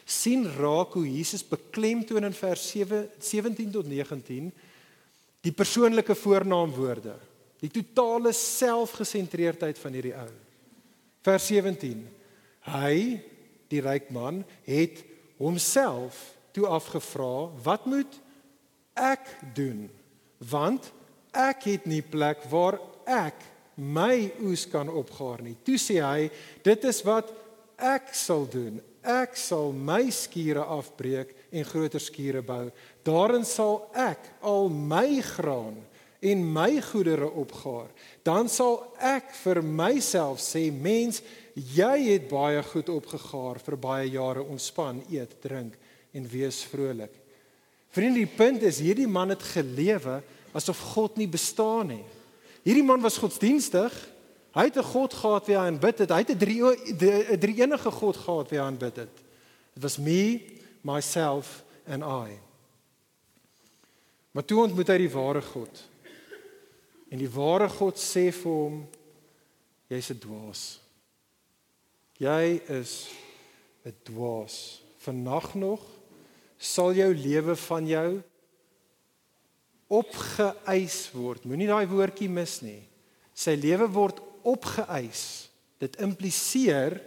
sien 0.05 0.45
raak 0.59 0.93
hoe 0.93 1.07
Jesus 1.09 1.41
beklemtoon 1.49 2.27
in 2.27 2.35
vers 2.37 2.61
7 2.69 3.07
17 3.17 3.71
tot 3.73 3.87
19 3.89 4.51
die 5.41 5.53
persoonlike 5.53 6.13
voornaamwoorde. 6.17 7.15
Die 7.61 7.71
totale 7.73 8.33
selfgesentreerdheid 8.37 9.79
van 9.81 9.97
hierdie 9.97 10.13
ou. 10.17 10.29
Vers 11.25 11.47
17. 11.49 12.03
Hy 12.69 12.97
die 13.75 13.83
ryk 13.83 14.11
man 14.15 14.43
het 14.67 15.03
homself 15.37 16.35
toe 16.55 16.67
afgevra, 16.67 17.51
"Wat 17.63 17.85
moet 17.85 18.21
ek 18.95 19.25
doen? 19.53 19.89
Want 20.39 20.91
ek 21.33 21.63
het 21.63 21.85
nie 21.85 22.01
plek 22.01 22.43
waar 22.49 22.79
ek 23.05 23.35
my 23.75 24.31
oes 24.41 24.65
kan 24.67 24.89
opgaar 24.89 25.41
nie." 25.41 25.57
Toe 25.63 25.77
sê 25.77 25.99
hy, 26.01 26.31
"Dit 26.63 26.83
is 26.83 27.03
wat 27.03 27.33
ek 27.77 28.13
sal 28.13 28.47
doen. 28.49 28.79
Ek 29.05 29.35
sal 29.37 29.71
my 29.71 30.09
skure 30.09 30.63
afbreek 30.63 31.35
en 31.51 31.67
groter 31.67 32.01
skure 32.01 32.41
bou. 32.41 32.71
Daarin 33.05 33.45
sal 33.45 33.89
ek 33.93 34.19
al 34.41 34.69
my 34.69 35.21
graan 35.21 35.77
en 36.25 36.53
my 36.53 36.81
goedere 36.81 37.29
opgaar. 37.29 37.91
Dan 38.25 38.49
sal 38.49 38.79
ek 38.97 39.33
vir 39.43 39.61
myself 39.61 40.41
sê, 40.41 40.71
mens, 40.73 41.21
jy 41.55 41.97
het 42.11 42.27
baie 42.27 42.61
goed 42.63 42.89
opgegaar 42.91 43.59
vir 43.63 43.77
baie 43.79 44.09
jare 44.11 44.43
ontspan, 44.43 45.03
eet, 45.09 45.37
drink 45.41 45.77
en 46.11 46.27
wees 46.27 46.63
vrolik. 46.67 47.13
Vriende, 47.95 48.19
die 48.19 48.35
punt 48.35 48.63
is 48.67 48.81
hierdie 48.83 49.07
man 49.07 49.31
het 49.31 49.43
gelewe 49.55 50.21
asof 50.55 50.79
God 50.95 51.15
nie 51.19 51.29
bestaan 51.31 51.93
nie. 51.93 52.03
Hierdie 52.65 52.83
man 52.83 53.03
was 53.03 53.19
godsdienstig. 53.21 53.93
Hy 54.55 54.63
het 54.67 54.77
'n 54.77 54.83
God 54.83 55.13
gehad 55.13 55.47
wie 55.47 55.55
hy 55.55 55.67
aanbid 55.67 55.99
het. 55.99 56.09
Hy 56.09 56.23
het 56.23 56.31
'n 56.31 56.37
drie 56.37 56.61
'n 56.63 57.39
drie 57.39 57.61
enige 57.61 57.91
God 57.91 58.17
gehad 58.17 58.49
wie 58.49 58.59
hy 58.59 58.65
aanbid 58.65 58.95
het. 58.95 59.15
Dit 59.73 59.83
was 59.83 59.97
me, 59.97 60.41
myself 60.81 61.63
and 61.87 62.03
I. 62.03 62.39
Maar 64.31 64.45
toe 64.45 64.63
ontmoet 64.63 64.87
hy 64.87 64.97
die 64.97 65.11
ware 65.11 65.41
God. 65.41 65.83
En 67.09 67.17
die 67.17 67.29
ware 67.29 67.69
God 67.69 67.95
sê 67.95 68.31
vir 68.31 68.51
hom 68.51 68.87
jy's 69.87 70.09
'n 70.09 70.19
dwaas. 70.19 70.84
Jy 72.21 72.61
is 72.71 73.11
'n 73.85 73.93
dwaas. 74.03 74.81
Vannag 75.03 75.53
nog 75.55 75.81
sal 76.57 76.93
jou 76.93 77.13
lewe 77.13 77.55
van 77.55 77.87
jou 77.87 78.21
opgeëis 79.87 81.11
word. 81.13 81.45
Moenie 81.45 81.67
daai 81.67 81.85
woordjie 81.87 82.29
mis 82.29 82.61
nie. 82.61 82.81
Sy 83.35 83.55
lewe 83.59 83.87
word 83.91 84.21
opgeëis. 84.43 85.49
Dit 85.79 85.99
impliseer 86.01 87.01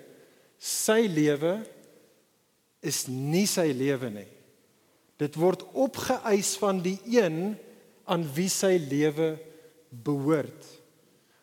sy 0.59 1.07
lewe 1.09 1.59
is 2.85 3.07
nie 3.09 3.47
sy 3.47 3.73
lewe 3.73 4.11
nie. 4.11 4.29
Dit 5.19 5.35
word 5.35 5.65
opgeëis 5.75 6.55
van 6.61 6.83
die 6.83 6.99
een 7.11 7.57
aan 8.07 8.27
wie 8.35 8.49
sy 8.53 8.77
lewe 8.79 9.39
behoort. 9.91 10.67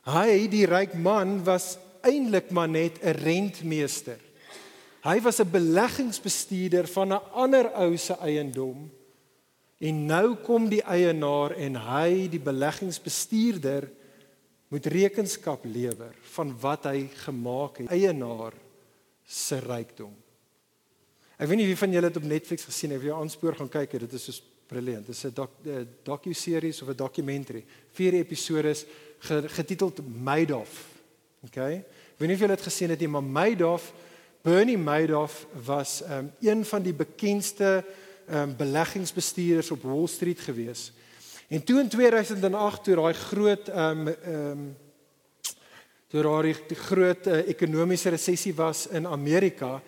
Hy, 0.06 0.46
die 0.48 0.68
ryk 0.70 0.94
man, 1.02 1.40
was 1.44 1.76
eintlik 2.06 2.52
maar 2.52 2.70
net 2.70 3.02
'n 3.02 3.18
rentmeester. 3.24 4.20
Hy 5.06 5.22
was 5.22 5.40
'n 5.40 5.52
beleggingsbestuurder 5.52 6.88
van 6.88 7.14
'n 7.14 7.24
ander 7.34 7.72
ou 7.74 7.98
se 7.98 8.14
eiendom. 8.18 8.92
En 9.78 10.06
nou 10.06 10.36
kom 10.36 10.70
die 10.70 10.82
eienaar 10.82 11.52
en 11.52 11.76
hy, 11.76 12.30
die 12.30 12.40
beleggingsbestuurder, 12.40 13.90
moet 14.68 14.86
rekenskap 14.86 15.66
lewer 15.66 16.16
van 16.22 16.56
wat 16.60 16.84
hy 16.84 17.10
gemaak 17.26 17.78
het. 17.78 17.92
Eienaar 17.92 18.54
se 19.24 19.60
rykdom. 19.60 20.16
Ek 21.38 21.48
weet 21.48 21.58
nie 21.58 21.68
wie 21.68 21.78
van 21.78 21.92
julle 21.92 22.08
dit 22.08 22.18
op 22.18 22.30
Netflix 22.30 22.64
gesien 22.64 22.92
het 22.92 23.00
of 23.00 23.06
jy 23.06 23.14
aanspoor 23.14 23.56
gaan 23.56 23.70
kyk. 23.70 24.00
Dit 24.00 24.14
is 24.14 24.24
so 24.24 24.42
briljant. 24.68 25.06
Dit 25.06 25.16
is 25.16 25.26
'n 25.26 25.34
doc, 25.34 25.50
docu-series 26.04 26.82
of 26.82 26.90
'n 26.90 26.96
documentary. 26.96 27.66
Vier 27.92 28.14
episode 28.14 28.76
getiteld 29.20 30.00
Madoff. 30.24 30.96
Okay? 31.46 31.84
Ek 32.16 32.22
weet 32.22 32.30
nie 32.32 32.36
of 32.38 32.44
julle 32.46 32.56
dit 32.56 32.70
gesien 32.70 32.92
het 32.94 33.02
nie, 33.04 33.10
maar 33.12 33.24
Madoff, 33.28 33.90
Bernie 34.40 34.78
Madoff 34.80 35.42
was 35.66 35.98
um, 36.08 36.30
een 36.40 36.62
van 36.64 36.84
die 36.86 36.94
bekendste 36.96 37.84
um, 38.32 38.54
beleggingsbestuurders 38.56 39.72
op 39.76 39.82
Wall 39.84 40.08
Street 40.08 40.40
gewees. 40.40 40.94
En 41.52 41.64
toe 41.64 41.82
in 41.82 41.90
2008 41.92 42.84
toe 42.84 42.96
daai 42.96 43.14
groot 43.14 43.68
ehm 43.68 44.08
um, 44.08 44.08
ehm 44.08 44.52
um, 44.52 44.64
toe 46.08 46.24
daai 46.24 46.54
groot 46.86 47.28
uh, 47.28 47.42
ekonomiese 47.52 48.14
resessie 48.16 48.54
was 48.56 48.86
in 48.88 49.08
Amerika, 49.12 49.82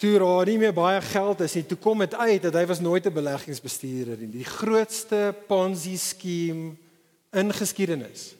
toe 0.00 0.14
raai 0.24 0.54
nie 0.54 0.58
meer 0.62 0.72
baie 0.72 1.02
geld 1.04 1.44
is 1.44 1.58
nie. 1.58 1.66
Toe 1.68 1.78
kom 1.84 2.00
dit 2.00 2.16
uit 2.16 2.48
dat 2.48 2.56
hy 2.56 2.64
was 2.72 2.80
nooit 2.80 3.04
'n 3.04 3.12
beleggingsbestuurder 3.12 4.16
nie. 4.24 4.30
Die 4.40 4.48
grootste 4.48 5.34
Ponzi 5.46 5.98
skema 6.00 6.72
in 7.36 7.52
geskiedenis. 7.52 8.32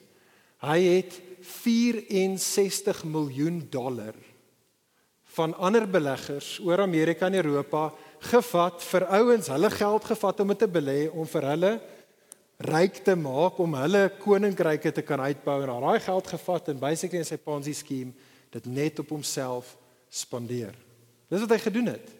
Hy 0.65 0.81
het 0.81 1.21
64 1.45 3.03
miljoen 3.07 3.61
dollar 3.69 4.15
van 5.35 5.53
ander 5.59 5.87
beleggers 5.89 6.59
oor 6.63 6.81
Amerika 6.81 7.27
en 7.27 7.39
Europa 7.41 7.89
gevat 8.31 8.83
vir 8.83 9.05
ouens, 9.19 9.49
hulle 9.51 9.69
geld 9.69 10.05
gevat 10.05 10.39
om 10.39 10.53
dit 10.53 10.63
te 10.63 10.69
belê 10.71 10.99
om 11.11 11.27
vir 11.27 11.49
hulle 11.51 11.73
ryk 12.63 13.01
te 13.03 13.15
maak 13.19 13.59
om 13.59 13.75
hulle 13.75 14.05
koninkryke 14.21 14.93
te 14.95 15.03
kan 15.03 15.19
uitbou 15.19 15.57
en 15.61 15.73
daai 15.83 15.99
geld 15.99 16.27
gevat 16.31 16.71
en 16.71 16.79
basically 16.79 17.19
in 17.19 17.27
sy 17.27 17.37
Ponzi 17.41 17.75
skema 17.75 18.15
dit 18.55 18.67
net 18.71 19.01
op 19.03 19.09
homself 19.11 19.73
spandeer. 20.07 20.75
Dis 21.27 21.41
wat 21.43 21.51
hy 21.51 21.59
gedoen 21.59 21.89
het. 21.91 22.11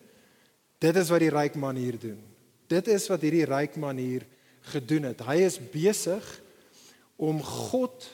Dit 0.83 0.97
is 0.99 1.11
wat 1.13 1.23
die 1.23 1.31
ryk 1.31 1.55
man 1.55 1.77
hier 1.79 1.95
doen. 1.99 2.19
Dit 2.67 2.89
is 2.91 3.05
wat 3.07 3.23
hierdie 3.23 3.45
ryk 3.47 3.77
man 3.79 4.01
hier 4.01 4.25
gedoen 4.73 5.07
het. 5.11 5.21
Hy 5.23 5.37
is 5.45 5.55
besig 5.71 6.25
om 7.15 7.39
God 7.39 8.09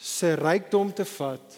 se 0.00 0.32
rykdom 0.34 0.92
te 0.96 1.04
vat 1.04 1.56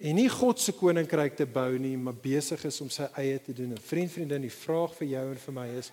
en 0.00 0.16
nie 0.16 0.28
God 0.32 0.60
se 0.60 0.72
koninkryk 0.72 1.36
te 1.36 1.46
bou 1.46 1.76
nie, 1.78 1.94
maar 2.00 2.16
besig 2.16 2.64
is 2.64 2.80
om 2.80 2.88
sy 2.92 3.06
eie 3.20 3.38
te 3.38 3.52
doen. 3.52 3.72
'n 3.72 3.78
Vriend, 3.78 4.10
vriendin, 4.10 4.42
die 4.42 4.50
vraag 4.50 4.94
vir 4.96 5.08
jou 5.08 5.26
en 5.30 5.38
vir 5.38 5.54
my 5.54 5.66
is 5.78 5.92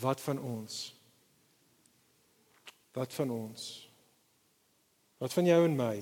wat 0.00 0.20
van 0.20 0.38
ons? 0.38 0.94
Wat 2.92 3.12
van 3.14 3.30
ons? 3.30 3.88
Wat 5.18 5.32
van 5.32 5.46
jou 5.46 5.64
en 5.64 5.76
my? 5.76 5.96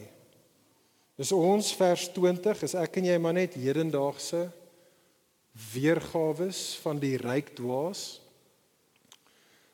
Dis 1.18 1.33
ons 1.33 1.74
vers 1.74 2.09
20, 2.14 2.62
is 2.62 2.74
ek 2.74 2.97
en 2.97 3.05
jy 3.05 3.18
maar 3.18 3.35
net 3.35 3.55
hedendaagse 3.55 4.51
weergawe 5.72 6.51
van 6.83 6.99
die 6.99 7.16
ryk 7.16 7.55
dwaas? 7.57 8.20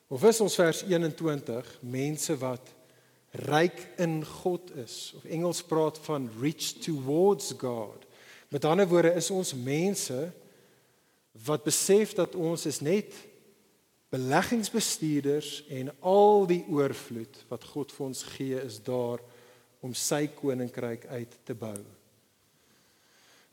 Of 0.09 0.23
is 0.23 0.41
ons 0.41 0.55
vers 0.55 0.83
21 0.83 1.79
mense 1.81 2.37
wat 2.37 2.74
ryk 3.47 3.79
in 4.01 4.21
God 4.25 4.71
is 4.79 5.13
of 5.17 5.25
Engels 5.25 5.61
praat 5.63 5.99
van 6.05 6.29
rich 6.39 6.73
towards 6.83 7.53
God. 7.57 8.05
Met 8.49 8.65
ander 8.65 8.87
woorde 8.87 9.13
is 9.13 9.31
ons 9.31 9.53
mense 9.53 10.31
wat 11.45 11.63
besef 11.63 12.13
dat 12.15 12.35
ons 12.35 12.65
is 12.65 12.79
net 12.79 13.11
beleggingsbestuurders 14.13 15.65
en 15.67 15.91
al 15.99 16.45
die 16.47 16.63
oorvloed 16.71 17.41
wat 17.49 17.65
God 17.73 17.91
vir 17.91 18.05
ons 18.05 18.23
gee 18.35 18.59
is 18.61 18.79
daar 18.83 19.19
om 19.83 19.93
sy 19.93 20.25
koninkryk 20.31 21.05
uit 21.11 21.35
te 21.43 21.55
bou. 21.57 21.77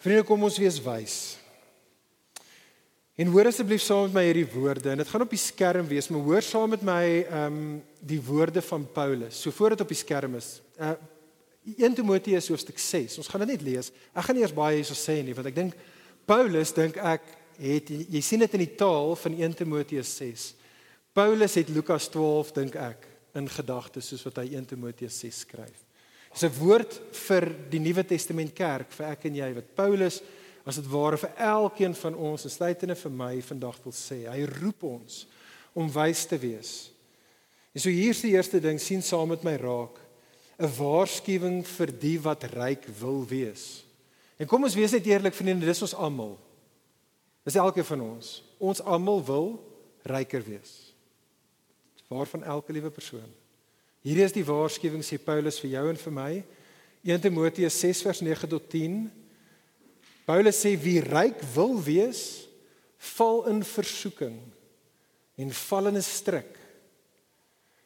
Vriende, 0.03 0.25
kom 0.27 0.43
ons 0.43 0.59
wees 0.59 0.79
wys. 0.83 1.17
En 3.21 3.29
hoor 3.29 3.51
asseblief 3.51 3.83
saam 3.85 4.07
met 4.09 4.15
my 4.17 4.23
hierdie 4.25 4.49
woorde 4.55 4.89
en 4.89 5.03
dit 5.03 5.09
gaan 5.09 5.25
op 5.27 5.33
die 5.35 5.41
skerm 5.41 5.89
wees, 5.91 6.07
maar 6.09 6.23
hoor 6.25 6.45
saam 6.45 6.71
met 6.73 6.85
my 6.87 7.03
ehm 7.23 7.59
um, 7.59 7.83
die 8.03 8.21
woorde 8.25 8.63
van 8.65 8.87
Paulus. 8.93 9.37
So 9.43 9.53
voor 9.55 9.77
dit 9.77 9.81
op 9.85 9.89
die 9.93 9.99
skerm 9.99 10.35
is. 10.35 10.61
Uh 10.81 10.97
1 11.79 11.95
Timoteus 11.95 12.49
hoofstuk 12.49 12.79
6. 12.79 13.21
Ons 13.21 13.29
gaan 13.31 13.45
dit 13.45 13.53
net 13.53 13.63
lees. 13.63 13.93
Ek 14.11 14.25
gaan 14.27 14.35
nie 14.35 14.43
eers 14.43 14.55
baie 14.57 14.81
hierso 14.81 14.97
sê 14.99 15.21
nie 15.23 15.37
want 15.37 15.47
ek 15.47 15.55
dink 15.55 15.77
Paulus 16.27 16.73
dink 16.75 16.97
ek 16.99 17.29
het 17.61 17.93
jy 17.93 18.23
sien 18.25 18.43
dit 18.43 18.57
in 18.59 18.65
die 18.65 18.75
taal 18.81 19.15
van 19.21 19.37
1 19.39 19.55
Timoteus 19.61 20.17
6. 20.17 20.49
Paulus 21.15 21.55
het 21.61 21.71
Lukas 21.71 22.09
12 22.11 22.51
dink 22.57 22.81
ek 22.81 23.07
in 23.39 23.47
gedagtes 23.49 24.09
soos 24.11 24.25
wat 24.27 24.41
hy 24.43 24.49
1 24.57 24.73
Timoteus 24.73 25.21
6 25.23 25.45
skryf. 25.47 25.85
Dis 26.33 26.43
'n 26.49 26.59
woord 26.59 26.99
vir 27.29 27.53
die 27.71 27.79
Nuwe 27.79 28.05
Testament 28.09 28.55
kerk 28.57 28.91
vir 28.91 29.07
ek 29.13 29.27
en 29.27 29.35
jy 29.37 29.53
wat 29.61 29.75
Paulus 29.77 30.23
as 30.65 30.79
dit 30.79 30.89
ware 30.93 31.19
vir 31.19 31.33
elkeen 31.37 31.95
van 31.99 32.15
ons, 32.15 32.47
insluitende 32.47 32.95
vir 32.99 33.15
my 33.15 33.33
vandag 33.43 33.79
wil 33.83 33.95
sê. 33.97 34.23
Hy 34.31 34.45
roep 34.61 34.85
ons 34.87 35.25
om 35.75 35.91
wys 35.91 36.25
te 36.31 36.39
wees. 36.39 36.73
En 37.73 37.81
so 37.81 37.91
hier's 37.91 38.21
die 38.23 38.35
eerste 38.37 38.61
ding, 38.61 38.79
sien 38.81 39.03
saam 39.03 39.33
met 39.33 39.45
my 39.45 39.57
raak, 39.57 39.99
'n 40.59 40.71
waarskuwing 40.79 41.65
vir 41.67 41.87
die 41.87 42.19
wat 42.21 42.45
ryk 42.45 42.87
wil 43.01 43.27
wees. 43.27 43.85
En 44.39 44.47
kom 44.47 44.63
ons 44.63 44.75
wees 44.75 44.93
net 44.93 45.07
eerlik 45.07 45.35
vriende, 45.35 45.67
dis 45.67 45.83
ons 45.83 45.95
almal. 45.95 46.39
Dis 47.45 47.55
elkeen 47.55 47.85
van 47.85 48.01
ons. 48.01 48.43
Ons 48.59 48.83
almal 48.83 49.25
wil 49.25 49.49
ryker 50.03 50.43
wees. 50.43 50.95
Waarvan 52.09 52.45
elke 52.45 52.73
liewe 52.73 52.91
persoon. 52.91 53.31
Hierdie 54.03 54.25
is 54.25 54.35
die 54.35 54.45
waarskuwing 54.45 55.03
sê 55.03 55.19
Paulus 55.19 55.61
vir 55.63 55.71
jou 55.71 55.89
en 55.89 55.97
vir 55.97 56.13
my. 56.13 56.45
1 57.03 57.21
Timoteus 57.21 57.81
6 57.81 58.03
vers 58.03 58.21
9 58.21 58.49
tot 58.49 58.71
10 58.71 59.11
Paulus 60.25 60.63
sê 60.63 60.77
wie 60.79 61.01
ryk 61.03 61.43
wil 61.55 61.77
wees, 61.83 62.47
val 63.17 63.47
in 63.51 63.63
versoeking 63.67 64.39
en 65.37 65.51
val 65.51 65.91
in 65.91 65.99
'n 65.99 66.03
struik 66.03 66.59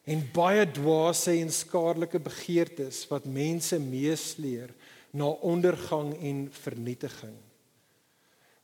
en 0.07 0.21
baie 0.31 0.63
dwaase 0.71 1.33
en 1.35 1.51
skadelike 1.51 2.19
begeertes 2.19 3.01
wat 3.09 3.25
mense 3.25 3.79
meesleer 3.79 4.71
na 5.11 5.25
ondergang 5.25 6.13
en 6.21 6.47
vernietiging. 6.51 7.35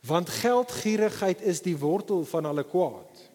Want 0.07 0.29
geldgierigheid 0.29 1.41
is 1.41 1.61
die 1.61 1.75
wortel 1.77 2.23
van 2.25 2.45
alle 2.45 2.63
kwaad. 2.63 3.29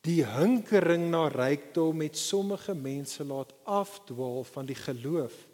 Die 0.00 0.24
hinkering 0.24 1.08
na 1.10 1.26
rykdom 1.28 2.00
het 2.00 2.18
sommige 2.18 2.74
mense 2.74 3.24
laat 3.24 3.52
afdwaal 3.64 4.44
van 4.44 4.66
die 4.66 4.78
geloof 4.78 5.45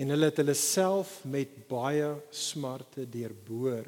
en 0.00 0.14
hulle 0.14 0.30
het 0.30 0.40
hulle 0.40 0.56
self 0.56 1.18
met 1.28 1.52
baie 1.68 2.08
smarte 2.32 3.04
deurboor. 3.04 3.84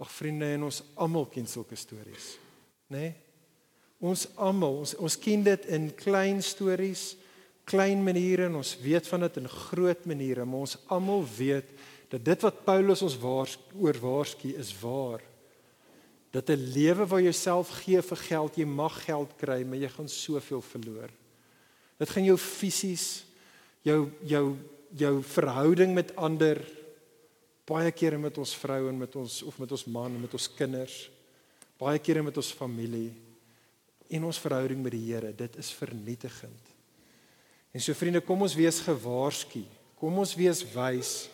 Ag 0.00 0.10
vriende, 0.12 0.48
en 0.56 0.66
ons 0.70 0.82
almal 1.00 1.28
ken 1.32 1.48
sulke 1.48 1.76
stories, 1.76 2.34
nê? 2.92 2.98
Nee? 2.98 3.14
Ons 4.04 4.26
almal, 4.44 4.82
ons 4.82 4.92
ons 5.00 5.14
ken 5.16 5.40
dit 5.44 5.68
in 5.72 5.86
klein 5.96 6.42
stories, 6.44 7.14
klein 7.66 8.02
maniere 8.04 8.44
en 8.50 8.58
ons 8.60 8.74
weet 8.82 9.08
van 9.08 9.24
dit 9.24 9.38
in 9.40 9.48
groot 9.48 10.02
maniere, 10.06 10.44
maar 10.44 10.66
ons 10.66 10.76
almal 10.92 11.24
weet 11.38 11.70
dat 12.12 12.22
dit 12.24 12.44
wat 12.44 12.60
Paulus 12.66 13.02
ons 13.02 13.16
waars, 13.18 13.56
oor 13.80 13.96
waarsku 14.02 14.52
is 14.60 14.70
waar. 14.82 15.24
Dat 16.30 16.50
'n 16.50 16.60
lewe 16.76 17.06
waar 17.06 17.20
jy 17.20 17.32
jouself 17.32 17.70
gee 17.82 18.02
vir 18.02 18.16
geld, 18.16 18.56
jy 18.56 18.64
mag 18.64 19.04
geld 19.04 19.32
kry, 19.38 19.64
maar 19.64 19.78
jy 19.78 19.88
gaan 19.88 20.08
soveel 20.08 20.60
verloor. 20.60 21.10
Dit 21.98 22.10
gaan 22.10 22.24
jou 22.24 22.36
fisies 22.36 23.24
jou 23.82 24.10
jou 24.22 24.56
jou 24.96 25.20
verhouding 25.22 25.92
met 25.94 26.14
ander 26.16 26.60
baie 27.66 27.90
kere 27.92 28.18
met 28.20 28.38
ons 28.38 28.54
vrou 28.56 28.86
en 28.88 28.98
met 28.98 29.16
ons 29.18 29.42
of 29.46 29.58
met 29.60 29.72
ons 29.72 29.86
man 29.90 30.14
en 30.14 30.22
met 30.22 30.36
ons 30.38 30.48
kinders 30.56 30.96
baie 31.80 32.00
kere 32.00 32.22
met 32.24 32.36
ons 32.36 32.52
familie 32.56 33.10
en 34.16 34.28
ons 34.28 34.40
verhouding 34.40 34.80
met 34.82 34.94
die 34.94 35.02
Here 35.08 35.32
dit 35.34 35.56
is 35.58 35.72
vernietigend. 35.74 36.68
En 37.74 37.82
so 37.82 37.92
vriende 37.98 38.22
kom 38.24 38.44
ons 38.46 38.54
wees 38.56 38.80
gewaarsku 38.84 39.64
kom 40.00 40.18
ons 40.22 40.36
wees 40.38 40.62
wys 40.74 41.26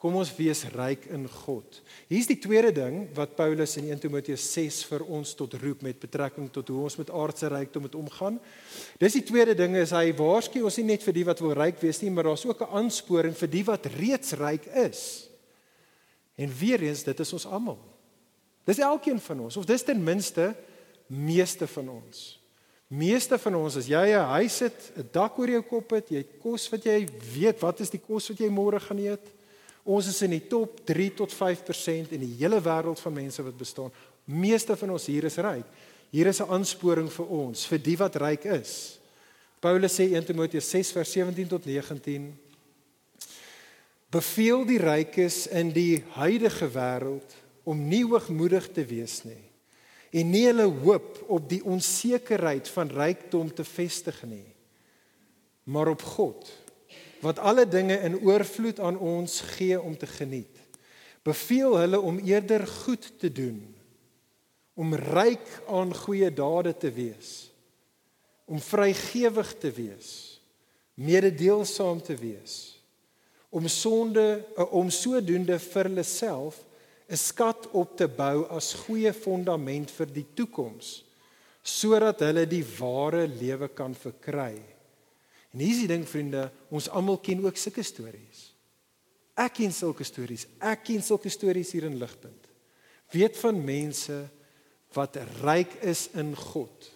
Kom 0.00 0.14
ons 0.16 0.30
wees 0.32 0.62
ryk 0.72 1.02
in 1.12 1.26
God. 1.28 1.76
Hier's 2.08 2.28
die 2.30 2.38
tweede 2.40 2.70
ding 2.72 3.02
wat 3.12 3.34
Paulus 3.36 3.74
in 3.76 3.90
1 3.90 4.00
Timoteus 4.00 4.46
6 4.54 4.78
vir 4.88 5.02
ons 5.12 5.34
tot 5.36 5.52
roep 5.60 5.82
met 5.84 5.98
betrekking 6.00 6.46
tot 6.54 6.70
hoe 6.72 6.86
ons 6.86 6.96
met 6.96 7.10
aardse 7.12 7.50
rykdom 7.52 7.84
moet 7.84 7.98
omgaan. 8.00 8.38
Dis 8.96 9.18
die 9.18 9.26
tweede 9.28 9.52
ding 9.58 9.76
is 9.76 9.92
hy 9.92 10.06
waarsku 10.16 10.62
ons 10.64 10.78
nie 10.80 10.86
net 10.94 11.04
vir 11.04 11.18
die 11.18 11.26
wat 11.28 11.42
wil 11.44 11.52
ryk 11.58 11.76
wees 11.84 12.00
nie, 12.00 12.08
maar 12.08 12.30
daar's 12.30 12.46
ook 12.48 12.62
'n 12.64 12.72
aansporing 12.80 13.36
vir 13.36 13.50
die 13.52 13.64
wat 13.68 13.90
reeds 14.00 14.32
ryk 14.40 14.64
is. 14.88 15.28
En 16.34 16.48
weer 16.48 16.80
eens, 16.80 17.02
dit 17.04 17.20
is 17.20 17.32
ons 17.32 17.46
almal. 17.46 17.78
Dis 18.64 18.78
elkeen 18.78 19.20
van 19.20 19.40
ons 19.40 19.56
of 19.56 19.66
dis 19.66 19.82
ten 19.82 20.04
minste 20.04 20.54
meeste 21.06 21.66
van 21.66 21.88
ons. 21.88 22.40
Meeste 22.88 23.38
van 23.38 23.54
ons 23.54 23.76
as 23.76 23.86
jy 23.86 24.16
'n 24.16 24.32
huis 24.32 24.58
het, 24.60 24.92
'n 24.96 25.08
dak 25.12 25.38
oor 25.38 25.50
jou 25.50 25.62
kop 25.62 25.90
het, 25.90 26.08
jy 26.08 26.16
het 26.16 26.40
kos 26.40 26.70
wat 26.70 26.84
jy 26.84 27.06
weet 27.34 27.60
wat 27.60 27.80
is 27.80 27.90
die 27.90 28.00
kos 28.00 28.28
wat 28.28 28.38
jy 28.38 28.48
môre 28.48 28.80
gaan 28.80 28.98
eet? 28.98 29.39
Ons 29.84 30.06
is 30.06 30.22
in 30.22 30.30
die 30.30 30.46
top 30.48 30.80
3 30.86 31.10
tot 31.14 31.32
5% 31.34 32.12
in 32.12 32.20
die 32.20 32.36
hele 32.38 32.60
wêreld 32.60 33.00
van 33.00 33.12
mense 33.12 33.42
wat 33.42 33.56
bestaan. 33.56 33.92
Meeste 34.24 34.76
van 34.76 34.90
ons 34.90 35.06
hier 35.06 35.24
is 35.24 35.36
ryk. 35.36 35.66
Hier 36.10 36.26
is 36.26 36.40
'n 36.40 36.50
aansporing 36.50 37.10
vir 37.10 37.26
ons, 37.26 37.66
vir 37.66 37.78
die 37.78 37.96
wat 37.96 38.16
ryk 38.16 38.44
is. 38.44 39.00
Paulus 39.60 39.92
sê 39.92 40.08
1 40.08 40.24
Timoteus 40.24 40.70
6 40.72 40.92
vers 40.96 41.12
17 41.12 41.48
tot 41.48 41.66
19 41.68 42.32
Beveel 44.10 44.64
die 44.66 44.78
rykes 44.80 45.44
in 45.52 45.68
die 45.76 46.00
huidige 46.16 46.66
wêreld 46.72 47.36
om 47.68 47.82
nie 47.90 48.02
hoogmoedig 48.02 48.70
te 48.72 48.86
wees 48.88 49.20
nie 49.28 49.42
en 50.16 50.32
nie 50.32 50.46
hulle 50.48 50.64
hoop 50.80 51.20
op 51.30 51.44
die 51.52 51.60
onsekerheid 51.62 52.72
van 52.72 52.90
rykdom 52.90 53.52
te 53.54 53.66
vestig 53.68 54.16
nie 54.26 54.48
maar 55.70 55.92
op 55.92 56.02
God 56.16 56.48
wat 57.20 57.38
alle 57.38 57.66
dinge 57.68 57.98
in 58.00 58.18
oorvloed 58.20 58.80
aan 58.80 58.98
ons 58.98 59.40
gee 59.56 59.80
om 59.80 59.96
te 59.96 60.06
geniet. 60.06 60.56
Beveel 61.22 61.76
hulle 61.76 62.00
om 62.00 62.18
eerder 62.18 62.66
goed 62.66 63.12
te 63.20 63.32
doen, 63.32 63.60
om 64.74 64.94
ryk 64.94 65.46
aan 65.68 65.92
goeie 65.94 66.30
dade 66.32 66.72
te 66.76 66.90
wees, 66.92 67.50
om 68.48 68.60
vrygewig 68.60 69.52
te 69.60 69.70
wees, 69.70 70.40
mededeelsaam 70.94 72.00
te 72.02 72.16
wees, 72.16 72.80
om 73.50 73.68
sonde 73.68 74.44
om 74.70 74.90
sodoende 74.90 75.58
vir 75.58 75.90
hulle 75.90 76.06
self 76.06 76.62
'n 77.10 77.18
skat 77.18 77.66
op 77.74 77.96
te 77.98 78.06
bou 78.06 78.46
as 78.54 78.72
goeie 78.86 79.12
fondament 79.12 79.90
vir 79.90 80.06
die 80.06 80.26
toekoms 80.34 81.02
sodat 81.62 82.22
hulle 82.22 82.46
die 82.46 82.64
ware 82.78 83.26
lewe 83.26 83.68
kan 83.68 83.94
verkry 83.94 84.54
En 85.50 85.62
hier 85.62 85.74
is 85.74 85.82
die 85.82 85.90
ding 85.90 86.06
vriende, 86.06 86.46
ons 86.70 86.88
almal 86.94 87.18
ken 87.22 87.42
ook 87.44 87.58
sulke 87.58 87.82
stories. 87.86 88.50
Ek 89.40 89.56
ken 89.58 89.72
sulke 89.74 90.04
stories. 90.06 90.46
Ek 90.62 90.84
ken 90.86 91.02
sulke 91.02 91.32
stories 91.32 91.72
hier 91.74 91.88
in 91.88 91.98
Ligpunt. 91.98 92.48
Weet 93.10 93.38
van 93.40 93.58
mense 93.64 94.22
wat 94.94 95.18
ryk 95.42 95.76
is 95.86 96.08
in 96.18 96.32
God. 96.38 96.90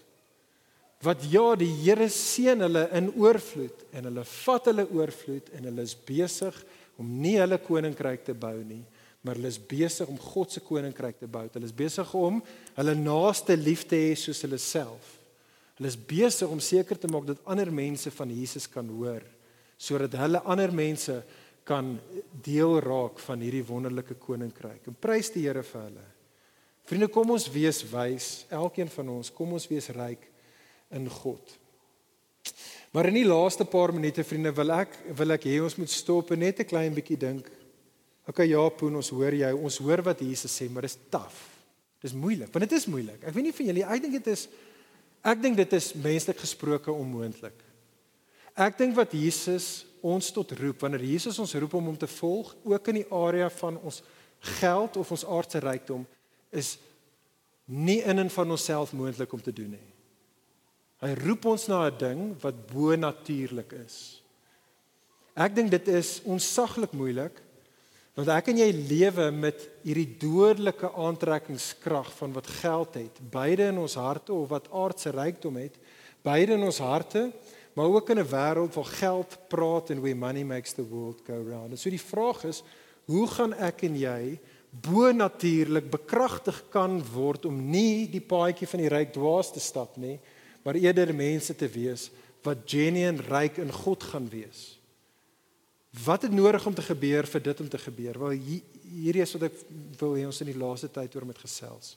Wat 1.04 1.24
ja, 1.28 1.50
die 1.58 1.70
Here 1.82 2.06
seën 2.10 2.64
hulle 2.64 2.86
in 2.96 3.10
oorvloed 3.20 3.84
en 3.92 4.08
hulle 4.08 4.24
vat 4.30 4.70
hulle 4.70 4.86
oorvloed 4.88 5.50
en 5.56 5.68
hulle 5.68 5.84
is 5.84 5.96
besig 6.06 6.56
om 7.00 7.10
nie 7.20 7.36
hulle 7.40 7.58
koninkryk 7.60 8.22
te 8.28 8.36
bou 8.38 8.56
nie, 8.62 8.82
maar 9.24 9.36
hulle 9.38 9.50
is 9.50 9.58
besig 9.58 10.08
om 10.08 10.20
God 10.20 10.54
se 10.54 10.62
koninkryk 10.64 11.18
te 11.20 11.28
bou. 11.30 11.44
Hulle 11.52 11.68
is 11.68 11.76
besig 11.76 12.14
om 12.18 12.40
hulle 12.78 12.96
naaste 12.98 13.56
lief 13.58 13.84
te 13.90 13.98
hê 13.98 14.14
soos 14.18 14.44
hulle 14.46 14.60
self. 14.62 15.16
Hulle 15.78 15.90
is 15.90 15.98
besig 15.98 16.50
om 16.50 16.60
seker 16.62 16.98
te 17.00 17.10
maak 17.10 17.26
dat 17.26 17.42
ander 17.50 17.70
mense 17.74 18.10
van 18.14 18.30
Jesus 18.30 18.68
kan 18.70 18.88
hoor 18.88 19.24
sodat 19.84 20.14
hulle 20.16 20.38
ander 20.48 20.70
mense 20.72 21.16
kan 21.66 21.96
deel 22.44 22.78
raak 22.80 23.18
van 23.18 23.40
hierdie 23.42 23.64
wonderlike 23.66 24.14
koninkryk. 24.22 24.86
En 24.86 24.94
prys 24.94 25.32
die 25.34 25.42
Here 25.42 25.64
vir 25.66 25.80
hulle. 25.80 26.04
Vriende, 26.86 27.08
kom 27.10 27.32
ons 27.34 27.48
wees 27.50 27.80
wys, 27.90 28.28
elkeen 28.54 28.88
van 28.92 29.10
ons, 29.16 29.32
kom 29.34 29.56
ons 29.56 29.66
wees 29.68 29.90
ryk 29.96 30.28
in 30.94 31.08
God. 31.10 31.56
Maar 32.94 33.10
in 33.10 33.18
die 33.18 33.26
laaste 33.26 33.66
paar 33.66 33.92
minute, 33.92 34.22
vriende, 34.24 34.54
wil 34.54 34.72
ek 34.76 34.94
wil 35.18 35.34
ek 35.34 35.48
hê 35.50 35.58
ons 35.64 35.76
moet 35.80 35.90
stop 35.90 36.30
en 36.32 36.44
net 36.44 36.60
'n 36.60 36.70
klein 36.70 36.94
bietjie 36.94 37.18
dink 37.18 37.50
Okay 38.24 38.48
ja, 38.48 38.62
Poen, 38.72 38.94
ons 38.96 39.10
hoor 39.12 39.36
jou. 39.36 39.50
Ons 39.68 39.80
hoor 39.84 40.00
wat 40.06 40.22
Jesus 40.24 40.52
sê, 40.52 40.70
maar 40.72 40.86
dit 40.86 40.94
is 40.94 41.10
taaf. 41.12 41.42
Dis 42.04 42.14
moeilik, 42.16 42.50
want 42.52 42.64
dit 42.64 42.76
is 42.76 42.86
moeilik. 42.88 43.20
Ek 43.20 43.34
weet 43.36 43.48
nie 43.48 43.56
vir 43.56 43.66
julle, 43.68 43.84
ek 43.84 44.04
dink 44.04 44.16
dit 44.18 44.30
is 44.32 44.46
ek 45.24 45.40
dink 45.42 45.56
dit 45.56 45.72
is 45.72 45.92
menslik 45.96 46.38
gesproke 46.38 46.92
onmoontlik. 46.92 47.56
Ek 48.54 48.76
dink 48.78 48.94
wat 48.96 49.14
Jesus 49.16 49.86
ons 50.04 50.28
tot 50.30 50.52
roep, 50.60 50.82
wanneer 50.84 51.02
Jesus 51.08 51.38
ons 51.40 51.54
roep 51.56 51.74
om 51.74 51.88
hom 51.90 51.96
te 51.98 52.08
volg, 52.20 52.52
ook 52.62 52.90
in 52.92 53.00
die 53.00 53.08
area 53.10 53.48
van 53.50 53.78
ons 53.80 54.02
geld 54.60 54.98
of 55.00 55.10
ons 55.10 55.24
aardse 55.24 55.62
rykdom, 55.64 56.04
is 56.52 56.76
nie 57.64 58.02
in 58.04 58.20
en 58.20 58.30
van 58.30 58.50
onsself 58.52 58.92
moontlik 58.92 59.32
om 59.32 59.40
te 59.42 59.54
doen 59.54 59.72
nie. 59.72 59.88
Hy 61.04 61.14
roep 61.24 61.48
ons 61.48 61.66
na 61.68 61.88
'n 61.88 61.98
ding 61.98 62.20
wat 62.40 62.66
bo 62.68 62.94
natuurlik 62.96 63.72
is. 63.72 64.20
Ek 65.34 65.54
dink 65.54 65.70
dit 65.70 65.88
is 65.88 66.20
onsaglik 66.24 66.92
moeilik 66.92 67.40
Want 68.14 68.30
ek 68.30 68.52
en 68.52 68.60
jy 68.62 68.68
lewe 68.86 69.24
met 69.34 69.64
hierdie 69.82 70.12
dodelike 70.22 70.92
aantrekkingskrag 71.02 72.12
van 72.14 72.34
wat 72.36 72.50
geld 72.60 72.98
het, 73.00 73.16
beide 73.32 73.72
in 73.72 73.80
ons 73.82 73.96
harte 73.98 74.30
of 74.32 74.52
wat 74.52 74.68
aardse 74.70 75.10
rykdom 75.10 75.58
het, 75.58 75.74
beide 76.22 76.54
in 76.54 76.62
ons 76.62 76.78
harte, 76.78 77.32
maar 77.74 77.90
ook 77.90 78.10
in 78.14 78.22
'n 78.22 78.30
wêreld 78.30 78.74
waar 78.74 78.92
geld 79.02 79.38
praat 79.48 79.90
en 79.90 80.02
we 80.02 80.14
money 80.14 80.44
makes 80.44 80.72
the 80.72 80.86
world 80.86 81.22
go 81.26 81.42
round. 81.42 81.70
En 81.70 81.78
so 81.78 81.90
die 81.90 82.00
vraag 82.00 82.44
is, 82.44 82.62
hoe 83.06 83.26
gaan 83.26 83.52
ek 83.52 83.82
en 83.82 83.96
jy 83.98 84.38
bo 84.70 85.10
natuurlik 85.12 85.90
bekragtig 85.90 86.64
kan 86.70 87.02
word 87.14 87.44
om 87.44 87.70
nie 87.70 88.06
die 88.10 88.20
paadjie 88.20 88.66
van 88.66 88.80
die 88.80 88.88
ryk 88.88 89.12
dwaas 89.12 89.52
te 89.52 89.60
stap 89.60 89.96
nie, 89.96 90.20
maar 90.62 90.74
eerder 90.74 91.14
mense 91.14 91.54
te 91.54 91.68
wees 91.68 92.10
wat 92.42 92.58
genuine 92.66 93.22
ryk 93.28 93.58
in 93.58 93.72
God 93.72 94.02
gaan 94.02 94.28
wees. 94.28 94.78
Wat 96.02 96.22
het 96.22 96.32
nodig 96.32 96.66
om 96.66 96.74
te 96.74 96.82
gebeur 96.82 97.26
vir 97.26 97.42
dit 97.42 97.60
om 97.60 97.68
te 97.68 97.78
gebeur? 97.78 98.18
Wel 98.18 98.38
hierdie 98.82 99.22
is 99.22 99.34
wat 99.36 99.46
ek 99.46 99.60
wil 100.00 100.16
hê 100.18 100.24
ons 100.26 100.40
in 100.42 100.50
die 100.50 100.58
laaste 100.58 100.90
tyd 100.90 101.14
oor 101.14 101.26
met 101.28 101.38
gesels. 101.38 101.94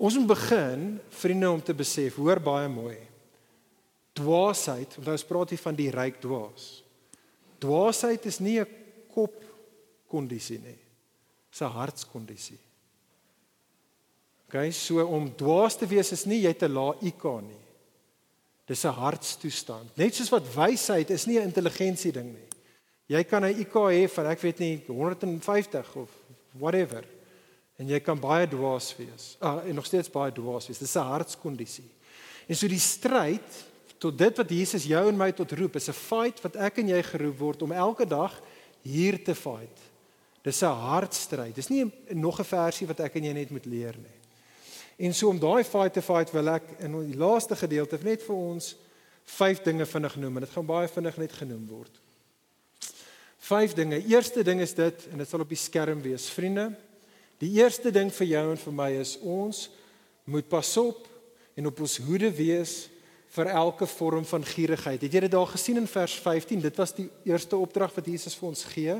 Ons 0.00 0.16
moet 0.16 0.30
begin 0.30 0.84
vriende 1.18 1.50
om 1.50 1.62
te 1.62 1.74
besef, 1.74 2.16
hoor 2.16 2.40
baie 2.40 2.68
mooi. 2.70 2.96
Dwaasheid, 4.16 4.94
want 5.00 5.12
ons 5.16 5.26
praat 5.26 5.52
hier 5.52 5.62
van 5.62 5.76
die 5.76 5.90
ryk 5.92 6.20
dwaas. 6.22 6.68
Dwaasheid 7.60 8.26
is 8.26 8.38
nie 8.40 8.60
'n 8.60 8.66
kop 9.12 9.44
kondisie 10.08 10.58
nie. 10.58 10.78
Dis 11.50 11.62
'n 11.62 11.76
hartskondisie. 11.76 12.58
Okay, 14.48 14.70
so 14.72 15.04
om 15.06 15.30
dwaas 15.36 15.76
te 15.76 15.86
wees 15.86 16.12
is 16.12 16.26
nie 16.26 16.42
jy 16.42 16.52
te 16.54 16.68
lae 16.68 16.94
IQ 17.02 17.42
nie. 17.42 17.64
Dis 18.66 18.84
'n 18.84 18.94
hartstoestand. 18.94 19.96
Net 19.96 20.14
soos 20.14 20.30
wat 20.30 20.54
wysheid 20.54 21.10
is 21.10 21.26
nie 21.26 21.38
'n 21.38 21.50
intelligensie 21.50 22.12
ding 22.12 22.32
nie. 22.32 22.49
Jy 23.10 23.24
kan 23.26 23.42
'n 23.42 23.58
IQ 23.58 23.74
hê 23.90 24.08
van 24.08 24.26
ek 24.26 24.40
weet 24.40 24.58
nie 24.58 24.82
150 24.86 25.96
of 25.96 26.10
whatever. 26.52 27.04
En 27.76 27.88
jy 27.88 27.98
kan 28.00 28.18
baie 28.18 28.46
dwaas 28.46 28.94
wees. 28.96 29.36
Ah, 29.40 29.66
en 29.66 29.74
nog 29.74 29.86
steeds 29.86 30.10
baie 30.10 30.32
dwaas 30.32 30.66
wees. 30.66 30.78
Dis 30.78 30.94
'n 30.94 31.10
hartskondisie. 31.10 31.90
En 32.46 32.56
so 32.56 32.68
die 32.68 32.78
stryd 32.78 33.66
tot 33.98 34.18
dit 34.18 34.36
wat 34.36 34.50
Jesus 34.50 34.84
jou 34.84 35.08
en 35.08 35.16
my 35.16 35.32
tot 35.32 35.52
roep, 35.52 35.76
is 35.76 35.88
'n 35.88 35.92
fight 35.92 36.40
wat 36.40 36.56
ek 36.56 36.78
en 36.78 36.88
jy 36.88 37.02
geroep 37.02 37.38
word 37.38 37.62
om 37.62 37.72
elke 37.72 38.06
dag 38.06 38.42
hier 38.82 39.24
te 39.24 39.34
fight. 39.34 39.78
Dis 40.42 40.62
'n 40.62 40.66
hartstryd. 40.66 41.54
Dis 41.54 41.68
nie 41.68 41.92
nog 42.10 42.38
'n 42.38 42.44
versie 42.44 42.86
wat 42.86 43.00
ek 43.00 43.16
en 43.16 43.24
jy 43.24 43.32
net 43.32 43.50
moet 43.50 43.66
leer 43.66 43.96
nie. 43.96 44.18
En 45.06 45.14
so 45.14 45.28
om 45.28 45.38
daai 45.38 45.64
fight 45.64 45.92
te 45.92 46.02
fight 46.02 46.30
wil 46.30 46.48
ek 46.48 46.62
in 46.78 47.10
die 47.10 47.16
laaste 47.16 47.56
gedeelte 47.56 47.98
net 48.02 48.22
vir 48.22 48.36
ons 48.36 48.76
vyf 49.24 49.62
dinge 49.62 49.86
vinnig 49.86 50.16
noem 50.16 50.36
en 50.36 50.40
dit 50.40 50.50
gaan 50.50 50.66
baie 50.66 50.88
vinnig 50.88 51.16
net 51.16 51.32
genoem 51.32 51.66
word. 51.66 51.99
Vyf 53.40 53.74
dinge. 53.74 54.02
Eerste 54.04 54.44
ding 54.44 54.60
is 54.60 54.74
dit 54.76 55.06
en 55.10 55.22
dit 55.22 55.28
sal 55.28 55.40
op 55.40 55.48
die 55.48 55.58
skerm 55.58 56.02
wees. 56.04 56.28
Vriende, 56.32 56.70
die 57.40 57.54
eerste 57.56 57.90
ding 57.90 58.10
vir 58.12 58.26
jou 58.34 58.46
en 58.52 58.60
vir 58.60 58.74
my 58.76 58.90
is 59.00 59.16
ons 59.24 59.68
moet 60.28 60.48
pas 60.48 60.76
op 60.76 61.06
en 61.56 61.70
op 61.70 61.80
ons 61.80 61.96
hoede 62.04 62.28
wees 62.36 62.90
vir 63.30 63.50
elke 63.54 63.86
vorm 63.86 64.26
van 64.26 64.44
gierigheid. 64.44 65.00
Het 65.00 65.16
jy 65.16 65.22
dit 65.24 65.32
daar 65.32 65.48
gesien 65.48 65.80
in 65.80 65.88
vers 65.88 66.18
15? 66.20 66.60
Dit 66.66 66.78
was 66.80 66.92
die 66.96 67.08
eerste 67.24 67.56
opdrag 67.56 67.94
wat 67.96 68.10
Jesus 68.10 68.36
vir 68.36 68.48
ons 68.50 68.64
gee. 68.74 68.98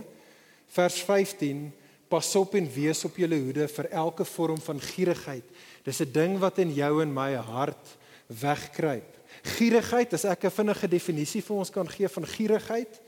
Vers 0.71 1.01
15: 1.05 1.67
Pas 2.11 2.31
op 2.39 2.55
en 2.59 2.69
wees 2.75 3.05
op 3.05 3.19
julle 3.21 3.39
hoede 3.43 3.69
vir 3.69 3.91
elke 3.91 4.25
vorm 4.25 4.61
van 4.63 4.81
gierigheid. 4.81 5.45
Dis 5.85 6.01
'n 6.01 6.13
ding 6.13 6.39
wat 6.39 6.59
in 6.59 6.73
jou 6.75 7.03
en 7.03 7.13
my 7.13 7.35
hart 7.35 7.99
wegkruip. 8.27 9.19
Gierigheid, 9.59 10.13
as 10.15 10.25
ek 10.25 10.45
'n 10.45 10.51
vinnige 10.51 10.89
definisie 10.89 11.43
vir 11.43 11.57
ons 11.57 11.71
kan 11.71 11.89
gee 11.89 12.09
van 12.09 12.27
gierigheid, 12.27 13.01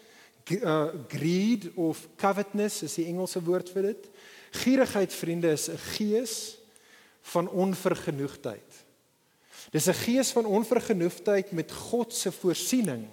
uh, 0.51 0.89
greed 1.09 1.71
of 1.75 2.09
covetousness 2.17 2.83
is 2.83 2.95
die 2.95 3.07
Engelse 3.07 3.43
woord 3.45 3.71
vir 3.71 3.83
dit. 3.83 4.09
Gierigheid 4.63 5.13
vriende 5.15 5.53
is 5.53 5.69
'n 5.69 5.79
gees 5.97 6.59
van 7.23 7.49
onvergenoegdheid. 7.49 8.85
Dis 9.71 9.87
'n 9.87 9.95
gees 9.95 10.33
van 10.33 10.45
onvergenoegdheid 10.45 11.53
met 11.53 11.73
God 11.73 12.15
se 12.15 12.33
voorsiening. 12.33 13.07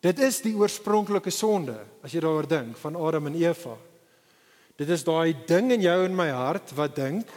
Dit 0.00 0.18
is 0.18 0.40
die 0.40 0.54
oorspronklike 0.56 1.30
sonde 1.30 1.84
as 2.02 2.12
jy 2.12 2.20
daaroor 2.20 2.48
dink 2.48 2.76
van 2.76 2.96
Adam 2.96 3.26
en 3.26 3.34
Eva. 3.34 3.76
Dit 4.76 4.88
is 4.88 5.04
daai 5.04 5.36
ding 5.46 5.72
in 5.72 5.80
jou 5.80 6.04
en 6.04 6.14
my 6.14 6.28
hart 6.28 6.74
wat 6.76 6.96
dink 6.96 7.28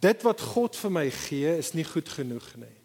dit 0.00 0.22
wat 0.22 0.40
God 0.40 0.76
vir 0.76 0.90
my 0.90 1.10
gee 1.10 1.56
is 1.58 1.72
nie 1.74 1.84
goed 1.84 2.08
genoeg 2.08 2.56
nie. 2.60 2.76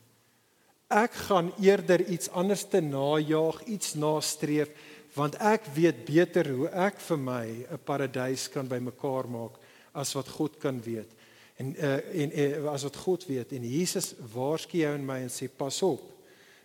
Ek 0.92 1.14
gaan 1.28 1.52
eerder 1.60 2.04
iets 2.12 2.30
anders 2.30 2.64
te 2.68 2.82
najag, 2.82 3.62
iets 3.64 3.94
nastreef 3.94 4.72
want 5.16 5.36
ek 5.44 5.68
weet 5.76 6.06
beter 6.08 6.48
hoe 6.56 6.70
ek 6.70 7.00
vir 7.00 7.18
my 7.18 7.46
'n 7.72 7.80
paradys 7.84 8.48
kan 8.50 8.68
bymekaar 8.68 9.28
maak 9.28 9.60
as 9.94 10.14
wat 10.14 10.28
God 10.28 10.58
kan 10.60 10.82
weet. 10.82 11.10
En 11.58 11.76
uh, 11.76 12.24
en 12.24 12.30
uh, 12.32 12.72
as 12.72 12.84
wat 12.84 12.96
God 12.96 13.26
weet 13.26 13.52
en 13.52 13.64
Jesus 13.64 14.14
waarsku 14.34 14.78
jou 14.78 14.94
en 14.96 15.06
my 15.06 15.20
en 15.22 15.30
sê 15.30 15.50
pas 15.50 15.82
op. 15.82 16.02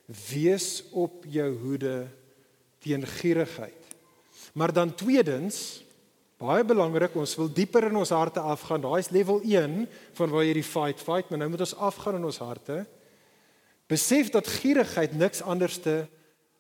Wees 0.07 0.85
op 0.93 1.25
jou 1.27 1.51
hoede 1.59 2.07
teen 2.79 3.07
gierigheid. 3.07 3.83
Maar 4.55 4.73
dan 4.73 4.95
tweedens 4.95 5.83
baie 6.37 6.65
belangrik, 6.65 7.15
ons 7.17 7.35
wil 7.41 7.49
dieper 7.49 7.89
in 7.89 7.97
ons 7.97 8.13
harte 8.13 8.41
afgaan. 8.41 8.83
Daai 8.85 9.01
is 9.01 9.11
level 9.11 9.41
1 9.41 9.87
van 10.19 10.31
waar 10.31 10.45
jy 10.45 10.59
die 10.59 10.67
fight 10.67 11.01
fight, 11.01 11.31
maar 11.31 11.41
nou 11.41 11.49
moet 11.51 11.65
ons 11.65 11.77
afgaan 11.81 12.19
in 12.21 12.29
ons 12.29 12.41
harte. 12.45 12.83
Besef 13.89 14.31
dat 14.35 14.51
gierigheid 14.61 15.15
niks 15.17 15.41
anderste 15.43 16.05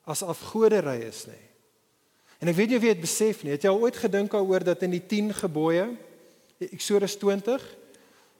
as 0.08 0.24
afgodery 0.24 1.02
is 1.04 1.26
nie. 1.28 1.44
En 2.46 2.52
ek 2.52 2.60
weet 2.60 2.70
nie 2.70 2.76
of 2.78 2.84
jy 2.86 2.92
dit 2.94 3.02
besef 3.02 3.40
nie. 3.42 3.50
Het 3.56 3.64
jy 3.66 3.70
al 3.72 3.80
ooit 3.82 3.96
gedink 3.98 4.30
daaroor 4.30 4.62
dat 4.62 4.84
in 4.86 4.92
die 4.94 5.02
10 5.02 5.32
gebooie 5.34 5.88
Eksodus 6.62 7.16
20 7.18 7.64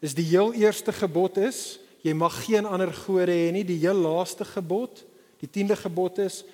is 0.07 0.15
die 0.15 0.29
heel 0.29 0.53
eerste 0.55 0.93
gebod 0.95 1.41
is 1.43 1.81
jy 2.07 2.15
mag 2.15 2.37
geen 2.45 2.69
ander 2.71 2.93
gode 2.95 3.35
hê 3.35 3.49
nie. 3.51 3.65
Die 3.67 3.81
heel 3.83 3.99
laaste 3.99 4.47
gebod, 4.47 5.03
die 5.43 5.51
10de 5.51 5.75
gebod 5.81 6.21
is 6.23 6.45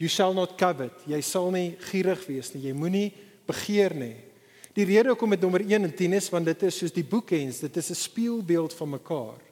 you 0.00 0.08
shall 0.08 0.32
not 0.32 0.56
covet. 0.56 1.04
Jy 1.04 1.20
sal 1.20 1.50
nie 1.52 1.74
gierig 1.90 2.24
wees 2.24 2.54
nie. 2.54 2.64
Jy 2.70 2.72
moenie 2.72 3.10
begeer 3.44 3.92
nie. 3.92 4.14
Die 4.72 4.88
rede 4.88 5.12
hoekom 5.12 5.36
dit 5.36 5.44
nommer 5.44 5.66
1 5.68 5.90
en 5.90 5.92
10 5.92 6.16
is 6.22 6.30
want 6.32 6.48
dit 6.48 6.64
is 6.70 6.80
soos 6.80 6.96
die 6.96 7.04
boekens, 7.04 7.60
dit 7.68 7.76
is 7.76 7.90
'n 7.90 8.00
spieelbeeld 8.00 8.72
van 8.72 8.96
mekaar. 8.96 9.44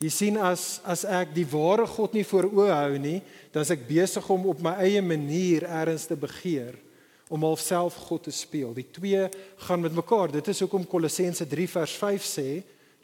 Jy 0.00 0.08
sien 0.08 0.38
as 0.40 0.78
as 0.88 1.02
ek 1.04 1.34
die 1.36 1.44
ware 1.44 1.84
God 1.84 2.14
nie 2.16 2.24
voor 2.24 2.46
oë 2.48 2.70
hou 2.72 2.94
nie, 2.96 3.18
dan 3.52 3.66
is 3.66 3.72
ek 3.74 3.82
besig 3.84 4.24
om 4.32 4.46
op 4.48 4.62
my 4.64 4.72
eie 4.80 5.02
manier 5.04 5.66
ergens 5.68 6.06
te 6.08 6.16
begeer 6.16 6.78
om 7.30 7.44
alself 7.44 7.98
God 8.08 8.24
te 8.24 8.32
speel. 8.34 8.72
Die 8.74 8.88
twee 8.88 9.26
gaan 9.66 9.84
met 9.84 9.94
mekaar. 9.94 10.32
Dit 10.32 10.48
is 10.48 10.62
hoekom 10.64 10.88
Kolossense 10.88 11.44
3 11.46 11.68
vers 11.68 11.98
5 12.00 12.26
sê 12.26 12.48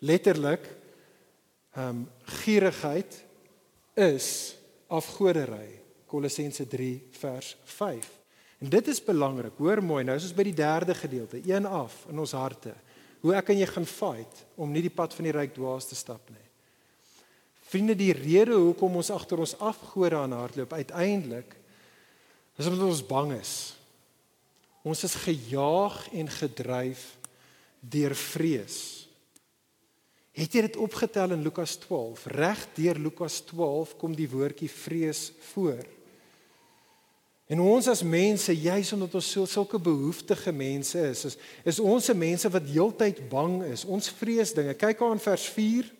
letterlik 0.01 0.65
ehm 1.77 2.01
um, 2.01 2.01
gierigheid 2.41 3.21
is 3.93 4.57
afgodery. 4.89 5.77
Kolossense 6.09 6.65
3 6.65 6.91
vers 7.21 7.53
5. 7.77 8.09
En 8.65 8.73
dit 8.73 8.89
is 8.89 9.05
belangrik. 9.05 9.61
Hoor 9.61 9.85
mooi, 9.85 10.01
nou 10.05 10.17
is 10.17 10.31
ons 10.31 10.37
by 10.37 10.49
die 10.49 10.57
derde 10.57 10.97
gedeelte, 10.97 11.45
een 11.45 11.69
af 11.69 12.07
in 12.09 12.25
ons 12.25 12.33
harte. 12.33 12.73
hoe 13.21 13.35
ek 13.35 13.49
en 13.51 13.59
jy 13.59 13.67
gaan 13.67 13.89
fight 13.89 14.45
om 14.55 14.71
nie 14.71 14.85
die 14.85 14.93
pad 14.95 15.15
van 15.17 15.27
die 15.27 15.35
ryk 15.35 15.55
dwaas 15.57 15.89
te 15.91 15.99
stap 15.99 16.31
nie. 16.31 16.46
Vriende, 17.67 17.97
die 17.99 18.13
rede 18.15 18.55
hoekom 18.55 19.01
ons 19.01 19.11
agter 19.11 19.41
ons 19.43 19.57
afgode 19.59 20.19
aan 20.19 20.35
hardloop 20.37 20.73
uiteindelik 20.73 21.57
is 22.57 22.69
omdat 22.69 22.87
ons 22.87 23.07
bang 23.07 23.33
is. 23.37 23.55
Ons 24.87 25.03
is 25.05 25.17
gejaag 25.27 26.07
en 26.15 26.31
gedryf 26.31 27.17
deur 27.81 28.15
vrees. 28.17 28.79
Het 30.37 30.53
jy 30.53 30.63
dit 30.69 30.79
opgetel 30.81 31.33
in 31.35 31.43
Lukas 31.45 31.75
12? 31.83 32.27
Reg 32.37 32.63
deur 32.77 33.01
Lukas 33.01 33.41
12 33.49 33.97
kom 34.01 34.15
die 34.17 34.29
woordjie 34.31 34.71
vrees 34.71 35.31
voor. 35.51 35.83
En 37.47 37.63
ons 37.63 37.89
as 37.89 38.03
mense, 38.03 38.53
juis 38.53 38.93
omdat 38.93 39.15
ons 39.17 39.31
so 39.33 39.47
sulke 39.47 39.79
behoeftige 39.79 40.53
mense 40.53 40.99
is, 41.09 41.25
is, 41.31 41.37
is 41.65 41.79
ons 41.79 42.09
se 42.09 42.15
mense 42.15 42.51
wat 42.51 42.69
heeltyd 42.69 43.21
bang 43.31 43.61
is. 43.69 43.85
Ons 43.87 44.11
vrees 44.19 44.53
dinge. 44.55 44.75
Kyk 44.79 45.03
aan 45.07 45.23
vers 45.23 45.47
4. 45.55 45.93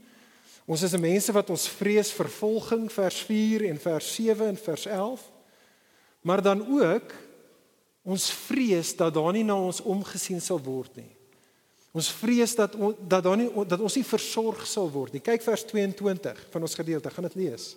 Ons 0.67 0.83
is 0.83 0.97
mense 0.99 1.31
wat 1.35 1.51
ons 1.55 1.69
vrees 1.79 2.11
vervolging 2.11 2.89
vers 2.91 3.21
4 3.29 3.69
en 3.69 3.79
vers 3.79 4.09
7 4.17 4.49
en 4.51 4.59
vers 4.59 4.87
11. 4.91 5.23
Maar 6.27 6.43
dan 6.43 6.65
ook 6.67 7.15
ons 8.07 8.31
vrees 8.47 8.91
dat 8.99 9.15
daar 9.15 9.33
nie 9.35 9.45
na 9.47 9.55
ons 9.59 9.79
omgesien 9.83 10.43
sal 10.43 10.59
word 10.63 10.99
nie. 10.99 11.11
Ons 11.97 12.11
vrees 12.13 12.53
dat 12.59 12.75
on, 12.77 12.93
dat 13.09 13.25
daar 13.25 13.39
nie 13.41 13.49
dat 13.65 13.81
ons 13.81 13.95
nie 13.97 14.05
versorg 14.05 14.67
sal 14.69 14.91
word 14.93 15.15
nie. 15.15 15.23
Kyk 15.25 15.47
vers 15.47 15.65
22 15.71 16.43
van 16.53 16.67
ons 16.67 16.77
gedeelte, 16.77 17.11
gaan 17.15 17.29
dit 17.31 17.39
lees. 17.47 17.71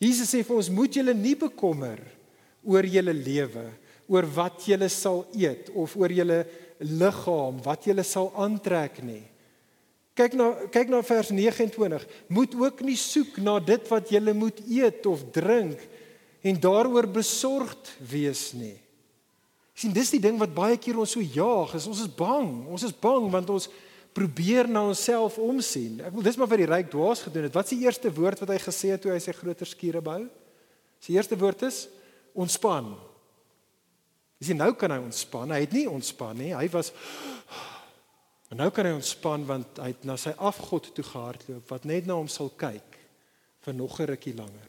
Jesus 0.00 0.30
sê 0.30 0.44
vir 0.46 0.56
ons 0.56 0.70
moet 0.72 0.94
julle 1.00 1.16
nie 1.16 1.34
bekommer 1.36 1.98
oor 2.64 2.86
julle 2.86 3.12
lewe, 3.16 3.66
oor 4.10 4.28
wat 4.36 4.62
julle 4.68 4.88
sal 4.92 5.24
eet 5.36 5.72
of 5.74 5.96
oor 5.98 6.12
julle 6.12 6.44
liggaam, 6.80 7.58
wat 7.64 7.88
julle 7.88 8.04
sal 8.06 8.30
aantrek 8.40 9.02
nie. 9.04 9.24
Kyk 10.20 10.36
na 10.36 10.50
kyk 10.68 10.90
na 10.92 11.00
vers 11.06 11.30
29. 11.32 12.04
Moet 12.28 12.54
ook 12.60 12.82
nie 12.84 12.98
soek 13.00 13.38
na 13.40 13.56
dit 13.64 13.88
wat 13.88 14.12
julle 14.12 14.34
moet 14.36 14.58
eet 14.68 15.06
of 15.08 15.24
drink 15.32 15.80
en 16.44 16.60
daaroor 16.60 17.08
besorgd 17.08 17.94
wees 18.04 18.50
nie. 18.56 18.76
Sien, 19.72 19.94
dis 19.96 20.12
die 20.12 20.20
ding 20.20 20.36
wat 20.40 20.52
baie 20.52 20.76
keer 20.76 20.98
ons 21.00 21.14
so 21.16 21.24
jaag, 21.24 21.72
is 21.78 21.86
ons 21.88 22.02
is 22.04 22.12
bang. 22.12 22.50
Ons 22.68 22.84
is 22.84 22.92
bang 22.92 23.30
want 23.32 23.48
ons 23.52 23.70
probeer 24.12 24.68
na 24.68 24.82
onsself 24.90 25.38
omsien. 25.40 26.02
Ek 26.04 26.12
wil 26.12 26.26
dis 26.26 26.36
maar 26.36 26.50
vir 26.50 26.64
die 26.64 26.68
ryk 26.68 26.90
dwaas 26.92 27.22
gedoen 27.24 27.46
het. 27.46 27.56
Wat 27.56 27.68
is 27.68 27.78
die 27.78 27.86
eerste 27.86 28.12
woord 28.12 28.42
wat 28.42 28.52
hy 28.52 28.58
gesê 28.60 28.90
het 28.92 29.04
toe 29.04 29.14
hy 29.14 29.20
sy 29.22 29.32
groter 29.36 29.68
skure 29.68 30.02
bou? 30.04 30.18
Sy 31.00 31.14
eerste 31.16 31.38
woord 31.40 31.64
is 31.70 31.86
ontspan. 32.36 32.92
Dis 34.40 34.52
nou 34.56 34.72
kan 34.76 34.92
hy 34.92 34.98
ontspan. 35.04 35.52
Hy 35.52 35.62
het 35.64 35.76
nie 35.76 35.86
ontspan 35.88 36.36
nie. 36.40 36.52
Hy 36.56 36.66
was 36.72 36.92
En 38.50 38.58
nou 38.58 38.70
kan 38.74 38.88
hy 38.88 38.96
ontspan 38.96 39.44
want 39.46 39.78
hy 39.78 39.92
het 39.92 40.06
na 40.08 40.16
sy 40.18 40.32
afgod 40.42 40.88
toe 40.94 41.04
gehardloop 41.06 41.70
wat 41.70 41.86
net 41.86 42.08
na 42.08 42.16
hom 42.18 42.28
sal 42.30 42.50
kyk 42.58 42.98
vir 43.62 43.74
nog 43.74 44.00
'n 44.00 44.10
rukkie 44.10 44.34
langer. 44.34 44.68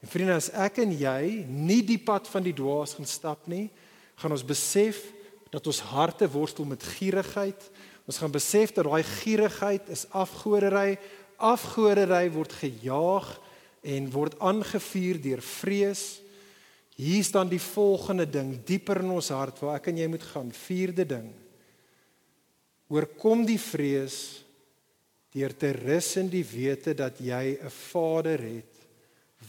En 0.00 0.08
vriende, 0.08 0.34
as 0.34 0.50
ek 0.52 0.78
en 0.78 0.92
jy 0.92 1.44
nie 1.48 1.82
die 1.82 1.98
pad 1.98 2.28
van 2.28 2.42
die 2.42 2.52
dwaas 2.52 2.94
gaan 2.94 3.06
stap 3.06 3.46
nie, 3.46 3.70
gaan 4.16 4.32
ons 4.32 4.44
besef 4.44 5.12
dat 5.50 5.66
ons 5.66 5.80
harte 5.80 6.28
worstel 6.30 6.64
met 6.64 6.82
gierigheid. 6.82 7.70
Ons 8.06 8.18
gaan 8.18 8.30
besef 8.30 8.72
dat 8.72 8.84
daai 8.84 9.02
gierigheid 9.02 9.88
is 9.88 10.06
afgodery. 10.10 10.98
Afgodery 11.36 12.30
word 12.30 12.52
gejaag 12.52 13.40
en 13.82 14.10
word 14.10 14.38
aangevuur 14.38 15.20
deur 15.20 15.42
vrees. 15.42 16.20
Hier 16.96 17.24
staan 17.24 17.48
die 17.48 17.60
volgende 17.60 18.26
ding 18.30 18.64
dieper 18.64 19.00
in 19.00 19.10
ons 19.10 19.28
hart 19.28 19.58
waar 19.58 19.76
ek 19.76 19.86
en 19.86 19.96
jy 19.96 20.06
moet 20.06 20.22
gaan. 20.22 20.52
Vierde 20.52 21.06
ding. 21.06 21.43
Oorkom 22.92 23.44
die 23.48 23.60
vrees 23.60 24.44
deur 25.34 25.54
te 25.56 25.72
rus 25.74 26.12
in 26.20 26.28
die 26.30 26.44
wete 26.46 26.94
dat 26.94 27.18
jy 27.18 27.58
'n 27.58 27.70
Vader 27.70 28.38
het 28.38 28.74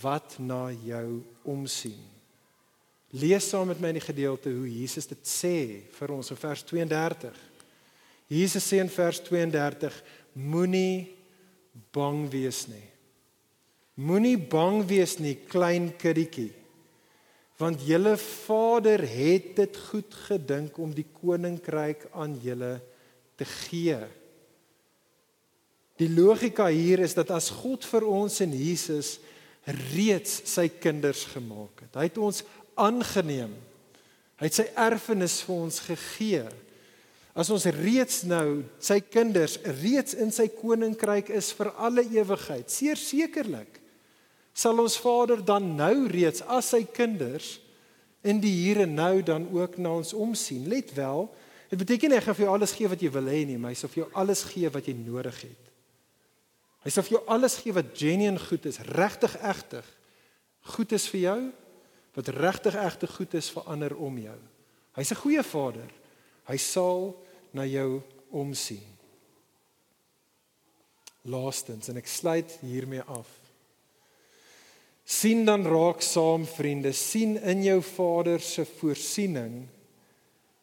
wat 0.02 0.40
na 0.40 0.72
jou 0.72 1.24
omsien. 1.44 2.02
Lees 3.12 3.50
saam 3.50 3.68
met 3.68 3.80
my 3.80 3.88
in 3.88 4.00
die 4.00 4.12
gedeelte 4.12 4.50
hoe 4.50 4.68
Jesus 4.68 5.08
dit 5.08 5.24
sê 5.24 5.82
vir 5.92 6.12
ons 6.12 6.32
in 6.32 6.38
vers 6.38 6.64
32. 6.64 7.38
Jesus 8.28 8.66
sê 8.66 8.80
in 8.80 8.90
vers 8.90 9.20
32: 9.20 10.04
Moenie 10.34 11.16
bang 11.92 12.30
wees 12.30 12.68
nie. 12.68 12.90
Moenie 13.96 14.38
bang 14.38 14.84
wees 14.86 15.20
nie, 15.20 15.36
klein 15.36 15.96
kindertjie 15.98 16.54
want 17.58 17.80
julle 17.88 18.18
Vader 18.18 19.00
het 19.00 19.56
dit 19.56 19.78
goed 19.78 20.14
gedink 20.28 20.78
om 20.78 20.92
die 20.92 21.08
koninkryk 21.22 22.10
aan 22.12 22.36
julle 22.44 22.80
te 22.80 22.95
gee. 23.44 24.00
Die 26.00 26.10
logika 26.12 26.68
hier 26.72 27.04
is 27.04 27.16
dat 27.16 27.32
as 27.36 27.50
God 27.52 27.84
vir 27.88 28.08
ons 28.08 28.40
in 28.44 28.56
Jesus 28.56 29.18
reeds 29.96 30.42
sy 30.52 30.68
kinders 30.70 31.26
gemaak 31.32 31.86
het. 31.86 31.96
Hy 31.96 32.08
het 32.08 32.20
ons 32.22 32.44
aangeneem. 32.80 33.54
Hy 34.40 34.50
het 34.50 34.60
sy 34.60 34.68
erfenis 34.80 35.40
vir 35.48 35.56
ons 35.56 35.80
gegee. 35.84 36.44
As 37.36 37.50
ons 37.52 37.68
reeds 37.76 38.22
nou 38.28 38.64
sy 38.80 39.02
kinders 39.04 39.58
reeds 39.82 40.16
in 40.16 40.32
sy 40.32 40.48
koninkryk 40.56 41.32
is 41.36 41.52
vir 41.56 41.74
alle 41.76 42.06
ewigheid, 42.16 42.72
sekerlik 42.72 43.82
sal 44.56 44.80
ons 44.80 44.96
Vader 45.04 45.42
dan 45.44 45.74
nou 45.76 46.08
reeds 46.08 46.40
as 46.48 46.70
sy 46.72 46.86
kinders 46.88 47.58
in 48.26 48.40
die 48.40 48.54
hier 48.64 48.86
en 48.86 48.96
nou 48.96 49.20
dan 49.26 49.50
ook 49.52 49.76
na 49.84 49.98
ons 50.00 50.14
omsien. 50.16 50.64
Let 50.72 50.94
wel, 50.96 51.28
dit 51.70 51.80
beteken 51.80 52.12
nie 52.12 52.20
hy 52.20 52.24
gaan 52.26 52.38
vir 52.38 52.46
jou 52.46 52.54
alles 52.54 52.74
gee 52.78 52.90
wat 52.92 53.02
jy 53.02 53.12
wil 53.14 53.30
hê 53.32 53.44
nie, 53.48 53.58
maar 53.58 53.74
hy 53.74 53.80
sal 53.80 53.92
vir 53.92 54.04
jou 54.04 54.10
alles 54.22 54.44
gee 54.52 54.72
wat 54.74 54.88
jy 54.88 54.96
nodig 54.98 55.42
het. 55.48 55.72
Hy 56.86 56.94
sal 56.94 57.06
vir 57.08 57.18
jou 57.18 57.22
alles 57.34 57.58
gee 57.64 57.74
wat 57.74 57.94
genuine 57.98 58.42
goed 58.42 58.66
is, 58.70 58.82
regtig 58.94 59.38
egtig 59.42 59.94
goed 60.76 60.92
is 60.98 61.06
vir 61.14 61.22
jou, 61.22 61.40
wat 62.16 62.34
regtig 62.34 62.78
egtig 62.80 63.16
goed 63.18 63.34
is 63.38 63.50
vir 63.54 63.70
ander 63.70 63.96
om 63.98 64.18
jou. 64.18 64.40
Hy's 64.96 65.12
'n 65.12 65.22
goeie 65.22 65.44
Vader. 65.44 65.90
Hy 66.48 66.58
sal 66.58 67.16
na 67.54 67.66
jou 67.66 68.02
omsien. 68.32 68.86
Laastens 71.26 71.90
en 71.90 71.98
ek 71.98 72.08
sluit 72.08 72.58
hiermee 72.62 73.02
af 73.02 73.28
sien 75.06 75.46
dan 75.46 75.66
raak 75.70 76.02
saam 76.02 76.48
vriende 76.50 76.92
sien 76.92 77.38
in 77.38 77.62
jou 77.64 77.82
Vader 77.82 78.42
se 78.42 78.66
voorsiening 78.66 79.68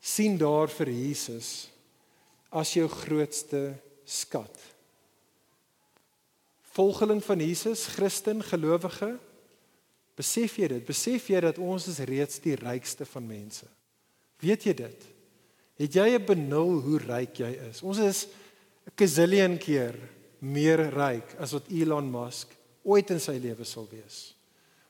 sien 0.02 0.34
daar 0.38 0.70
vir 0.72 0.90
Jesus 0.90 1.70
as 2.50 2.74
jou 2.74 2.88
grootste 2.90 3.70
skat. 4.04 4.52
Volgeling 6.74 7.22
van 7.24 7.40
Jesus 7.40 7.86
Christen 7.94 8.42
gelowige 8.42 9.14
besef 10.18 10.58
jy 10.58 10.68
dit? 10.74 10.84
Besef 10.84 11.30
jy 11.30 11.40
dat 11.44 11.60
ons 11.62 11.86
is 11.88 12.02
reeds 12.08 12.42
die 12.42 12.56
rykste 12.58 13.06
van 13.08 13.26
mense? 13.28 13.68
Weet 14.42 14.66
jy 14.66 14.74
dit? 14.82 15.06
Het 15.78 15.94
jy 15.94 16.08
'n 16.18 16.26
benul 16.26 16.80
hoe 16.82 16.98
ryk 16.98 17.38
jy 17.38 17.52
is? 17.70 17.82
Ons 17.82 17.98
is 17.98 18.26
'n 18.86 18.92
gazillion 18.96 19.58
keer 19.58 19.96
meer 20.38 20.90
ryk 20.90 21.36
as 21.38 21.52
wat 21.52 21.70
Elon 21.70 22.10
Musk 22.10 22.48
ooit 22.82 23.10
in 23.10 23.20
sy 23.20 23.38
lewe 23.38 23.64
sal 23.64 23.86
wees. 23.90 24.34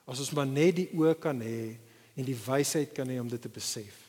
As 0.07 0.19
ons 0.19 0.33
maar 0.33 0.47
net 0.47 0.77
die 0.77 0.89
oë 0.97 1.19
kan 1.21 1.41
hê 1.41 1.77
en 2.17 2.25
die 2.25 2.37
wysheid 2.47 2.93
kan 2.95 3.09
hê 3.09 3.21
om 3.21 3.29
dit 3.29 3.41
te 3.41 3.49
besef. 3.49 4.02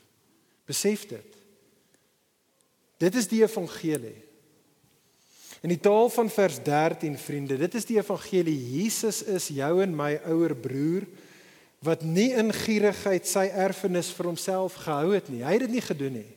Besef 0.70 1.07
dit. 1.09 1.39
Dit 3.03 3.16
is 3.20 3.28
die 3.28 3.41
evangelie. 3.43 4.20
In 5.64 5.72
die 5.72 5.80
taal 5.80 6.09
van 6.11 6.30
vers 6.32 6.59
13 6.64 7.18
vriende, 7.20 7.57
dit 7.57 7.76
is 7.80 7.88
die 7.88 7.97
evangelie. 7.99 8.55
Jesus 8.84 9.22
is 9.24 9.47
jou 9.55 9.74
en 9.84 9.95
my 9.95 10.18
ouer 10.28 10.55
broer 10.55 11.07
wat 11.84 12.03
nie 12.07 12.30
in 12.39 12.51
gierigheid 12.55 13.28
sy 13.28 13.49
erfenis 13.51 14.11
vir 14.16 14.30
homself 14.32 14.78
gehou 14.86 15.11
het 15.16 15.28
nie. 15.32 15.41
Hy 15.43 15.57
het 15.57 15.66
dit 15.66 15.76
nie 15.76 15.84
gedoen 15.84 16.18
nie. 16.22 16.32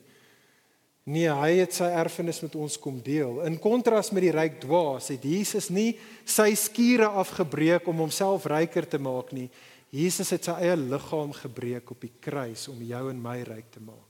Nee, 1.07 1.29
hy 1.31 1.51
het 1.61 1.71
sy 1.71 1.87
erfenis 1.95 2.41
met 2.43 2.55
ons 2.59 2.75
kom 2.83 2.97
deel. 2.99 3.39
In 3.47 3.55
kontras 3.63 4.11
met 4.11 4.25
die 4.25 4.33
ryk 4.35 4.57
dwaas 4.59 5.07
het 5.13 5.23
Jesus 5.23 5.69
nie 5.71 5.93
sy 6.27 6.49
skure 6.59 7.07
afgebreek 7.23 7.87
om 7.87 8.03
homself 8.03 8.49
ryker 8.51 8.89
te 8.91 8.99
maak 8.99 9.31
nie. 9.35 9.47
Jesus 9.95 10.33
het 10.35 10.49
sy 10.49 10.57
eie 10.65 10.75
liggaam 10.75 11.31
gebreek 11.31 11.95
op 11.95 12.03
die 12.03 12.11
kruis 12.19 12.67
om 12.67 12.83
jou 12.83 13.05
en 13.07 13.23
my 13.23 13.39
ryk 13.47 13.71
te 13.71 13.79
maak. 13.79 14.06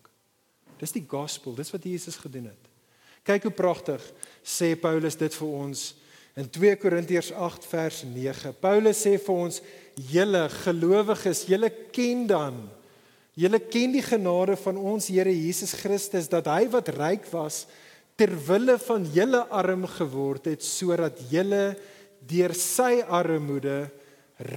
Dis 0.80 0.96
die 0.96 1.06
gospel, 1.08 1.56
dis 1.58 1.72
wat 1.74 1.86
Jesus 1.86 2.20
gedoen 2.22 2.52
het. 2.52 2.70
Kyk 3.28 3.50
hoe 3.50 3.56
pragtig 3.56 4.04
sê 4.46 4.74
Paulus 4.80 5.18
dit 5.20 5.34
vir 5.34 5.48
ons 5.48 5.84
in 6.38 6.48
2 6.54 6.78
Korintiërs 6.80 7.34
8 7.34 7.66
vers 7.68 8.04
9. 8.08 8.54
Paulus 8.62 9.04
sê 9.04 9.18
vir 9.18 9.44
ons: 9.48 9.62
"Julle 9.96 10.48
gelowiges, 10.64 11.48
julle 11.50 11.72
ken 11.92 12.28
dan 12.30 12.60
Julle 13.38 13.60
ken 13.70 13.94
die 13.94 14.02
genade 14.02 14.56
van 14.58 14.80
ons 14.82 15.12
Here 15.14 15.30
Jesus 15.30 15.76
Christus 15.78 16.30
dat 16.32 16.48
hy 16.50 16.64
wat 16.74 16.90
ryk 16.96 17.28
was 17.30 17.68
ter 18.18 18.32
wille 18.48 18.80
van 18.82 19.06
julle 19.14 19.44
arm 19.54 19.86
geword 19.92 20.50
het 20.50 20.66
sodat 20.66 21.20
julle 21.30 21.76
deur 22.28 22.56
sy 22.58 23.04
armoede 23.06 23.92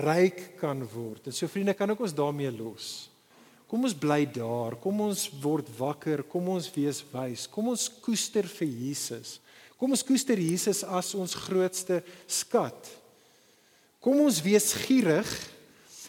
ryk 0.00 0.56
kan 0.60 0.80
word. 0.94 1.28
En 1.28 1.36
so 1.36 1.48
vriende, 1.48 1.76
kan 1.76 1.92
ek 1.92 2.00
ons 2.00 2.16
daarmee 2.16 2.48
los. 2.56 3.09
Kom 3.70 3.86
ons 3.86 3.94
bly 3.94 4.24
daar. 4.26 4.74
Kom 4.82 4.98
ons 5.04 5.28
word 5.38 5.68
wakker. 5.78 6.24
Kom 6.26 6.48
ons 6.50 6.66
wees 6.74 7.04
wys. 7.12 7.46
Kom 7.46 7.70
ons 7.70 7.86
koester 8.02 8.48
vir 8.50 8.66
Jesus. 8.66 9.36
Kom 9.78 9.94
ons 9.94 10.02
koester 10.04 10.42
Jesus 10.42 10.82
as 10.82 11.12
ons 11.14 11.36
grootste 11.38 12.00
skat. 12.26 12.90
Kom 14.02 14.18
ons 14.24 14.40
wees 14.42 14.72
gierig 14.74 15.30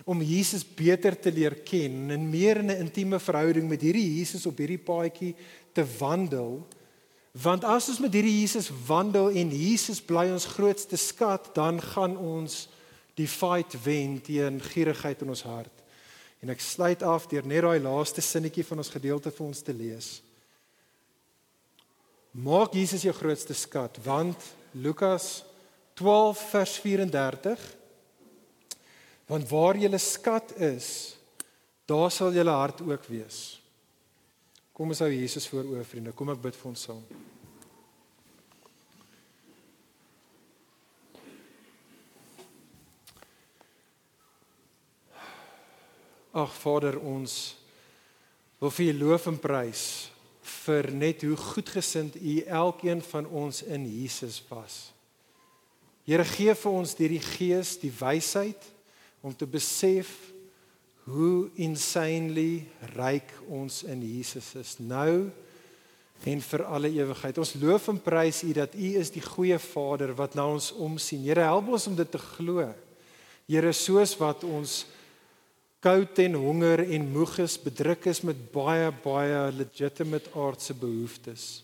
om 0.10 0.24
Jesus 0.26 0.64
beter 0.66 1.14
te 1.14 1.30
leer 1.30 1.54
ken 1.62 2.10
en 2.16 2.30
meer 2.30 2.64
in 2.64 2.72
'n 2.72 2.88
intieme 2.88 3.20
verhouding 3.20 3.70
met 3.70 3.82
hierdie 3.82 4.18
Jesus 4.18 4.46
op 4.46 4.58
hierdie 4.58 4.82
paadjie 4.82 5.36
te 5.74 5.86
wandel. 6.00 6.66
Want 7.32 7.64
as 7.64 7.90
ons 7.90 8.00
met 8.00 8.14
hierdie 8.14 8.42
Jesus 8.42 8.72
wandel 8.88 9.30
en 9.30 9.52
Jesus 9.52 10.02
bly 10.02 10.32
ons 10.32 10.46
grootste 10.46 10.98
skat, 10.98 11.54
dan 11.56 11.80
gaan 11.82 12.18
ons 12.18 12.68
die 13.16 13.28
fight 13.28 13.76
wen 13.84 14.22
teen 14.22 14.60
gierigheid 14.60 15.22
in 15.22 15.30
ons 15.30 15.44
hart. 15.44 15.81
En 16.42 16.50
ek 16.50 16.64
sluit 16.64 17.04
af 17.06 17.28
deur 17.30 17.46
net 17.46 17.62
daai 17.66 17.80
laaste 17.84 18.22
sinnetjie 18.26 18.66
van 18.66 18.82
ons 18.82 18.94
gedeelte 18.94 19.32
vir 19.32 19.46
ons 19.46 19.62
te 19.62 19.76
lees. 19.76 20.10
Maak 22.32 22.74
Jesus 22.74 23.04
jou 23.06 23.14
grootste 23.14 23.54
skat, 23.54 24.00
want 24.06 24.52
Lukas 24.74 25.44
12 26.00 26.50
vers 26.54 26.78
34 26.82 27.70
Want 29.32 29.50
waar 29.50 29.78
julle 29.80 29.98
skat 29.98 30.58
is, 30.60 31.16
daar 31.88 32.12
sal 32.12 32.34
julle 32.36 32.52
hart 32.52 32.82
ook 32.84 33.06
wees. 33.08 33.62
Kom 34.76 34.92
ons 34.92 35.00
hou 35.00 35.12
Jesus 35.12 35.48
voor 35.48 35.70
oor 35.72 35.86
vriende. 35.88 36.12
Kom 36.12 36.34
ek 36.34 36.42
bid 36.44 36.58
vir 36.60 36.72
ons 36.74 36.84
saam. 36.90 37.00
Ag 46.32 46.54
Vader, 46.56 46.96
ons 47.04 47.58
wil 48.62 48.72
vir 48.72 48.94
U 48.94 48.98
loof 49.02 49.28
en 49.28 49.38
prys 49.42 49.84
vir 50.64 50.88
net 50.96 51.26
hoe 51.28 51.36
goedgesind 51.36 52.16
U 52.16 52.36
elkeen 52.48 53.02
van 53.04 53.28
ons 53.28 53.62
in 53.68 53.84
Jesus 53.90 54.40
was. 54.50 54.92
Here 56.08 56.24
gee 56.26 56.54
vir 56.56 56.72
ons 56.72 56.96
deur 56.98 57.12
die 57.14 57.24
Gees 57.24 57.76
die 57.82 57.92
wysheid 57.94 58.64
om 59.22 59.36
te 59.36 59.46
besef 59.46 60.14
hoe 61.12 61.50
insanely 61.60 62.64
ryk 62.96 63.34
ons 63.50 63.82
in 63.90 64.00
Jesus 64.06 64.54
is 64.56 64.78
nou 64.80 65.28
en 66.22 66.42
vir 66.46 66.64
alle 66.70 66.94
ewigheid. 66.94 67.42
Ons 67.42 67.58
loof 67.60 67.90
en 67.92 68.00
prys 68.02 68.44
U 68.48 68.54
dat 68.56 68.78
U 68.78 68.94
is 69.02 69.12
die 69.12 69.26
goeie 69.26 69.60
Vader 69.60 70.16
wat 70.16 70.38
na 70.38 70.48
ons 70.48 70.72
omsien. 70.72 71.26
Here 71.26 71.44
help 71.50 71.74
ons 71.76 71.90
om 71.92 71.98
dit 71.98 72.12
te 72.12 72.22
glo. 72.38 72.70
Here 73.50 73.74
soos 73.76 74.16
wat 74.22 74.46
ons 74.48 74.84
koud 75.82 76.20
en 76.22 76.38
honger 76.38 76.84
en 76.86 77.08
moeg 77.10 77.40
is, 77.42 77.58
bedruk 77.58 78.06
is 78.12 78.22
met 78.22 78.38
baie 78.54 78.92
baie 79.04 79.40
legitimate 79.58 80.30
aardse 80.38 80.76
behoeftes. 80.78 81.64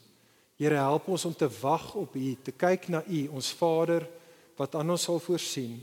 Here 0.57 0.80
help 0.82 1.07
ons 1.13 1.26
om 1.30 1.36
te 1.38 1.49
wag 1.61 1.91
op 1.95 2.15
U, 2.18 2.32
te 2.41 2.51
kyk 2.51 2.89
na 2.89 3.03
U, 3.05 3.28
ons 3.38 3.51
Vader 3.59 4.07
wat 4.57 4.74
aan 4.76 4.89
ons 4.89 5.05
sal 5.05 5.22
voorsien. 5.22 5.78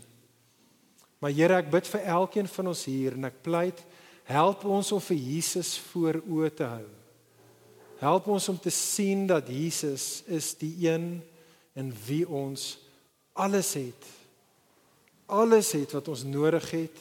Maar 1.22 1.30
Here, 1.30 1.60
ek 1.62 1.70
bid 1.70 1.86
vir 1.92 2.08
elkeen 2.16 2.50
van 2.50 2.72
ons 2.72 2.82
hier 2.90 3.14
en 3.14 3.30
ek 3.30 3.38
pleit, 3.46 3.78
help 4.26 4.66
ons 4.66 4.90
om 4.96 5.02
vir 5.04 5.20
Jesus 5.20 5.76
voor 5.92 6.18
oë 6.26 6.50
te 6.58 6.66
hou. 6.66 6.88
Help 8.02 8.26
ons 8.34 8.50
om 8.50 8.58
te 8.58 8.72
sien 8.74 9.28
dat 9.30 9.46
Jesus 9.48 10.24
is 10.26 10.50
die 10.58 10.74
een 10.88 11.22
in 11.78 11.94
wie 12.08 12.24
ons 12.26 12.74
alles 13.32 13.76
het. 13.78 14.10
Alles 15.30 15.70
het 15.78 15.94
wat 15.94 16.10
ons 16.10 16.26
nodig 16.26 16.66
het. 16.74 16.98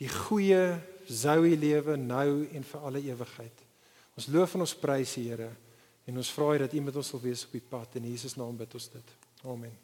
Die 0.00 0.08
goeie 0.08 0.80
Zoe 1.10 1.56
lewe 1.58 1.96
nou 1.98 2.46
en 2.54 2.64
vir 2.64 2.86
alle 2.86 3.02
ewigheid. 3.10 3.66
Ons 4.16 4.30
loof 4.32 4.54
en 4.56 4.64
ons 4.66 4.78
prys 4.78 5.16
U 5.18 5.26
Here 5.26 5.50
en 6.08 6.22
ons 6.22 6.32
vra 6.36 6.56
dat 6.64 6.74
U 6.74 6.82
met 6.86 6.96
ons 6.96 7.12
sal 7.14 7.22
wees 7.22 7.44
op 7.46 7.54
die 7.56 7.68
pad 7.72 8.00
in 8.00 8.10
Jesus 8.12 8.38
naam 8.40 8.56
bid 8.58 8.74
ons 8.78 8.90
dit. 8.94 9.16
Amen. 9.44 9.80